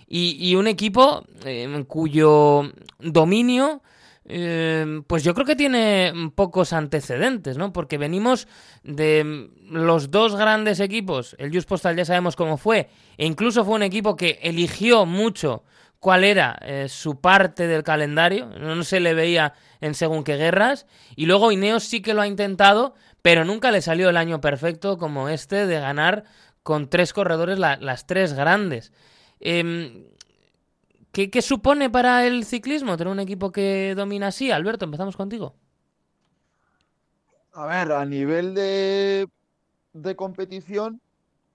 y, 0.07 0.55
un 0.55 0.67
equipo 0.67 1.23
cuyo 1.87 2.63
dominio, 2.99 3.81
eh, 4.25 5.01
pues 5.07 5.23
yo 5.23 5.33
creo 5.33 5.45
que 5.45 5.55
tiene 5.55 6.13
pocos 6.35 6.73
antecedentes, 6.73 7.57
¿no? 7.57 7.73
Porque 7.73 7.97
venimos 7.97 8.47
de 8.83 9.49
los 9.69 10.11
dos 10.11 10.35
grandes 10.35 10.79
equipos, 10.79 11.35
el 11.39 11.53
Just 11.53 11.67
Postal 11.67 11.95
ya 11.95 12.05
sabemos 12.05 12.35
cómo 12.35 12.57
fue, 12.57 12.89
e 13.17 13.25
incluso 13.25 13.65
fue 13.65 13.75
un 13.75 13.83
equipo 13.83 14.15
que 14.15 14.39
eligió 14.43 15.05
mucho 15.05 15.63
cuál 15.99 16.23
era 16.23 16.57
eh, 16.61 16.87
su 16.89 17.19
parte 17.21 17.67
del 17.67 17.83
calendario, 17.83 18.47
no 18.59 18.83
se 18.83 18.99
le 18.99 19.13
veía 19.13 19.53
en 19.81 19.93
según 19.93 20.23
qué 20.23 20.35
guerras, 20.37 20.85
y 21.15 21.25
luego 21.25 21.51
Ineos 21.51 21.83
sí 21.83 22.01
que 22.01 22.13
lo 22.13 22.21
ha 22.21 22.27
intentado, 22.27 22.95
pero 23.21 23.45
nunca 23.45 23.69
le 23.71 23.81
salió 23.81 24.09
el 24.09 24.17
año 24.17 24.41
perfecto 24.41 24.97
como 24.97 25.29
este 25.29 25.67
de 25.67 25.79
ganar 25.79 26.23
con 26.63 26.89
tres 26.89 27.13
corredores 27.13 27.59
la- 27.59 27.77
las 27.77 28.07
tres 28.07 28.33
grandes. 28.33 28.91
Em, 29.39 30.05
¿qué, 31.11 31.41
supone 31.41 31.89
para 31.89 32.25
el 32.25 32.45
ciclismo 32.45 32.97
tener 32.97 33.11
un 33.11 33.19
equipo 33.19 33.51
que 33.51 33.93
domina 33.95 34.27
así? 34.27 34.51
Alberto, 34.51 34.85
empezamos 34.85 35.17
contigo. 35.17 35.55
A 37.53 37.65
ver, 37.65 37.91
a 37.91 38.05
nivel 38.05 38.53
de, 38.53 39.27
de 39.93 40.15
competición, 40.15 41.01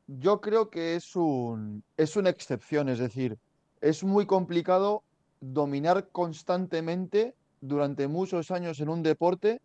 yo 0.07 0.41
creo 0.41 0.71
que 0.71 0.95
es 0.95 1.17
un, 1.17 1.83
es 1.97 2.17
una 2.17 2.31
excepción, 2.31 2.89
es 2.89 2.99
decir, 2.99 3.39
es 3.81 4.05
muy 4.05 4.27
complicado 4.27 5.03
dominar 5.41 6.09
constantemente 6.11 7.35
durante 7.61 8.09
muchos 8.09 8.51
años 8.51 8.81
en 8.81 8.89
un 8.89 9.03
deporte, 9.03 9.61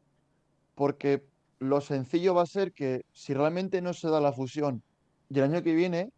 porque 0.75 1.23
lo 1.59 1.81
sencillo 1.81 2.33
va 2.33 2.43
a 2.43 2.47
ser 2.47 2.71
que 2.71 3.05
si 3.11 3.33
realmente 3.33 3.81
no 3.81 3.93
se 3.93 4.09
da 4.09 4.19
la 4.19 4.33
fusión 4.33 4.81
y 5.29 5.37
el 5.37 5.45
año 5.45 5.63
que 5.63 5.75
viene, 5.75 6.11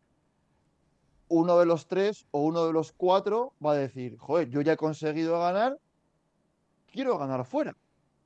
uno 1.27 1.59
de 1.59 1.65
los 1.65 1.87
tres 1.87 2.25
o 2.31 2.41
uno 2.43 2.65
de 2.67 2.73
los 2.73 2.93
cuatro 2.93 3.55
va 3.63 3.73
a 3.73 3.75
decir, 3.77 4.17
joder, 4.17 4.49
yo 4.49 4.61
ya 4.61 4.73
he 4.73 4.77
conseguido 4.77 5.39
ganar, 5.39 5.77
quiero 6.91 7.17
ganar 7.17 7.45
fuera 7.45 7.73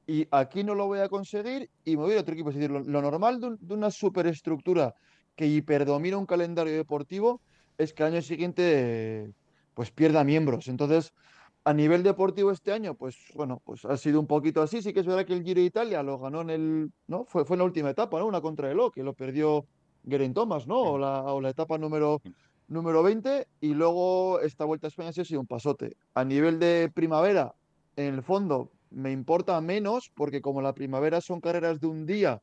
y 0.08 0.28
aquí 0.32 0.64
no 0.66 0.76
lo 0.76 0.88
voy 0.88 1.00
a 1.00 1.10
conseguir 1.10 1.70
y 1.86 1.98
me 1.98 2.04
voy 2.04 2.16
a 2.16 2.22
otro 2.22 2.34
equipo. 2.34 2.50
Es 2.50 2.56
decir, 2.58 2.72
lo, 2.72 2.82
lo 2.82 3.02
normal 3.02 3.42
de, 3.42 3.48
un- 3.50 3.58
de 3.62 3.76
una 3.76 3.92
superestructura 3.92 4.96
que 5.36 5.48
hiperdomina 5.48 6.18
un 6.18 6.26
calendario 6.28 6.76
deportivo 6.76 7.42
es 7.78 7.94
que 7.94 8.04
al 8.04 8.14
año 8.14 8.24
siguiente 8.24 9.32
pues 9.76 9.92
pierda 9.92 10.24
miembros. 10.26 10.68
Entonces, 10.70 11.14
a 11.66 11.74
nivel 11.74 12.04
deportivo 12.04 12.52
este 12.52 12.74
año, 12.74 12.96
pues 12.96 13.18
bueno, 13.36 13.62
pues 13.66 13.86
ha 13.86 13.98
sido 13.98 14.20
un 14.20 14.28
poquito 14.28 14.62
así. 14.64 14.82
Sí 14.82 14.94
que 14.94 15.02
es 15.02 15.08
verdad 15.08 15.26
que 15.26 15.34
el 15.34 15.44
Giro 15.44 15.62
de 15.62 15.68
Italia 15.68 16.04
lo 16.04 16.20
ganó 16.20 16.42
en 16.42 16.50
el, 16.52 16.92
¿no? 17.08 17.26
Fue, 17.26 17.46
fue 17.46 17.56
en 17.56 17.60
la 17.60 17.66
última 17.66 17.92
etapa, 17.92 18.20
¿no? 18.20 18.28
Una 18.28 18.42
contra 18.42 18.72
el 18.72 18.80
O, 18.80 18.92
que 18.92 19.04
lo 19.04 19.14
perdió 19.16 19.66
Geraint 20.08 20.36
Thomas, 20.36 20.68
¿no? 20.68 20.80
O 20.82 20.98
la, 21.00 21.24
o 21.24 21.42
la 21.42 21.50
etapa 21.50 21.78
número, 21.78 22.22
número 22.68 23.04
20 23.04 23.48
y 23.62 23.74
luego 23.74 24.40
esta 24.42 24.66
Vuelta 24.66 24.88
a 24.88 24.90
España 24.90 25.14
sí 25.14 25.22
ha 25.22 25.26
sido 25.26 25.42
un 25.42 25.48
pasote. 25.48 25.98
A 26.14 26.24
nivel 26.24 26.60
de 26.60 26.92
primavera, 26.94 27.54
en 27.96 28.16
el 28.16 28.24
fondo 28.24 28.72
me 28.90 29.12
importa 29.12 29.60
menos 29.62 30.12
porque 30.14 30.42
como 30.42 30.62
la 30.62 30.74
primavera 30.74 31.22
son 31.22 31.42
carreras 31.42 31.80
de 31.80 31.88
un 31.88 32.06
día, 32.06 32.42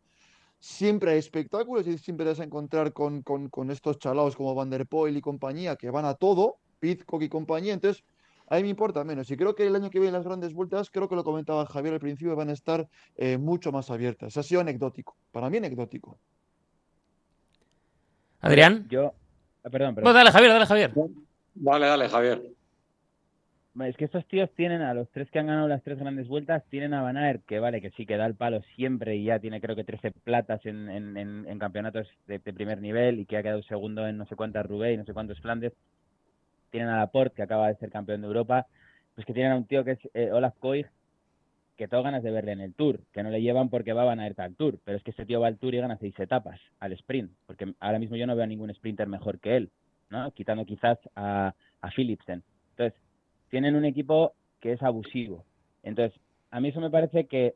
siempre 0.60 1.12
hay 1.12 1.18
espectáculos 1.18 1.87
y 1.87 1.98
siempre 1.98 2.24
te 2.24 2.30
vas 2.30 2.40
a 2.40 2.44
encontrar 2.44 2.92
con, 2.92 3.22
con, 3.22 3.48
con 3.48 3.70
estos 3.70 3.98
chalaos 3.98 4.37
como 4.37 4.54
Van 4.54 4.70
der 4.70 4.87
Poel 4.87 5.16
y 5.16 5.20
compañía 5.20 5.76
que 5.76 5.90
van 5.90 6.04
a 6.04 6.14
todo, 6.14 6.56
Pizcock 6.80 7.22
y 7.22 7.28
compañía, 7.28 7.74
entonces 7.74 8.04
a 8.46 8.56
mí 8.56 8.62
me 8.62 8.68
importa 8.68 9.04
menos. 9.04 9.30
Y 9.30 9.37
creo 9.37 9.54
que 9.54 9.66
el 9.66 9.74
año 9.74 9.90
que 9.90 9.98
viene 9.98 10.12
las 10.12 10.24
grandes 10.24 10.52
vueltas, 10.52 10.90
creo 10.90 11.08
que 11.08 11.16
lo 11.16 11.24
comentaba 11.24 11.66
Javier 11.66 11.94
al 11.94 12.00
principio, 12.00 12.37
van 12.37 12.50
a 12.50 12.52
estar 12.52 12.88
eh, 13.16 13.38
mucho 13.38 13.72
más 13.72 13.90
abiertas. 13.90 14.37
Ha 14.37 14.42
sido 14.42 14.60
anecdótico, 14.60 15.16
para 15.32 15.48
mí 15.48 15.56
anecdótico. 15.56 16.18
Adrián. 18.40 18.87
Yo, 18.90 19.14
perdón, 19.70 19.94
perdón. 19.94 20.12
Bueno, 20.12 20.18
dale, 20.18 20.31
Javier, 20.31 20.53
dale, 20.53 20.66
Javier. 20.66 20.92
Dale, 21.55 21.87
dale, 21.87 22.09
Javier. 22.09 22.42
Es 23.83 23.96
que 23.96 24.05
estos 24.05 24.24
tíos 24.29 24.48
tienen 24.55 24.83
a 24.83 24.94
los 24.94 25.11
tres 25.11 25.29
que 25.31 25.40
han 25.40 25.48
ganado 25.48 25.66
las 25.66 25.83
tres 25.83 25.98
grandes 25.98 26.29
vueltas, 26.29 26.62
tienen 26.70 26.94
a 26.94 27.03
Van 27.03 27.16
Aert, 27.16 27.44
que 27.44 27.59
vale, 27.59 27.81
que 27.81 27.90
sí, 27.90 28.07
que 28.07 28.16
da 28.16 28.24
el 28.24 28.37
palo 28.37 28.62
siempre 28.77 29.16
y 29.16 29.24
ya 29.24 29.40
tiene 29.40 29.61
creo 29.61 29.74
que 29.74 29.83
13 29.83 30.12
platas 30.12 30.64
en, 30.64 30.88
en, 30.88 31.16
en, 31.16 31.44
en 31.48 31.59
campeonatos 31.59 32.07
de, 32.29 32.38
de 32.38 32.53
primer 32.53 32.81
nivel 32.81 33.18
y 33.18 33.27
que 33.27 33.37
ha 33.37 33.42
quedado 33.42 33.64
segundo 33.64 34.07
en 34.07 34.16
no 34.16 34.27
sé 34.27 34.37
cuántas 34.37 34.64
Roubaix 34.64 34.94
y 34.94 34.98
no 34.98 35.05
sé 35.05 35.12
cuántos 35.12 35.40
Flandes. 35.40 35.72
Tienen 36.70 36.88
a 36.88 36.98
Laporte, 36.98 37.35
que 37.35 37.42
acaba 37.42 37.66
de 37.66 37.77
ser 37.77 37.90
campeón 37.90 38.20
de 38.20 38.29
Europa. 38.29 38.66
Pues 39.16 39.27
que 39.27 39.33
tienen 39.33 39.53
a 39.53 39.57
un 39.57 39.66
tío 39.66 39.85
que 39.85 39.92
es 39.92 39.98
eh, 40.14 40.31
Olaf 40.31 40.55
Koig, 40.61 40.87
que 41.76 41.88
tengo 41.88 42.02
ganas 42.02 42.22
de 42.22 42.30
verle 42.30 42.52
en 42.52 42.60
el 42.60 42.74
Tour, 42.74 43.00
que 43.12 43.22
no 43.22 43.30
le 43.30 43.42
llevan 43.42 43.68
porque 43.68 43.92
va 43.92 44.04
Van 44.04 44.20
Aert 44.20 44.38
al 44.40 44.54
Tour, 44.54 44.78
pero 44.84 44.96
es 44.96 45.02
que 45.02 45.10
este 45.10 45.26
tío 45.26 45.40
va 45.40 45.48
al 45.48 45.58
Tour 45.58 45.74
y 45.74 45.78
gana 45.78 45.98
seis 45.98 46.18
etapas 46.18 46.60
al 46.78 46.92
sprint, 46.92 47.32
porque 47.46 47.74
ahora 47.80 47.98
mismo 47.98 48.16
yo 48.16 48.26
no 48.26 48.37
veo 48.37 48.44
a 48.44 48.48
ningún 48.48 48.72
sprinter 48.74 49.08
mejor 49.08 49.40
que 49.40 49.56
él, 49.56 49.70
¿no? 50.10 50.31
Quitando 50.33 50.64
quizás 50.64 50.98
a, 51.16 51.54
a 51.81 51.90
Philipsen. 51.90 52.42
Entonces, 52.70 53.00
tienen 53.50 53.75
un 53.75 53.85
equipo 53.85 54.35
que 54.60 54.72
es 54.72 54.83
abusivo. 54.83 55.44
Entonces, 55.83 56.18
a 56.50 56.60
mí 56.60 56.68
eso 56.68 56.81
me 56.81 56.90
parece 56.90 57.27
que, 57.27 57.54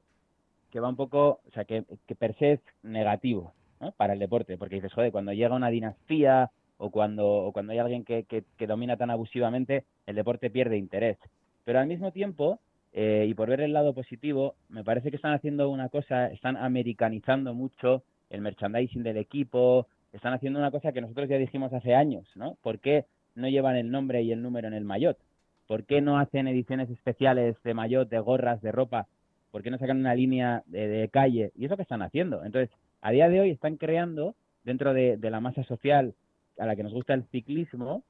que 0.70 0.80
va 0.80 0.88
un 0.88 0.96
poco, 0.96 1.40
o 1.46 1.50
sea, 1.52 1.64
que, 1.64 1.84
que 2.06 2.14
per 2.14 2.36
se 2.38 2.52
es 2.52 2.60
negativo 2.82 3.54
¿no? 3.80 3.92
para 3.92 4.12
el 4.14 4.18
deporte, 4.18 4.58
porque 4.58 4.76
dices, 4.76 4.92
joder, 4.92 5.12
cuando 5.12 5.32
llega 5.32 5.54
una 5.54 5.70
dinastía 5.70 6.50
o 6.76 6.90
cuando, 6.90 7.26
o 7.28 7.52
cuando 7.52 7.72
hay 7.72 7.78
alguien 7.78 8.04
que, 8.04 8.24
que 8.24 8.66
domina 8.66 8.96
tan 8.96 9.10
abusivamente, 9.10 9.84
el 10.06 10.16
deporte 10.16 10.50
pierde 10.50 10.76
interés. 10.76 11.18
Pero 11.64 11.80
al 11.80 11.86
mismo 11.86 12.12
tiempo, 12.12 12.60
eh, 12.93 13.26
y 13.28 13.34
por 13.34 13.49
ver 13.49 13.61
el 13.61 13.72
lado 13.72 13.93
positivo, 13.95 14.55
me 14.68 14.84
parece 14.84 15.11
que 15.11 15.16
están 15.16 15.34
haciendo 15.34 15.68
una 15.68 15.89
cosa, 15.89 16.28
están 16.28 16.57
americanizando 16.57 17.55
mucho 17.55 18.03
el 18.30 18.41
merchandising 18.41 19.03
del 19.03 19.18
equipo, 19.18 19.86
están 20.12 20.32
haciendo 20.32 20.59
una 20.59 20.70
cosa 20.70 20.93
que 20.93 21.01
nosotros 21.01 21.28
ya 21.28 21.36
dijimos 21.36 21.72
hace 21.72 21.95
años, 21.95 22.26
¿no? 22.34 22.57
¿Por 22.62 22.80
qué 22.80 23.05
no 23.34 23.49
llevan 23.49 23.76
el 23.76 23.91
nombre 23.91 24.22
y 24.22 24.32
el 24.32 24.43
número 24.43 24.68
en 24.68 24.74
el 24.74 24.84
maillot? 24.84 25.18
¿Por 25.66 25.84
qué 25.84 26.01
no 26.01 26.18
hacen 26.18 26.49
ediciones 26.49 26.89
especiales 26.91 27.57
de 27.62 27.74
maillot, 27.74 28.09
de 28.09 28.18
gorras, 28.18 28.62
de 28.62 28.72
ropa? 28.72 29.07
¿Por 29.51 29.62
qué 29.62 29.70
no 29.70 29.78
sacan 29.78 29.99
una 29.99 30.14
línea 30.14 30.62
de, 30.66 31.09
calle? 31.12 31.53
Y 31.57 31.66
eso 31.66 31.76
que 31.76 31.82
están 31.82 32.03
haciendo. 32.03 32.45
Entonces, 32.45 32.74
a 33.03 33.11
día 33.11 33.28
de 33.28 33.41
hoy 33.41 33.51
están 33.51 33.76
creando, 33.76 34.34
dentro 34.64 34.93
de, 34.95 35.16
de 35.16 35.30
la 35.30 35.41
masa 35.41 35.62
social 35.64 36.14
a 36.59 36.66
la 36.66 36.74
que 36.74 36.82
nos 36.82 36.93
gusta 36.93 37.14
el 37.14 37.24
ciclismo, 37.24 38.03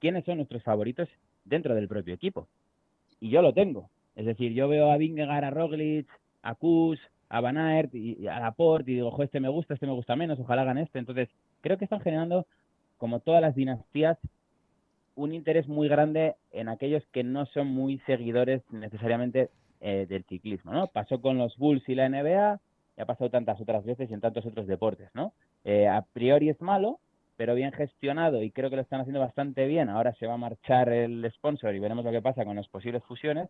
quiénes 0.00 0.24
son 0.24 0.38
nuestros 0.38 0.62
favoritos 0.62 1.08
dentro 1.44 1.74
del 1.74 1.88
propio 1.88 2.14
equipo. 2.14 2.48
Y 3.20 3.30
yo 3.30 3.42
lo 3.42 3.52
tengo. 3.52 3.90
Es 4.14 4.26
decir, 4.26 4.52
yo 4.52 4.68
veo 4.68 4.90
a 4.90 4.96
Vingegaard, 4.96 5.44
a 5.44 5.50
Roglic, 5.50 6.08
a 6.42 6.54
Kuss, 6.54 6.98
a 7.28 7.40
Van 7.40 7.58
Aert 7.58 7.94
y, 7.94 8.16
y 8.20 8.28
a 8.28 8.38
Laporte 8.40 8.90
y 8.90 8.94
digo, 8.94 9.08
ojo, 9.08 9.22
este 9.22 9.40
me 9.40 9.48
gusta, 9.48 9.74
este 9.74 9.86
me 9.86 9.92
gusta 9.92 10.16
menos, 10.16 10.38
ojalá 10.38 10.62
hagan 10.62 10.78
este. 10.78 10.98
Entonces, 10.98 11.28
creo 11.60 11.76
que 11.78 11.84
están 11.84 12.00
generando, 12.00 12.46
como 12.98 13.20
todas 13.20 13.42
las 13.42 13.54
dinastías, 13.54 14.18
un 15.16 15.32
interés 15.32 15.66
muy 15.66 15.88
grande 15.88 16.36
en 16.52 16.68
aquellos 16.68 17.04
que 17.12 17.24
no 17.24 17.46
son 17.46 17.68
muy 17.68 17.98
seguidores 18.00 18.62
necesariamente 18.70 19.50
eh, 19.80 20.06
del 20.08 20.24
ciclismo, 20.24 20.72
¿no? 20.72 20.86
Pasó 20.88 21.20
con 21.20 21.38
los 21.38 21.56
Bulls 21.56 21.88
y 21.88 21.94
la 21.94 22.08
NBA, 22.08 22.60
y 22.96 23.00
ha 23.00 23.06
pasado 23.06 23.30
tantas 23.30 23.60
otras 23.60 23.84
veces 23.84 24.10
y 24.10 24.14
en 24.14 24.20
tantos 24.20 24.46
otros 24.46 24.66
deportes, 24.66 25.10
¿no? 25.14 25.32
Eh, 25.64 25.88
a 25.88 26.02
priori 26.02 26.50
es 26.50 26.60
malo, 26.60 27.00
pero 27.36 27.54
bien 27.54 27.72
gestionado 27.72 28.42
y 28.42 28.50
creo 28.50 28.70
que 28.70 28.76
lo 28.76 28.82
están 28.82 29.00
haciendo 29.00 29.20
bastante 29.20 29.66
bien. 29.66 29.88
Ahora 29.88 30.14
se 30.14 30.26
va 30.26 30.34
a 30.34 30.38
marchar 30.38 30.88
el 30.88 31.30
sponsor 31.34 31.74
y 31.74 31.78
veremos 31.78 32.04
lo 32.04 32.12
que 32.12 32.22
pasa 32.22 32.44
con 32.44 32.56
las 32.56 32.68
posibles 32.68 33.02
fusiones, 33.04 33.48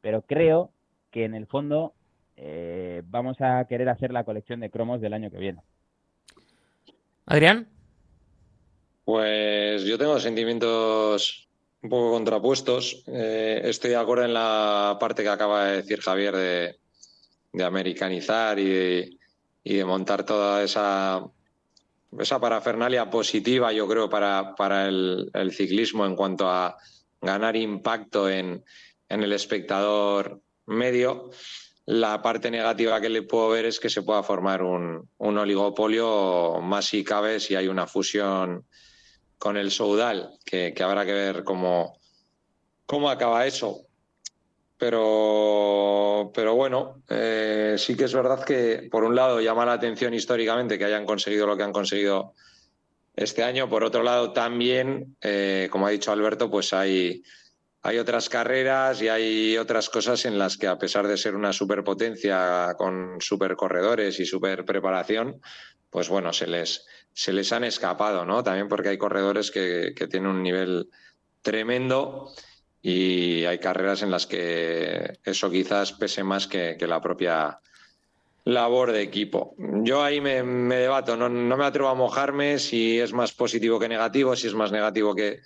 pero 0.00 0.22
creo 0.22 0.70
que 1.10 1.24
en 1.24 1.34
el 1.34 1.46
fondo 1.46 1.92
eh, 2.36 3.02
vamos 3.06 3.36
a 3.40 3.64
querer 3.66 3.88
hacer 3.88 4.12
la 4.12 4.24
colección 4.24 4.60
de 4.60 4.70
cromos 4.70 5.00
del 5.00 5.12
año 5.12 5.30
que 5.30 5.38
viene. 5.38 5.60
Adrián. 7.26 7.68
Pues 9.04 9.84
yo 9.84 9.98
tengo 9.98 10.18
sentimientos 10.18 11.48
un 11.82 11.90
poco 11.90 12.12
contrapuestos. 12.12 13.02
Eh, 13.06 13.60
estoy 13.64 13.90
de 13.90 13.96
acuerdo 13.96 14.24
en 14.24 14.34
la 14.34 14.96
parte 15.00 15.22
que 15.22 15.28
acaba 15.28 15.66
de 15.66 15.76
decir 15.76 16.00
Javier 16.00 16.36
de, 17.52 17.64
americanizar 17.64 18.58
y 18.58 19.18
de, 19.64 19.84
montar 19.84 20.24
toda 20.24 20.62
esa, 20.62 21.24
esa 22.18 22.40
parafernalia 22.40 23.10
positiva, 23.10 23.72
yo 23.72 23.86
creo, 23.86 24.08
para, 24.08 24.54
para 24.56 24.86
el, 24.88 25.52
ciclismo 25.52 26.06
en 26.06 26.16
cuanto 26.16 26.48
a 26.48 26.76
ganar 27.20 27.56
impacto 27.56 28.28
en, 28.28 28.64
en 29.08 29.22
el 29.22 29.32
espectador 29.32 30.40
medio. 30.66 31.30
La 31.86 32.22
parte 32.22 32.50
negativa 32.50 33.00
que 33.00 33.08
le 33.08 33.22
puedo 33.22 33.50
ver 33.50 33.66
es 33.66 33.80
que 33.80 33.90
se 33.90 34.02
pueda 34.02 34.22
formar 34.22 34.62
un, 34.62 35.08
un 35.18 35.38
oligopolio 35.38 36.60
más 36.62 36.86
si 36.86 37.02
cabe 37.02 37.40
si 37.40 37.54
hay 37.56 37.68
una 37.68 37.86
fusión 37.86 38.66
con 39.40 39.56
el 39.56 39.70
Soudal, 39.70 40.38
que, 40.44 40.74
habrá 40.80 41.06
que 41.06 41.14
ver 41.14 41.44
cómo, 41.44 41.98
cómo 42.84 43.08
acaba 43.08 43.46
eso. 43.46 43.86
Pero, 44.80 46.32
pero 46.34 46.54
bueno, 46.54 47.02
eh, 47.06 47.74
sí 47.76 47.94
que 47.94 48.04
es 48.04 48.14
verdad 48.14 48.42
que 48.42 48.88
por 48.90 49.04
un 49.04 49.14
lado 49.14 49.38
llama 49.38 49.66
la 49.66 49.74
atención 49.74 50.14
históricamente 50.14 50.78
que 50.78 50.86
hayan 50.86 51.04
conseguido 51.04 51.46
lo 51.46 51.54
que 51.54 51.62
han 51.62 51.72
conseguido 51.72 52.32
este 53.14 53.42
año. 53.42 53.68
Por 53.68 53.84
otro 53.84 54.02
lado, 54.02 54.32
también, 54.32 55.18
eh, 55.20 55.68
como 55.70 55.86
ha 55.86 55.90
dicho 55.90 56.12
Alberto, 56.12 56.50
pues 56.50 56.72
hay, 56.72 57.22
hay 57.82 57.98
otras 57.98 58.30
carreras 58.30 59.02
y 59.02 59.08
hay 59.10 59.58
otras 59.58 59.90
cosas 59.90 60.24
en 60.24 60.38
las 60.38 60.56
que, 60.56 60.66
a 60.66 60.78
pesar 60.78 61.06
de 61.06 61.18
ser 61.18 61.36
una 61.36 61.52
superpotencia 61.52 62.74
con 62.78 63.20
supercorredores 63.20 64.18
y 64.18 64.24
super 64.24 64.64
preparación, 64.64 65.42
pues 65.90 66.08
bueno, 66.08 66.32
se 66.32 66.46
les, 66.46 66.86
se 67.12 67.34
les 67.34 67.52
han 67.52 67.64
escapado, 67.64 68.24
¿no? 68.24 68.42
También 68.42 68.68
porque 68.68 68.88
hay 68.88 68.96
corredores 68.96 69.50
que, 69.50 69.92
tienen 70.10 70.30
un 70.30 70.42
nivel 70.42 70.88
tremendo 71.42 72.32
y 72.82 73.44
hay 73.44 73.58
carreras 73.58 74.02
en 74.02 74.10
las 74.10 74.26
que 74.26 75.18
eso 75.24 75.50
quizás 75.50 75.92
pese 75.92 76.24
más 76.24 76.46
que, 76.46 76.76
la 76.80 77.00
propia 77.00 77.60
labor 78.44 78.92
de 78.92 79.02
equipo. 79.02 79.54
Yo 79.58 80.02
ahí 80.02 80.20
me, 80.20 80.42
debato, 80.42 81.16
no, 81.16 81.28
no, 81.28 81.56
me 81.56 81.64
atrevo 81.64 81.88
a 81.88 81.94
mojarme 81.94 82.58
si 82.58 82.98
es 82.98 83.12
más 83.12 83.32
positivo 83.32 83.78
que 83.78 83.88
negativo, 83.88 84.34
si 84.34 84.46
es 84.46 84.54
más 84.54 84.72
negativo 84.72 85.14
que, 85.14 85.40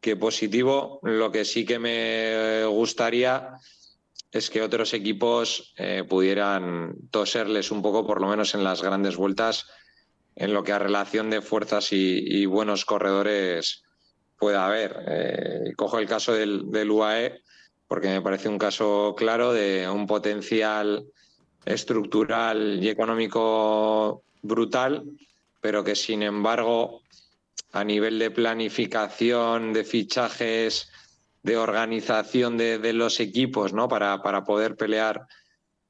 que 0.00 0.16
positivo. 0.16 1.00
Lo 1.02 1.32
que 1.32 1.44
sí 1.44 1.64
que 1.64 1.78
me 1.78 2.64
gustaría 2.66 3.58
es 4.36 4.50
que 4.50 4.62
otros 4.62 4.94
equipos 4.94 5.74
eh, 5.76 6.04
pudieran 6.08 6.94
toserles 7.10 7.70
un 7.70 7.82
poco, 7.82 8.06
por 8.06 8.20
lo 8.20 8.28
menos 8.28 8.54
en 8.54 8.64
las 8.64 8.82
grandes 8.82 9.16
vueltas, 9.16 9.66
en 10.34 10.52
lo 10.52 10.62
que 10.62 10.72
a 10.72 10.78
relación 10.78 11.30
de 11.30 11.40
fuerzas 11.40 11.88
y, 11.92 12.44
buenos 12.46 12.84
corredores 12.84 13.84
pueda 14.38 14.66
haber. 14.66 15.04
Eh, 15.06 15.72
cojo 15.76 15.98
el 15.98 16.06
caso 16.06 16.32
del, 16.32 16.90
UAE 16.90 17.42
porque 17.88 18.08
me 18.08 18.20
parece 18.20 18.48
un 18.48 18.58
caso 18.58 19.14
claro 19.16 19.52
de 19.52 19.88
un 19.88 20.06
potencial 20.06 21.06
estructural 21.64 22.82
y 22.82 22.88
económico 22.88 24.22
brutal, 24.42 25.04
pero 25.60 25.84
que 25.84 25.94
sin 25.94 26.22
embargo 26.22 27.02
a 27.72 27.84
nivel 27.84 28.18
de 28.18 28.30
planificación, 28.30 29.72
de 29.72 29.84
fichajes, 29.84 30.90
de 31.42 31.56
organización 31.56 32.56
de, 32.56 32.78
de 32.78 32.92
los 32.92 33.20
equipos, 33.20 33.72
¿no? 33.72 33.88
Para, 33.88 34.20
para 34.22 34.42
poder 34.42 34.76
pelear 34.76 35.26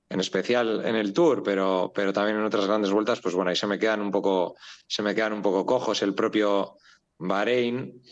en 0.09 0.21
especial 0.21 0.85
en 0.85 0.95
el 0.95 1.13
Tour, 1.13 1.43
pero, 1.43 1.93
pero 1.95 2.13
también 2.13 2.39
en 2.39 2.45
otras 2.45 2.67
grandes 2.67 2.91
vueltas, 2.91 3.21
pues 3.21 3.35
bueno, 3.35 3.51
ahí 3.51 3.57
se 3.57 3.67
me 3.67 3.79
quedan 3.79 4.01
un 4.01 4.11
poco, 4.11 4.57
se 4.87 5.03
me 5.03 5.15
quedan 5.15 5.33
un 5.33 5.43
poco 5.43 5.67
cojos. 5.67 6.03
El 6.03 6.15
propio 6.15 6.77
Bahrein, 7.19 8.03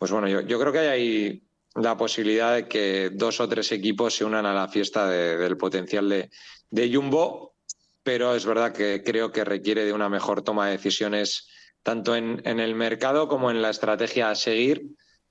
pues 0.00 0.12
bueno, 0.12 0.28
yo, 0.28 0.58
creo 0.58 0.72
que 0.72 0.78
hay 0.78 0.88
ahí 0.88 1.42
la 1.74 1.94
posibilidad 1.94 2.54
de 2.54 2.66
que 2.66 3.10
dos 3.12 3.38
o 3.38 3.46
tres 3.46 3.70
equipos 3.70 4.14
se 4.14 4.24
unan 4.24 4.46
a 4.46 4.54
la 4.54 4.66
fiesta 4.66 5.06
del 5.06 5.58
potencial 5.58 6.08
de, 6.08 6.90
Jumbo, 6.90 7.54
pero 8.02 8.34
es 8.34 8.46
verdad 8.46 8.72
que 8.72 9.02
creo 9.04 9.30
que 9.30 9.44
requiere 9.44 9.84
de 9.84 9.92
una 9.92 10.08
mejor 10.08 10.40
toma 10.40 10.64
de 10.64 10.78
decisiones 10.78 11.48
tanto 11.82 12.16
en, 12.16 12.40
en 12.46 12.60
el 12.60 12.74
mercado 12.74 13.28
como 13.28 13.50
en 13.50 13.60
la 13.60 13.68
estrategia 13.68 14.30
a 14.30 14.36
seguir 14.36 14.86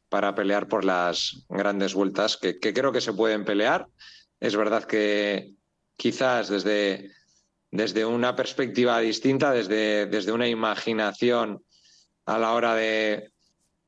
para 0.07 0.35
pelear 0.35 0.67
por 0.67 0.85
las 0.85 1.47
grandes 1.49 1.95
vueltas, 1.95 2.37
que, 2.37 2.59
que 2.59 2.71
creo 2.71 2.91
que 2.91 3.01
se 3.01 3.13
pueden 3.13 3.45
pelear. 3.45 3.87
Es 4.39 4.55
verdad 4.55 4.83
que 4.83 5.55
quizás 5.97 6.47
desde, 6.47 7.11
desde 7.71 8.05
una 8.05 8.35
perspectiva 8.35 8.99
distinta, 8.99 9.51
desde, 9.51 10.05
desde 10.05 10.31
una 10.31 10.47
imaginación 10.47 11.65
a 12.27 12.37
la 12.37 12.53
hora 12.53 12.75
de, 12.75 13.31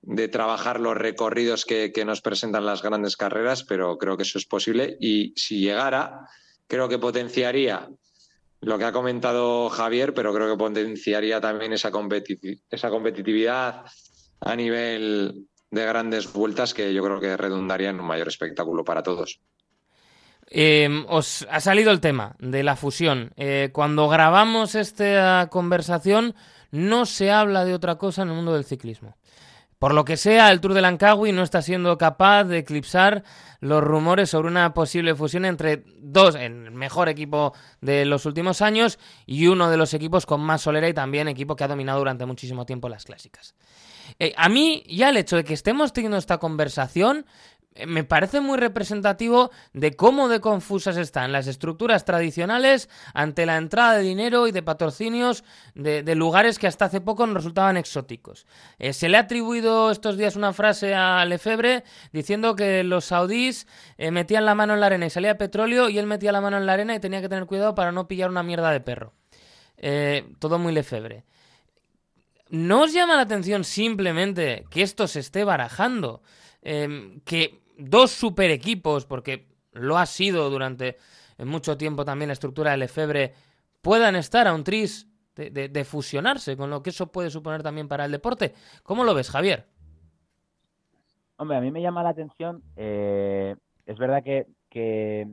de 0.02 0.28
trabajar 0.28 0.80
los 0.80 0.97
recorridos 0.97 1.66
que, 1.66 1.91
nos 2.06 2.22
presentan 2.22 2.66
las 2.66 2.82
grandes 2.82 3.18
carreras, 3.18 3.64
pero 3.64 3.97
creo 3.97 4.18
que 4.18 4.24
eso 4.24 4.38
es 4.38 4.45
posible 4.45 4.97
y 4.99 5.34
si 5.36 5.60
llegara, 5.60 6.28
creo 6.68 6.89
que 6.89 6.97
potenciaría 6.97 7.89
lo 8.62 8.78
que 8.78 8.86
ha 8.86 8.91
comentado 8.91 9.70
Javier, 9.70 10.14
pero 10.14 10.34
creo 10.34 10.52
que 10.52 10.58
potenciaría 10.58 11.39
también 11.41 11.74
esa, 11.74 11.91
esa 12.70 12.89
competitividad 12.89 13.86
a 14.39 14.56
nivel 14.56 15.47
de 15.70 15.86
grandes 15.86 16.32
vueltas 16.32 16.74
que 16.74 16.93
yo 16.93 17.04
creo 17.04 17.20
que 17.20 17.38
redundaría 17.38 17.89
en 17.89 17.99
un 17.99 18.08
mayor 18.08 18.28
espectáculo 18.28 18.84
para 18.84 19.04
todos. 19.04 19.39
Em, 20.54 21.06
os 21.08 21.47
ha 21.49 21.62
salido 21.62 21.91
el 21.91 22.02
tema 22.02 22.36
de 22.39 22.62
la 22.62 22.76
fusión. 22.76 23.32
Eh, 23.38 23.70
cuando 23.72 24.10
grabamos 24.10 24.76
esta 24.76 25.47
conversación 25.49 26.36
no 26.72 27.06
se 27.06 27.32
habla 27.32 27.64
de 27.64 27.74
otra 27.74 27.95
cosa 27.95 28.24
en 28.24 28.30
el 28.30 28.36
mundo 28.36 28.54
del 28.54 28.66
ciclismo. 28.66 29.16
Por 29.82 29.95
lo 29.95 30.05
que 30.05 30.15
sea, 30.15 30.51
el 30.51 30.61
Tour 30.61 30.75
de 30.75 30.82
Langkawi 30.82 31.32
no 31.32 31.41
está 31.41 31.63
siendo 31.63 31.97
capaz 31.97 32.43
de 32.43 32.59
eclipsar 32.59 33.23
los 33.61 33.84
rumores 33.84 34.29
sobre 34.29 34.47
una 34.47 34.75
posible 34.75 35.15
fusión 35.15 35.43
entre 35.43 35.84
dos, 35.97 36.36
el 36.36 36.69
mejor 36.69 37.09
equipo 37.09 37.55
de 37.82 38.05
los 38.05 38.27
últimos 38.27 38.61
años 38.61 38.99
y 39.25 39.47
uno 39.47 39.71
de 39.71 39.77
los 39.77 39.95
equipos 39.95 40.27
con 40.27 40.39
más 40.39 40.61
solera 40.61 40.88
y 40.88 40.93
también 40.93 41.27
equipo 41.27 41.55
que 41.55 41.63
ha 41.63 41.67
dominado 41.67 41.97
durante 41.97 42.27
muchísimo 42.27 42.63
tiempo 42.63 42.89
las 42.89 43.05
clásicas. 43.05 43.55
Eh, 44.19 44.36
a 44.38 44.49
mí 44.49 44.84
ya 44.88 45.09
el 45.09 45.17
hecho 45.17 45.36
de 45.36 45.43
que 45.43 45.55
estemos 45.55 45.93
teniendo 45.93 46.17
esta 46.17 46.38
conversación 46.38 47.25
me 47.88 48.03
parece 48.03 48.41
muy 48.41 48.57
representativo 48.57 49.49
de 49.74 49.95
cómo 49.95 50.28
de 50.28 50.41
confusas 50.41 50.97
están 50.97 51.32
las 51.32 51.47
estructuras 51.47 52.03
tradicionales 52.03 52.89
ante 53.13 53.45
la 53.45 53.57
entrada 53.57 53.93
de 53.93 54.03
dinero 54.03 54.47
y 54.47 54.51
de 54.51 54.61
patrocinios 54.61 55.43
de, 55.74 56.03
lugares 56.15 56.59
que 56.59 56.67
hasta 56.67 56.86
hace 56.86 56.99
poco 56.99 57.26
nos 57.26 57.36
resultaban 57.36 57.78
exóticos. 57.78 58.45
Eh, 58.78 58.91
se 58.91 59.07
le 59.07 59.17
ha 59.17 59.22
atribuido 59.22 59.89
estos 59.89 60.17
días 60.17 60.36
una 60.36 60.51
frase 60.51 60.93
a 60.93 61.24
Lefebvre 61.26 61.84
diciendo 62.11 62.55
que 62.55 62.84
los 62.84 63.05
saudíes 63.05 63.67
eh, 63.97 64.11
metían 64.11 64.45
la 64.45 64.55
mano 64.55 64.74
en 64.74 64.82
la 64.82 64.88
arena 64.88 65.05
y 65.05 65.09
salía 65.09 65.38
petróleo 65.38 65.89
y 65.89 65.97
él 65.97 66.07
metía 66.07 66.34
la 66.34 66.41
mano 66.41 66.57
en 66.57 66.65
la 66.65 66.74
arena 66.74 66.93
y 66.93 66.99
tenía 66.99 67.22
que 67.22 67.30
tener 67.30 67.45
cuidado 67.45 67.74
para 67.74 67.93
no 67.93 68.07
pillar 68.07 68.30
una 68.30 68.43
mierda 68.43 68.72
de 68.72 68.82
perro. 68.82 69.13
todo 70.39 70.59
muy 70.59 70.74
Lefebvre. 70.74 71.24
¿No 72.49 72.82
os 72.82 72.91
llama 72.91 73.15
la 73.15 73.22
atención 73.22 73.63
simplemente 73.63 74.65
que 74.69 74.82
esto 74.82 75.07
se 75.07 75.22
esté 75.22 75.45
barajando? 75.45 76.22
Que 76.62 77.62
dos 77.78 78.12
super 78.12 78.51
equipos, 78.51 79.05
porque 79.05 79.47
lo 79.74 79.97
ha 79.97 80.05
sido 80.05 80.49
durante 80.49 80.97
mucho 81.39 81.78
tiempo 81.78 82.05
también 82.05 82.30
la 82.30 82.34
estructura 82.34 82.72
del 82.72 82.84
Efebre, 82.84 83.34
puedan 83.82 84.16
estar 84.16 84.47
a 84.47 84.53
un 84.53 84.64
tris 84.64 85.07
de, 85.36 85.86
fusionarse, 85.86 86.55
con 86.55 86.70
lo 86.70 86.84
que 86.84 86.91
eso 86.91 87.12
puede 87.12 87.30
suponer 87.30 87.64
también 87.64 87.88
para 87.88 88.05
el 88.05 88.12
deporte. 88.12 88.53
¿Cómo 88.84 89.03
lo 89.03 89.14
ves, 89.14 89.30
Javier? 89.30 89.66
Hombre, 91.38 91.57
a 91.57 91.62
mí 91.62 91.72
me 91.72 91.82
llama 91.82 92.03
la 92.03 92.09
atención, 92.09 92.62
eh, 92.76 93.55
es 93.88 93.97
verdad 93.97 94.24
que, 94.24 94.45
que, 94.70 95.28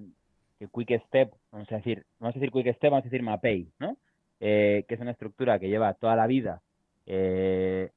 Quick 0.73 1.05
Step, 1.07 1.35
vamos 1.53 1.71
a 1.71 1.77
decir, 1.77 2.07
vamos 2.19 2.35
a 2.35 2.39
decir 2.39 2.51
Quick 2.51 2.75
Step, 2.77 2.91
vamos 2.91 3.03
a 3.03 3.11
decir 3.11 3.23
Mapei, 3.23 3.69
¿no? 3.79 3.97
Eh, 4.41 4.85
que 4.89 4.95
es 4.95 5.01
una 5.01 5.11
estructura 5.11 5.59
que 5.59 5.69
lleva 5.69 5.93
toda 5.95 6.15
la 6.15 6.27
vida 6.29 6.63
eh, 7.07 7.91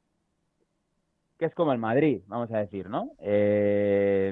que 1.42 1.48
es 1.48 1.56
como 1.56 1.74
el 1.74 1.80
Madrid, 1.80 2.22
vamos 2.28 2.52
a 2.52 2.60
decir, 2.60 2.88
¿no? 2.88 3.14
Eh, 3.18 4.32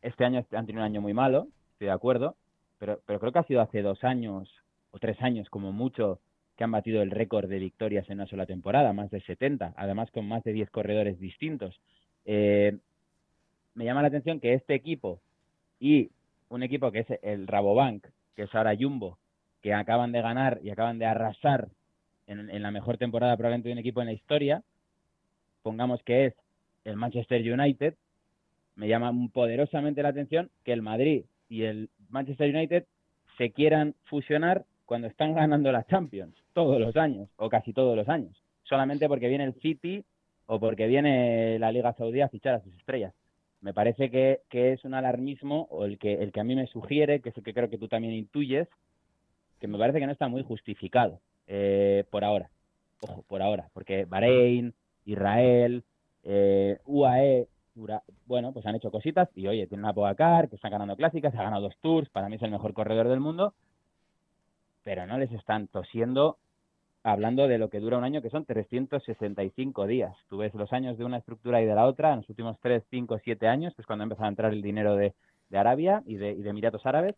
este 0.00 0.24
año 0.24 0.46
han 0.52 0.64
tenido 0.64 0.80
un 0.80 0.86
año 0.86 1.00
muy 1.00 1.12
malo, 1.12 1.48
estoy 1.72 1.88
de 1.88 1.92
acuerdo, 1.92 2.36
pero, 2.78 3.00
pero 3.04 3.18
creo 3.18 3.32
que 3.32 3.40
ha 3.40 3.48
sido 3.48 3.60
hace 3.60 3.82
dos 3.82 4.04
años 4.04 4.48
o 4.92 5.00
tres 5.00 5.20
años 5.22 5.50
como 5.50 5.72
mucho 5.72 6.20
que 6.56 6.62
han 6.62 6.70
batido 6.70 7.02
el 7.02 7.10
récord 7.10 7.48
de 7.48 7.58
victorias 7.58 8.08
en 8.08 8.20
una 8.20 8.28
sola 8.28 8.46
temporada, 8.46 8.92
más 8.92 9.10
de 9.10 9.22
70, 9.22 9.74
además 9.76 10.08
con 10.12 10.28
más 10.28 10.44
de 10.44 10.52
10 10.52 10.70
corredores 10.70 11.18
distintos. 11.18 11.80
Eh, 12.24 12.78
me 13.74 13.84
llama 13.84 14.02
la 14.02 14.08
atención 14.08 14.38
que 14.38 14.54
este 14.54 14.74
equipo 14.74 15.18
y 15.80 16.12
un 16.48 16.62
equipo 16.62 16.92
que 16.92 17.00
es 17.00 17.08
el 17.22 17.48
Rabobank, 17.48 18.06
que 18.36 18.44
es 18.44 18.54
ahora 18.54 18.76
Jumbo, 18.78 19.18
que 19.62 19.74
acaban 19.74 20.12
de 20.12 20.22
ganar 20.22 20.60
y 20.62 20.70
acaban 20.70 21.00
de 21.00 21.06
arrasar 21.06 21.70
en, 22.28 22.62
la 22.62 22.70
mejor 22.70 22.98
temporada 22.98 23.36
probablemente 23.36 23.68
de 23.68 23.72
un 23.72 23.80
equipo 23.80 24.00
en 24.00 24.06
la 24.06 24.12
historia, 24.12 24.62
pongamos 25.66 26.00
que 26.04 26.26
es 26.26 26.34
el 26.84 26.94
Manchester 26.94 27.42
United, 27.42 27.94
me 28.76 28.86
llama 28.86 29.12
poderosamente 29.32 30.00
la 30.00 30.10
atención 30.10 30.48
que 30.62 30.72
el 30.72 30.80
Madrid 30.80 31.24
y 31.48 31.64
el 31.64 31.90
Manchester 32.08 32.54
United 32.54 32.84
se 33.36 33.50
quieran 33.50 33.96
fusionar 34.04 34.64
cuando 34.84 35.08
están 35.08 35.34
ganando 35.34 35.72
las 35.72 35.88
Champions 35.88 36.36
todos 36.52 36.80
los 36.80 36.96
años 36.96 37.28
o 37.34 37.48
casi 37.48 37.72
todos 37.72 37.96
los 37.96 38.08
años, 38.08 38.40
solamente 38.62 39.08
porque 39.08 39.26
viene 39.26 39.42
el 39.42 39.54
City 39.54 40.04
o 40.46 40.60
porque 40.60 40.86
viene 40.86 41.58
la 41.58 41.72
Liga 41.72 41.92
Saudí 41.94 42.20
a 42.20 42.28
fichar 42.28 42.54
a 42.54 42.62
sus 42.62 42.72
estrellas. 42.76 43.12
Me 43.60 43.74
parece 43.74 44.08
que, 44.08 44.42
es 44.52 44.84
un 44.84 44.94
alarmismo 44.94 45.66
o 45.72 45.84
el 45.84 45.98
que, 45.98 46.12
el 46.22 46.30
que 46.30 46.38
a 46.38 46.44
mí 46.44 46.54
me 46.54 46.68
sugiere, 46.68 47.20
que 47.20 47.30
es 47.30 47.36
el 47.38 47.42
que 47.42 47.54
creo 47.54 47.68
que 47.68 47.78
tú 47.78 47.88
también 47.88 48.14
intuyes, 48.14 48.68
que 49.58 49.66
me 49.66 49.78
parece 49.78 49.98
que 49.98 50.06
no 50.06 50.12
está 50.12 50.28
muy 50.28 50.44
justificado 50.44 51.18
eh, 51.48 52.04
por 52.10 52.22
ahora. 52.22 52.50
Ojo, 53.00 53.24
por 53.26 53.42
ahora, 53.42 53.68
porque 53.74 54.04
Bahrein, 54.04 54.72
Israel, 55.06 55.84
eh, 56.22 56.78
UAE, 56.84 57.48
bueno, 58.26 58.52
pues 58.52 58.66
han 58.66 58.74
hecho 58.74 58.90
cositas 58.90 59.28
y 59.34 59.46
oye, 59.48 59.66
tiene 59.66 59.84
una 59.84 59.92
Pogacar 59.92 60.48
que 60.48 60.56
está 60.56 60.68
ganando 60.68 60.96
clásicas, 60.96 61.34
ha 61.34 61.42
ganado 61.42 61.62
dos 61.62 61.76
tours, 61.80 62.08
para 62.10 62.28
mí 62.28 62.36
es 62.36 62.42
el 62.42 62.50
mejor 62.50 62.74
corredor 62.74 63.08
del 63.08 63.20
mundo, 63.20 63.54
pero 64.82 65.06
no 65.06 65.18
les 65.18 65.32
están 65.32 65.68
tosiendo 65.68 66.38
hablando 67.02 67.46
de 67.46 67.58
lo 67.58 67.70
que 67.70 67.78
dura 67.78 67.98
un 67.98 68.04
año, 68.04 68.20
que 68.20 68.30
son 68.30 68.44
365 68.44 69.86
días. 69.86 70.16
Tú 70.28 70.38
ves 70.38 70.52
los 70.54 70.72
años 70.72 70.98
de 70.98 71.04
una 71.04 71.18
estructura 71.18 71.62
y 71.62 71.64
de 71.64 71.74
la 71.74 71.86
otra, 71.86 72.10
en 72.10 72.16
los 72.16 72.28
últimos 72.28 72.58
3, 72.60 72.82
5, 72.90 73.20
7 73.22 73.46
años, 73.46 73.74
que 73.76 73.82
es 73.82 73.86
cuando 73.86 74.02
empezó 74.02 74.24
a 74.24 74.28
entrar 74.28 74.52
el 74.52 74.60
dinero 74.60 74.96
de, 74.96 75.14
Arabia 75.52 76.02
y 76.04 76.16
de, 76.16 76.32
y 76.32 76.42
de 76.42 76.50
Emiratos 76.50 76.84
Árabes, 76.84 77.14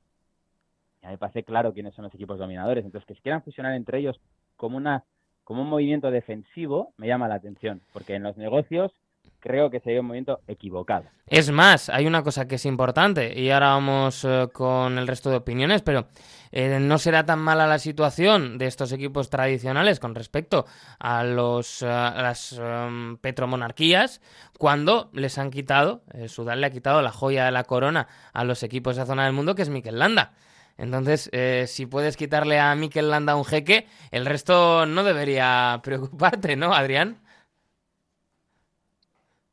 ya 1.03 1.09
me 1.09 1.17
parece 1.17 1.43
claro 1.43 1.73
quiénes 1.73 1.95
son 1.95 2.05
los 2.05 2.15
equipos 2.15 2.39
dominadores. 2.39 2.85
Entonces, 2.85 3.07
que 3.07 3.15
se 3.15 3.23
quieran 3.23 3.43
fusionar 3.43 3.73
entre 3.75 3.99
ellos 3.99 4.21
como, 4.57 4.77
una, 4.77 5.05
como 5.49 5.63
un 5.63 5.71
movimiento 5.71 6.11
defensivo 6.11 6.93
me 6.99 7.07
llama 7.07 7.27
la 7.27 7.37
atención, 7.37 7.81
porque 7.95 8.17
en 8.17 8.23
los 8.23 8.37
negocios 8.37 8.93
creo 9.41 9.71
que 9.71 9.81
sería 9.81 10.03
un 10.03 10.09
movimiento 10.09 10.41
equivocado. 10.47 11.07
Es 11.27 11.51
más, 11.51 11.89
hay 11.89 12.07
una 12.07 12.23
cosa 12.23 12.47
que 12.47 12.57
es 12.57 12.67
importante 12.67 13.33
y 13.41 13.49
ahora 13.49 13.69
vamos 13.69 14.27
eh, 14.27 14.49
con 14.53 14.99
el 14.99 15.09
resto 15.09 15.31
de 15.31 15.37
opiniones, 15.37 15.81
pero 15.81 16.09
eh, 16.53 16.79
no 16.79 16.99
será 16.99 17.25
tan 17.25 17.39
mala 17.39 17.67
la 17.67 17.79
situación 17.79 18.59
de 18.59 18.67
estos 18.67 18.93
equipos 18.93 19.31
tradicionales 19.31 20.01
con 20.01 20.15
respecto 20.15 20.67
a, 20.99 21.25
los, 21.25 21.81
eh, 21.81 21.87
las 21.87 22.61
em, 22.61 23.17
petromonarquías 23.17 24.21
cuando 24.59 25.09
les 25.15 25.39
han 25.39 25.51
quitado, 25.51 26.03
Sudán 26.27 26.61
le 26.61 26.67
ha 26.67 26.71
quitado 26.71 27.01
la 27.01 27.11
joya 27.11 27.47
de 27.47 27.53
la 27.53 27.65
corona 27.65 28.07
a 28.35 28.45
los 28.45 28.63
equipos 28.63 28.97
de 28.97 29.01
la 29.01 29.07
zona 29.07 29.25
del 29.25 29.33
mundo 29.33 29.55
que 29.55 29.63
es 29.63 29.71
Mikel 29.71 29.99
Landa. 29.99 30.35
Entonces, 30.79 31.29
si 31.71 31.87
puedes 31.87 32.17
quitarle 32.17 32.59
a 32.59 32.75
Mikel 32.75 33.11
Landa 33.11 33.37
un 33.37 33.45
jeque, 33.45 33.87
el 34.11 34.25
resto 34.25 34.87
no 34.87 35.05
debería 35.05 35.81
preocuparte, 35.85 36.57
¿no, 36.57 36.73
Adrián? 36.73 37.21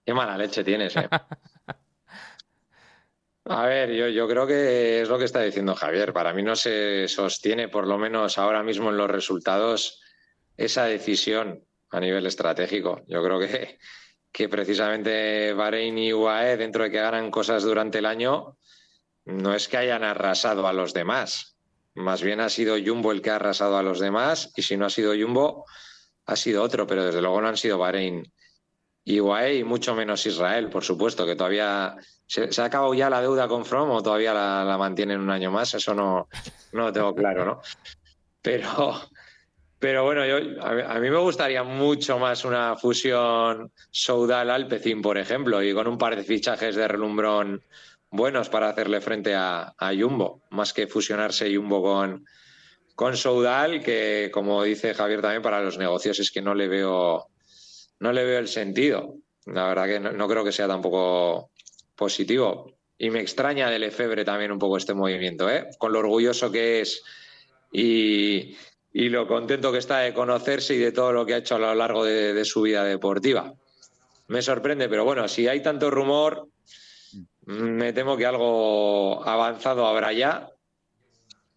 Qué 0.05 0.13
mala 0.13 0.37
leche 0.37 0.63
tienes, 0.63 0.95
eh. 0.95 1.09
A 3.47 3.67
ver, 3.67 3.91
yo, 3.91 4.07
yo 4.07 4.27
creo 4.27 4.47
que 4.47 5.01
es 5.01 5.09
lo 5.09 5.19
que 5.19 5.25
está 5.25 5.41
diciendo 5.41 5.75
Javier. 5.75 6.13
Para 6.13 6.33
mí 6.33 6.41
no 6.41 6.55
se 6.55 7.07
sostiene, 7.07 7.69
por 7.69 7.85
lo 7.85 7.99
menos 7.99 8.39
ahora 8.39 8.63
mismo 8.63 8.89
en 8.89 8.97
los 8.97 9.09
resultados, 9.09 10.01
esa 10.57 10.85
decisión 10.85 11.63
a 11.91 11.99
nivel 11.99 12.25
estratégico. 12.25 13.03
Yo 13.07 13.23
creo 13.23 13.39
que, 13.39 13.77
que 14.31 14.49
precisamente 14.49 15.53
Bahrein 15.53 15.95
y 15.97 16.11
UAE, 16.11 16.57
dentro 16.57 16.83
de 16.83 16.91
que 16.91 16.97
ganan 16.97 17.29
cosas 17.29 17.61
durante 17.61 17.99
el 17.99 18.07
año, 18.07 18.57
no 19.25 19.53
es 19.53 19.67
que 19.67 19.77
hayan 19.77 20.03
arrasado 20.03 20.67
a 20.67 20.73
los 20.73 20.93
demás. 20.93 21.57
Más 21.95 22.21
bien 22.21 22.39
ha 22.39 22.49
sido 22.49 22.75
Jumbo 22.83 23.11
el 23.11 23.21
que 23.21 23.31
ha 23.31 23.35
arrasado 23.35 23.77
a 23.77 23.83
los 23.83 23.99
demás, 23.99 24.51
y 24.55 24.61
si 24.61 24.77
no 24.77 24.85
ha 24.85 24.89
sido 24.89 25.13
Jumbo, 25.13 25.65
ha 26.25 26.35
sido 26.35 26.63
otro, 26.63 26.87
pero 26.87 27.05
desde 27.05 27.21
luego 27.21 27.41
no 27.41 27.47
han 27.47 27.57
sido 27.57 27.77
Bahrein 27.77 28.31
y 29.07 29.19
UAE 29.19 29.57
y 29.57 29.63
mucho 29.63 29.93
menos 29.93 30.25
Israel, 30.25 30.69
por 30.69 30.83
supuesto, 30.83 31.25
que 31.27 31.35
todavía 31.35 31.95
se, 32.25 32.49
ha 32.59 32.65
acabado 32.65 32.93
ya 32.95 33.09
la 33.09 33.21
deuda 33.21 33.47
con 33.47 33.63
From 33.63 33.91
o 33.91 34.01
todavía 34.01 34.33
la, 34.33 34.75
mantienen 34.79 35.19
un 35.19 35.29
año 35.29 35.51
más, 35.51 35.75
eso 35.75 35.93
no, 35.93 36.27
no 36.73 36.85
lo 36.85 36.91
tengo 36.91 37.13
claro, 37.13 37.45
¿no? 37.45 37.61
Pero, 38.41 38.99
pero 39.77 40.03
bueno, 40.03 40.25
yo, 40.25 40.37
a, 40.63 40.99
mí 40.99 41.09
me 41.11 41.19
gustaría 41.19 41.63
mucho 41.63 42.17
más 42.17 42.45
una 42.45 42.75
fusión 42.75 43.71
Soudal-Alpecin, 43.91 45.03
por 45.03 45.19
ejemplo, 45.19 45.61
y 45.61 45.71
con 45.71 45.87
un 45.87 45.99
par 45.99 46.15
de 46.15 46.23
fichajes 46.23 46.75
de 46.75 46.87
relumbrón 46.87 47.61
buenos 48.15 48.49
para 48.49 48.69
hacerle 48.69 49.01
frente 49.01 49.33
a, 49.35 49.73
Jumbo, 49.97 50.41
más 50.51 50.73
que 50.73 50.87
fusionarse 50.87 51.55
Jumbo 51.55 51.81
con, 51.81 52.25
con 52.95 53.15
Soudal, 53.17 53.83
que 53.83 54.29
como 54.33 54.63
dice 54.63 54.93
Javier 54.93 55.21
también, 55.21 55.41
para 55.41 55.61
los 55.61 55.77
negocios 55.77 56.19
es 56.19 56.31
que 56.31 56.41
no 56.41 56.55
le 56.55 56.67
veo 56.67 57.29
no 57.99 58.11
le 58.11 58.23
veo 58.23 58.39
el 58.39 58.47
sentido. 58.47 59.15
La 59.45 59.67
verdad 59.67 59.85
que 59.85 59.99
no, 59.99 60.27
creo 60.27 60.43
que 60.43 60.51
sea 60.51 60.67
tampoco 60.67 61.51
positivo. 61.95 62.73
Y 62.97 63.09
me 63.09 63.19
extraña 63.19 63.69
del 63.69 63.83
Efebre 63.83 64.25
también 64.25 64.51
un 64.51 64.59
poco 64.59 64.77
este 64.77 64.93
movimiento, 64.93 65.49
¿eh? 65.49 65.67
con 65.77 65.91
lo 65.91 65.99
orgulloso 65.99 66.51
que 66.51 66.81
es 66.81 67.03
y, 67.71 68.55
lo 68.93 69.27
contento 69.27 69.71
que 69.71 69.79
está 69.79 69.99
de 69.99 70.13
conocerse 70.13 70.75
y 70.75 70.77
de 70.77 70.93
todo 70.93 71.11
lo 71.11 71.25
que 71.25 71.33
ha 71.33 71.37
hecho 71.37 71.55
a 71.55 71.59
lo 71.59 71.75
largo 71.75 72.05
de, 72.05 72.45
su 72.45 72.61
vida 72.61 72.83
deportiva. 72.83 73.53
Me 74.27 74.41
sorprende, 74.41 74.87
pero 74.87 75.03
bueno, 75.03 75.27
si 75.27 75.47
hay 75.47 75.61
tanto 75.61 75.91
rumor, 75.91 76.47
me 77.45 77.93
temo 77.93 78.17
que 78.17 78.25
algo 78.25 79.25
avanzado 79.27 79.85
habrá 79.85 80.11
ya 80.13 80.49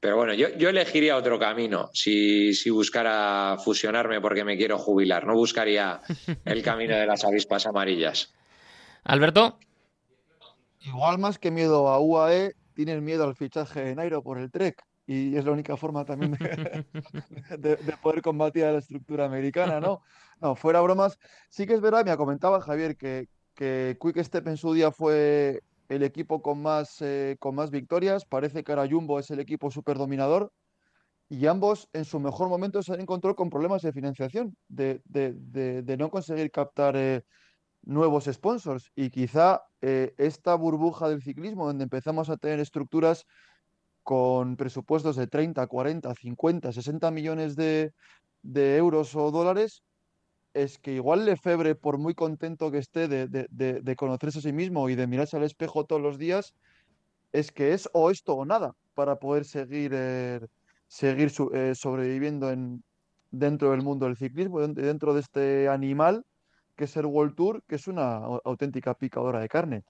pero 0.00 0.16
bueno, 0.16 0.32
yo, 0.34 0.48
yo 0.56 0.68
elegiría 0.68 1.16
otro 1.16 1.38
camino 1.38 1.90
si, 1.92 2.54
si, 2.54 2.70
buscara 2.70 3.56
fusionarme 3.58 4.20
porque 4.20 4.44
me 4.44 4.56
quiero 4.56 4.78
jubilar. 4.78 5.26
No 5.26 5.34
buscaría 5.34 6.00
el 6.44 6.62
camino 6.62 6.96
de 6.96 7.06
las 7.06 7.24
avispas 7.24 7.66
amarillas. 7.66 8.32
Alberto. 9.02 9.58
Igual 10.80 11.18
más 11.18 11.38
que 11.38 11.50
miedo 11.50 11.88
a 11.88 11.98
UAE, 11.98 12.54
tienes 12.74 13.02
miedo 13.02 13.24
al 13.24 13.34
fichaje 13.34 13.82
de 13.82 13.94
Nairo 13.96 14.22
por 14.22 14.38
el 14.38 14.50
Trek. 14.52 14.80
Y 15.04 15.36
es 15.36 15.44
la 15.44 15.52
única 15.52 15.76
forma 15.76 16.04
también 16.04 16.32
de, 17.58 17.76
poder 18.00 18.22
combatir 18.22 18.64
a 18.64 18.72
la 18.72 18.78
estructura 18.78 19.24
americana, 19.24 19.80
¿no? 19.80 20.02
No, 20.40 20.54
fuera 20.54 20.80
bromas. 20.80 21.18
Sí 21.48 21.66
que 21.66 21.74
es 21.74 21.80
verdad, 21.80 22.04
me 22.04 22.16
comentaba 22.16 22.60
Javier 22.60 22.96
que, 22.96 23.28
que 23.54 23.96
Quick 24.00 24.22
Step 24.22 24.46
en 24.46 24.56
su 24.56 24.74
día 24.74 24.92
fue 24.92 25.62
el 25.88 26.02
equipo 26.02 26.42
con 26.42 26.62
más, 26.62 27.00
eh, 27.00 27.36
con 27.40 27.54
más 27.54 27.70
victorias. 27.70 28.24
Parece 28.24 28.62
que 28.62 28.72
ahora 28.72 28.88
Jumbo 28.88 29.18
es 29.18 29.30
el 29.30 29.40
equipo 29.40 29.70
súper 29.70 29.98
dominador. 29.98 30.52
Y 31.30 31.46
ambos 31.46 31.88
en 31.92 32.04
su 32.04 32.20
mejor 32.20 32.48
momento 32.48 32.82
se 32.82 32.92
han 32.92 33.00
encontrado 33.00 33.36
con 33.36 33.50
problemas 33.50 33.82
de 33.82 33.92
financiación, 33.92 34.56
de, 34.68 35.02
no 35.98 36.10
conseguir 36.10 36.50
captar 36.50 36.96
eh, 36.96 37.22
nuevos 37.82 38.24
sponsors. 38.24 38.90
Y 38.94 39.10
quizá 39.10 39.62
eh, 39.82 40.14
esta 40.16 40.54
burbuja 40.54 41.08
del 41.08 41.22
ciclismo, 41.22 41.66
donde 41.66 41.84
empezamos 41.84 42.30
a 42.30 42.38
tener 42.38 42.60
estructuras 42.60 43.26
con 44.02 44.56
presupuestos 44.56 45.16
de 45.16 45.26
30, 45.26 45.66
40, 45.66 46.14
50, 46.14 46.72
60 46.72 47.10
millones 47.10 47.56
de, 47.56 47.92
de 48.42 48.76
euros 48.78 49.14
o 49.14 49.30
dólares, 49.30 49.82
es 50.62 50.78
que 50.78 50.92
igual 50.92 51.24
Lefebvre, 51.24 51.74
por 51.74 51.98
muy 51.98 52.14
contento 52.14 52.70
que 52.70 52.78
esté 52.78 53.08
de, 53.08 53.96
conocerse 53.96 54.40
a 54.40 54.42
sí 54.42 54.52
mismo 54.52 54.88
y 54.88 54.94
de 54.94 55.06
mirarse 55.06 55.36
al 55.36 55.44
espejo 55.44 55.84
todos 55.84 56.02
los 56.02 56.18
días, 56.18 56.54
es 57.32 57.52
que 57.52 57.72
es 57.72 57.88
o 57.92 58.10
esto 58.10 58.34
o 58.34 58.44
nada 58.44 58.74
para 58.94 59.16
poder 59.16 59.44
seguir, 59.44 59.92
eh, 59.94 60.40
seguir 60.88 61.30
eh, 61.54 61.74
sobreviviendo 61.74 62.50
en, 62.50 62.82
dentro 63.30 63.70
del 63.70 63.82
mundo 63.82 64.06
del 64.06 64.16
ciclismo, 64.16 64.60
dentro 64.60 65.14
de 65.14 65.20
este 65.20 65.68
animal 65.68 66.24
que 66.78 66.84
es 66.84 66.96
el 66.96 67.06
World 67.06 67.34
Tour, 67.34 67.62
que 67.66 67.74
es 67.74 67.88
una 67.88 68.18
auténtica 68.44 68.94
picadora 68.94 69.40
de 69.40 69.48
carne. 69.48 69.84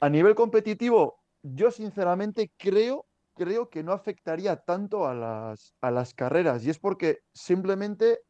A 0.00 0.08
nivel 0.08 0.36
competitivo, 0.36 1.18
yo 1.42 1.72
sinceramente 1.72 2.52
creo, 2.56 3.06
creo 3.34 3.68
que 3.68 3.82
no 3.82 3.92
afectaría 3.92 4.54
tanto 4.56 5.08
a 5.08 5.14
las, 5.14 5.74
a 5.80 5.90
las 5.90 6.14
carreras 6.14 6.64
y 6.64 6.70
es 6.70 6.78
porque 6.78 7.18
simplemente 7.32 8.20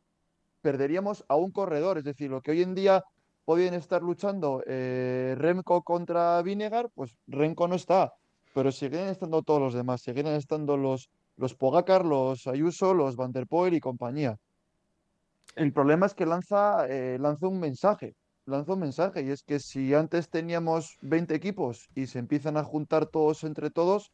perderíamos 0.69 1.25
a 1.29 1.37
un 1.37 1.51
corredor. 1.51 1.97
Es 1.97 2.05
decir, 2.05 2.29
lo 2.31 2.43
que 2.43 2.51
hoy 2.51 2.61
en 2.61 2.75
día 2.75 3.03
podían 3.47 3.73
estar 3.73 4.03
luchando 4.03 4.63
eh, 4.67 5.35
Remco 5.39 5.83
contra 5.83 6.43
Vinegar, 6.43 6.91
pues 6.95 7.17
Remco 7.27 7.67
no 7.67 7.75
está, 7.75 8.13
pero 8.53 8.71
siguen 8.71 9.09
estando 9.09 9.43
todos 9.43 9.63
los 9.63 9.73
demás, 9.73 10.03
siguen 10.03 10.27
estando 10.27 10.77
los, 10.77 11.09
los 11.37 11.55
Pogacar, 11.55 12.05
los 12.05 12.47
Ayuso, 12.47 12.93
los 12.93 13.17
Van 13.17 13.33
der 13.33 13.47
Poel 13.47 13.73
y 13.73 13.81
compañía. 13.81 14.37
El 15.57 15.73
problema 15.73 16.05
es 16.05 16.13
que 16.13 16.27
lanza, 16.27 16.87
eh, 16.87 17.17
lanza 17.19 17.49
un 17.49 17.59
mensaje, 17.59 18.15
lanza 18.45 18.75
un 18.75 18.81
mensaje, 18.81 19.23
y 19.23 19.31
es 19.31 19.43
que 19.43 19.61
si 19.61 19.95
antes 19.95 20.29
teníamos 20.29 20.99
20 21.01 21.35
equipos 21.35 21.89
y 21.95 22.09
se 22.09 22.19
empiezan 22.19 22.59
a 22.59 22.65
juntar 22.65 23.07
todos 23.07 23.43
entre 23.43 23.71
todos, 23.71 24.13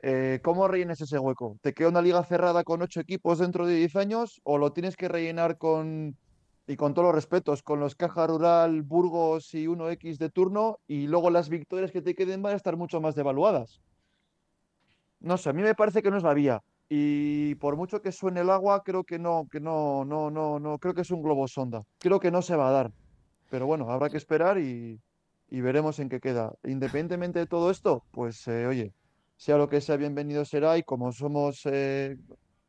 eh, 0.00 0.40
¿Cómo 0.42 0.68
rellenas 0.68 1.00
ese 1.00 1.18
hueco? 1.18 1.58
¿Te 1.60 1.74
queda 1.74 1.88
una 1.88 2.02
liga 2.02 2.22
cerrada 2.22 2.62
con 2.62 2.82
ocho 2.82 3.00
equipos 3.00 3.38
dentro 3.38 3.66
de 3.66 3.74
10 3.74 3.96
años 3.96 4.40
o 4.44 4.58
lo 4.58 4.72
tienes 4.72 4.96
que 4.96 5.08
rellenar 5.08 5.58
con, 5.58 6.16
y 6.66 6.76
con 6.76 6.94
todos 6.94 7.06
los 7.06 7.14
respetos, 7.14 7.62
con 7.62 7.80
los 7.80 7.96
Caja 7.96 8.26
Rural, 8.26 8.82
Burgos 8.82 9.54
y 9.54 9.66
1X 9.66 10.18
de 10.18 10.30
turno 10.30 10.78
y 10.86 11.08
luego 11.08 11.30
las 11.30 11.48
victorias 11.48 11.90
que 11.90 12.02
te 12.02 12.14
queden 12.14 12.42
van 12.42 12.52
a 12.52 12.56
estar 12.56 12.76
mucho 12.76 13.00
más 13.00 13.16
devaluadas? 13.16 13.80
No 15.20 15.36
sé, 15.36 15.50
a 15.50 15.52
mí 15.52 15.62
me 15.62 15.74
parece 15.74 16.02
que 16.02 16.10
no 16.10 16.16
es 16.16 16.22
la 16.22 16.34
vía. 16.34 16.62
Y 16.88 17.56
por 17.56 17.76
mucho 17.76 18.00
que 18.00 18.12
suene 18.12 18.40
el 18.40 18.50
agua, 18.50 18.82
creo 18.84 19.04
que 19.04 19.18
no, 19.18 19.46
que 19.50 19.60
no, 19.60 20.04
no, 20.04 20.30
no, 20.30 20.58
no, 20.60 20.78
creo 20.78 20.94
que 20.94 21.02
es 21.02 21.10
un 21.10 21.22
globo 21.22 21.48
sonda. 21.48 21.82
Creo 21.98 22.20
que 22.20 22.30
no 22.30 22.40
se 22.40 22.56
va 22.56 22.68
a 22.68 22.72
dar. 22.72 22.92
Pero 23.50 23.66
bueno, 23.66 23.90
habrá 23.90 24.08
que 24.08 24.16
esperar 24.16 24.58
y, 24.58 25.00
veremos 25.50 25.98
en 25.98 26.08
qué 26.08 26.20
queda. 26.20 26.52
Independientemente 26.64 27.40
de 27.40 27.46
todo 27.46 27.70
esto, 27.70 28.04
pues 28.12 28.46
eh, 28.48 28.66
oye, 28.66 28.92
sea 29.38 29.56
lo 29.56 29.68
que 29.68 29.80
sea, 29.80 29.96
bienvenido 29.96 30.44
será. 30.44 30.76
Y 30.76 30.82
como 30.82 31.12
somos, 31.12 31.62
eh, 31.64 32.16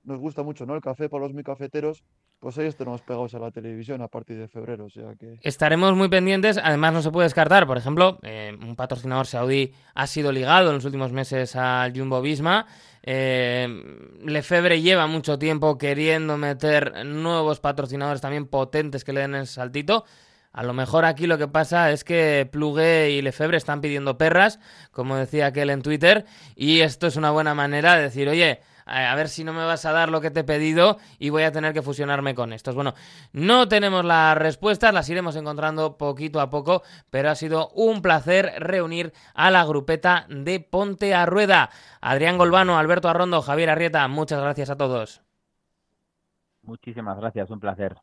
nos 0.04 0.20
gusta 0.20 0.44
mucho, 0.44 0.66
¿no? 0.66 0.76
El 0.76 0.82
café 0.82 1.10
para 1.10 1.24
los 1.24 1.34
muy 1.34 1.44
cafeteros, 1.44 2.04
pues 2.40 2.58
ahí 2.60 2.68
estaremos 2.68 3.02
pegados 3.02 3.34
a 3.34 3.40
la 3.40 3.52
televisión 3.52 4.02
a 4.04 4.08
partir 4.08 4.38
de 4.38 4.48
febrero. 4.48 4.86
O 4.86 4.90
sea 4.90 5.16
que... 5.20 5.40
Estaremos 5.42 5.96
muy 5.96 6.10
pendientes. 6.10 6.60
Además, 6.64 6.94
no 6.94 7.02
se 7.02 7.12
puede 7.12 7.26
descartar, 7.26 7.66
por 7.66 7.78
ejemplo, 7.78 8.20
eh, 8.22 8.56
un 8.62 8.76
patrocinador 8.76 9.26
saudí 9.26 9.74
ha 9.96 10.06
sido 10.06 10.32
ligado 10.32 10.70
en 10.70 10.76
los 10.76 10.86
últimos 10.86 11.12
meses 11.12 11.56
al 11.56 11.92
Jumbo 11.98 12.22
Visma. 12.22 12.68
Eh, 13.02 13.68
Lefebvre 14.24 14.80
lleva 14.82 15.08
mucho 15.08 15.40
tiempo 15.40 15.76
queriendo 15.78 16.38
meter 16.38 17.04
nuevos 17.04 17.60
patrocinadores 17.60 18.22
también 18.22 18.46
potentes 18.46 19.04
que 19.04 19.12
le 19.12 19.22
den 19.22 19.34
el 19.34 19.48
saltito. 19.48 20.06
A 20.52 20.64
lo 20.64 20.74
mejor 20.74 21.06
aquí 21.06 21.28
lo 21.28 21.38
que 21.38 21.48
pasa 21.48 21.92
es 21.92 22.04
que 22.04 22.50
Plugue 22.52 23.12
y 23.12 23.22
Lefebvre 23.22 23.58
están 23.58 23.82
pidiendo 23.82 24.18
perras, 24.18 24.60
como 24.92 25.16
decía 25.16 25.48
aquel 25.48 25.70
en 25.70 25.84
Twitter, 25.84 26.26
y 26.56 26.82
esto 26.82 27.08
es 27.08 27.16
una 27.16 27.32
buena 27.32 27.54
manera 27.54 27.96
de 27.96 28.04
decir, 28.04 28.28
oye, 28.28 28.60
a 28.90 29.14
ver 29.16 29.30
si 29.30 29.44
no 29.44 29.54
me 29.54 29.64
vas 29.64 29.86
a 29.86 29.92
dar 29.92 30.10
lo 30.10 30.20
que 30.20 30.32
te 30.32 30.40
he 30.40 30.44
pedido 30.44 30.98
y 31.20 31.30
voy 31.30 31.44
a 31.44 31.52
tener 31.52 31.74
que 31.74 31.84
fusionarme 31.84 32.34
con 32.34 32.54
estos. 32.54 32.74
Bueno, 32.74 32.96
no 33.32 33.68
tenemos 33.68 34.04
las 34.04 34.36
respuestas, 34.38 34.94
las 34.94 35.08
iremos 35.10 35.36
encontrando 35.36 35.98
poquito 35.98 36.42
a 36.42 36.50
poco, 36.50 36.82
pero 37.12 37.30
ha 37.30 37.36
sido 37.36 37.70
un 37.70 38.02
placer 38.02 38.52
reunir 38.58 39.14
a 39.36 39.52
la 39.52 39.64
grupeta 39.66 40.26
de 40.30 40.60
Ponte 40.60 41.14
a 41.14 41.28
Rueda. 41.28 41.70
Adrián 42.02 42.40
Golbano, 42.40 42.80
Alberto 42.80 43.10
Arrondo, 43.10 43.42
Javier 43.44 43.70
Arrieta, 43.70 44.08
muchas 44.08 44.42
gracias 44.42 44.72
a 44.72 44.78
todos. 44.78 45.22
Muchísimas 46.64 47.18
gracias, 47.18 47.50
un 47.52 47.60
placer. 47.60 47.96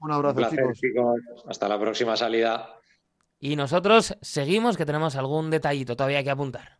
Un 0.00 0.12
abrazo, 0.12 0.34
Un 0.34 0.36
placer, 0.36 0.72
chicos. 0.74 1.20
Hasta 1.46 1.68
la 1.68 1.78
próxima 1.78 2.16
salida. 2.16 2.76
Y 3.38 3.56
nosotros 3.56 4.16
seguimos 4.20 4.76
que 4.76 4.86
tenemos 4.86 5.16
algún 5.16 5.50
detallito 5.50 5.96
todavía 5.96 6.22
que 6.22 6.30
apuntar. 6.30 6.78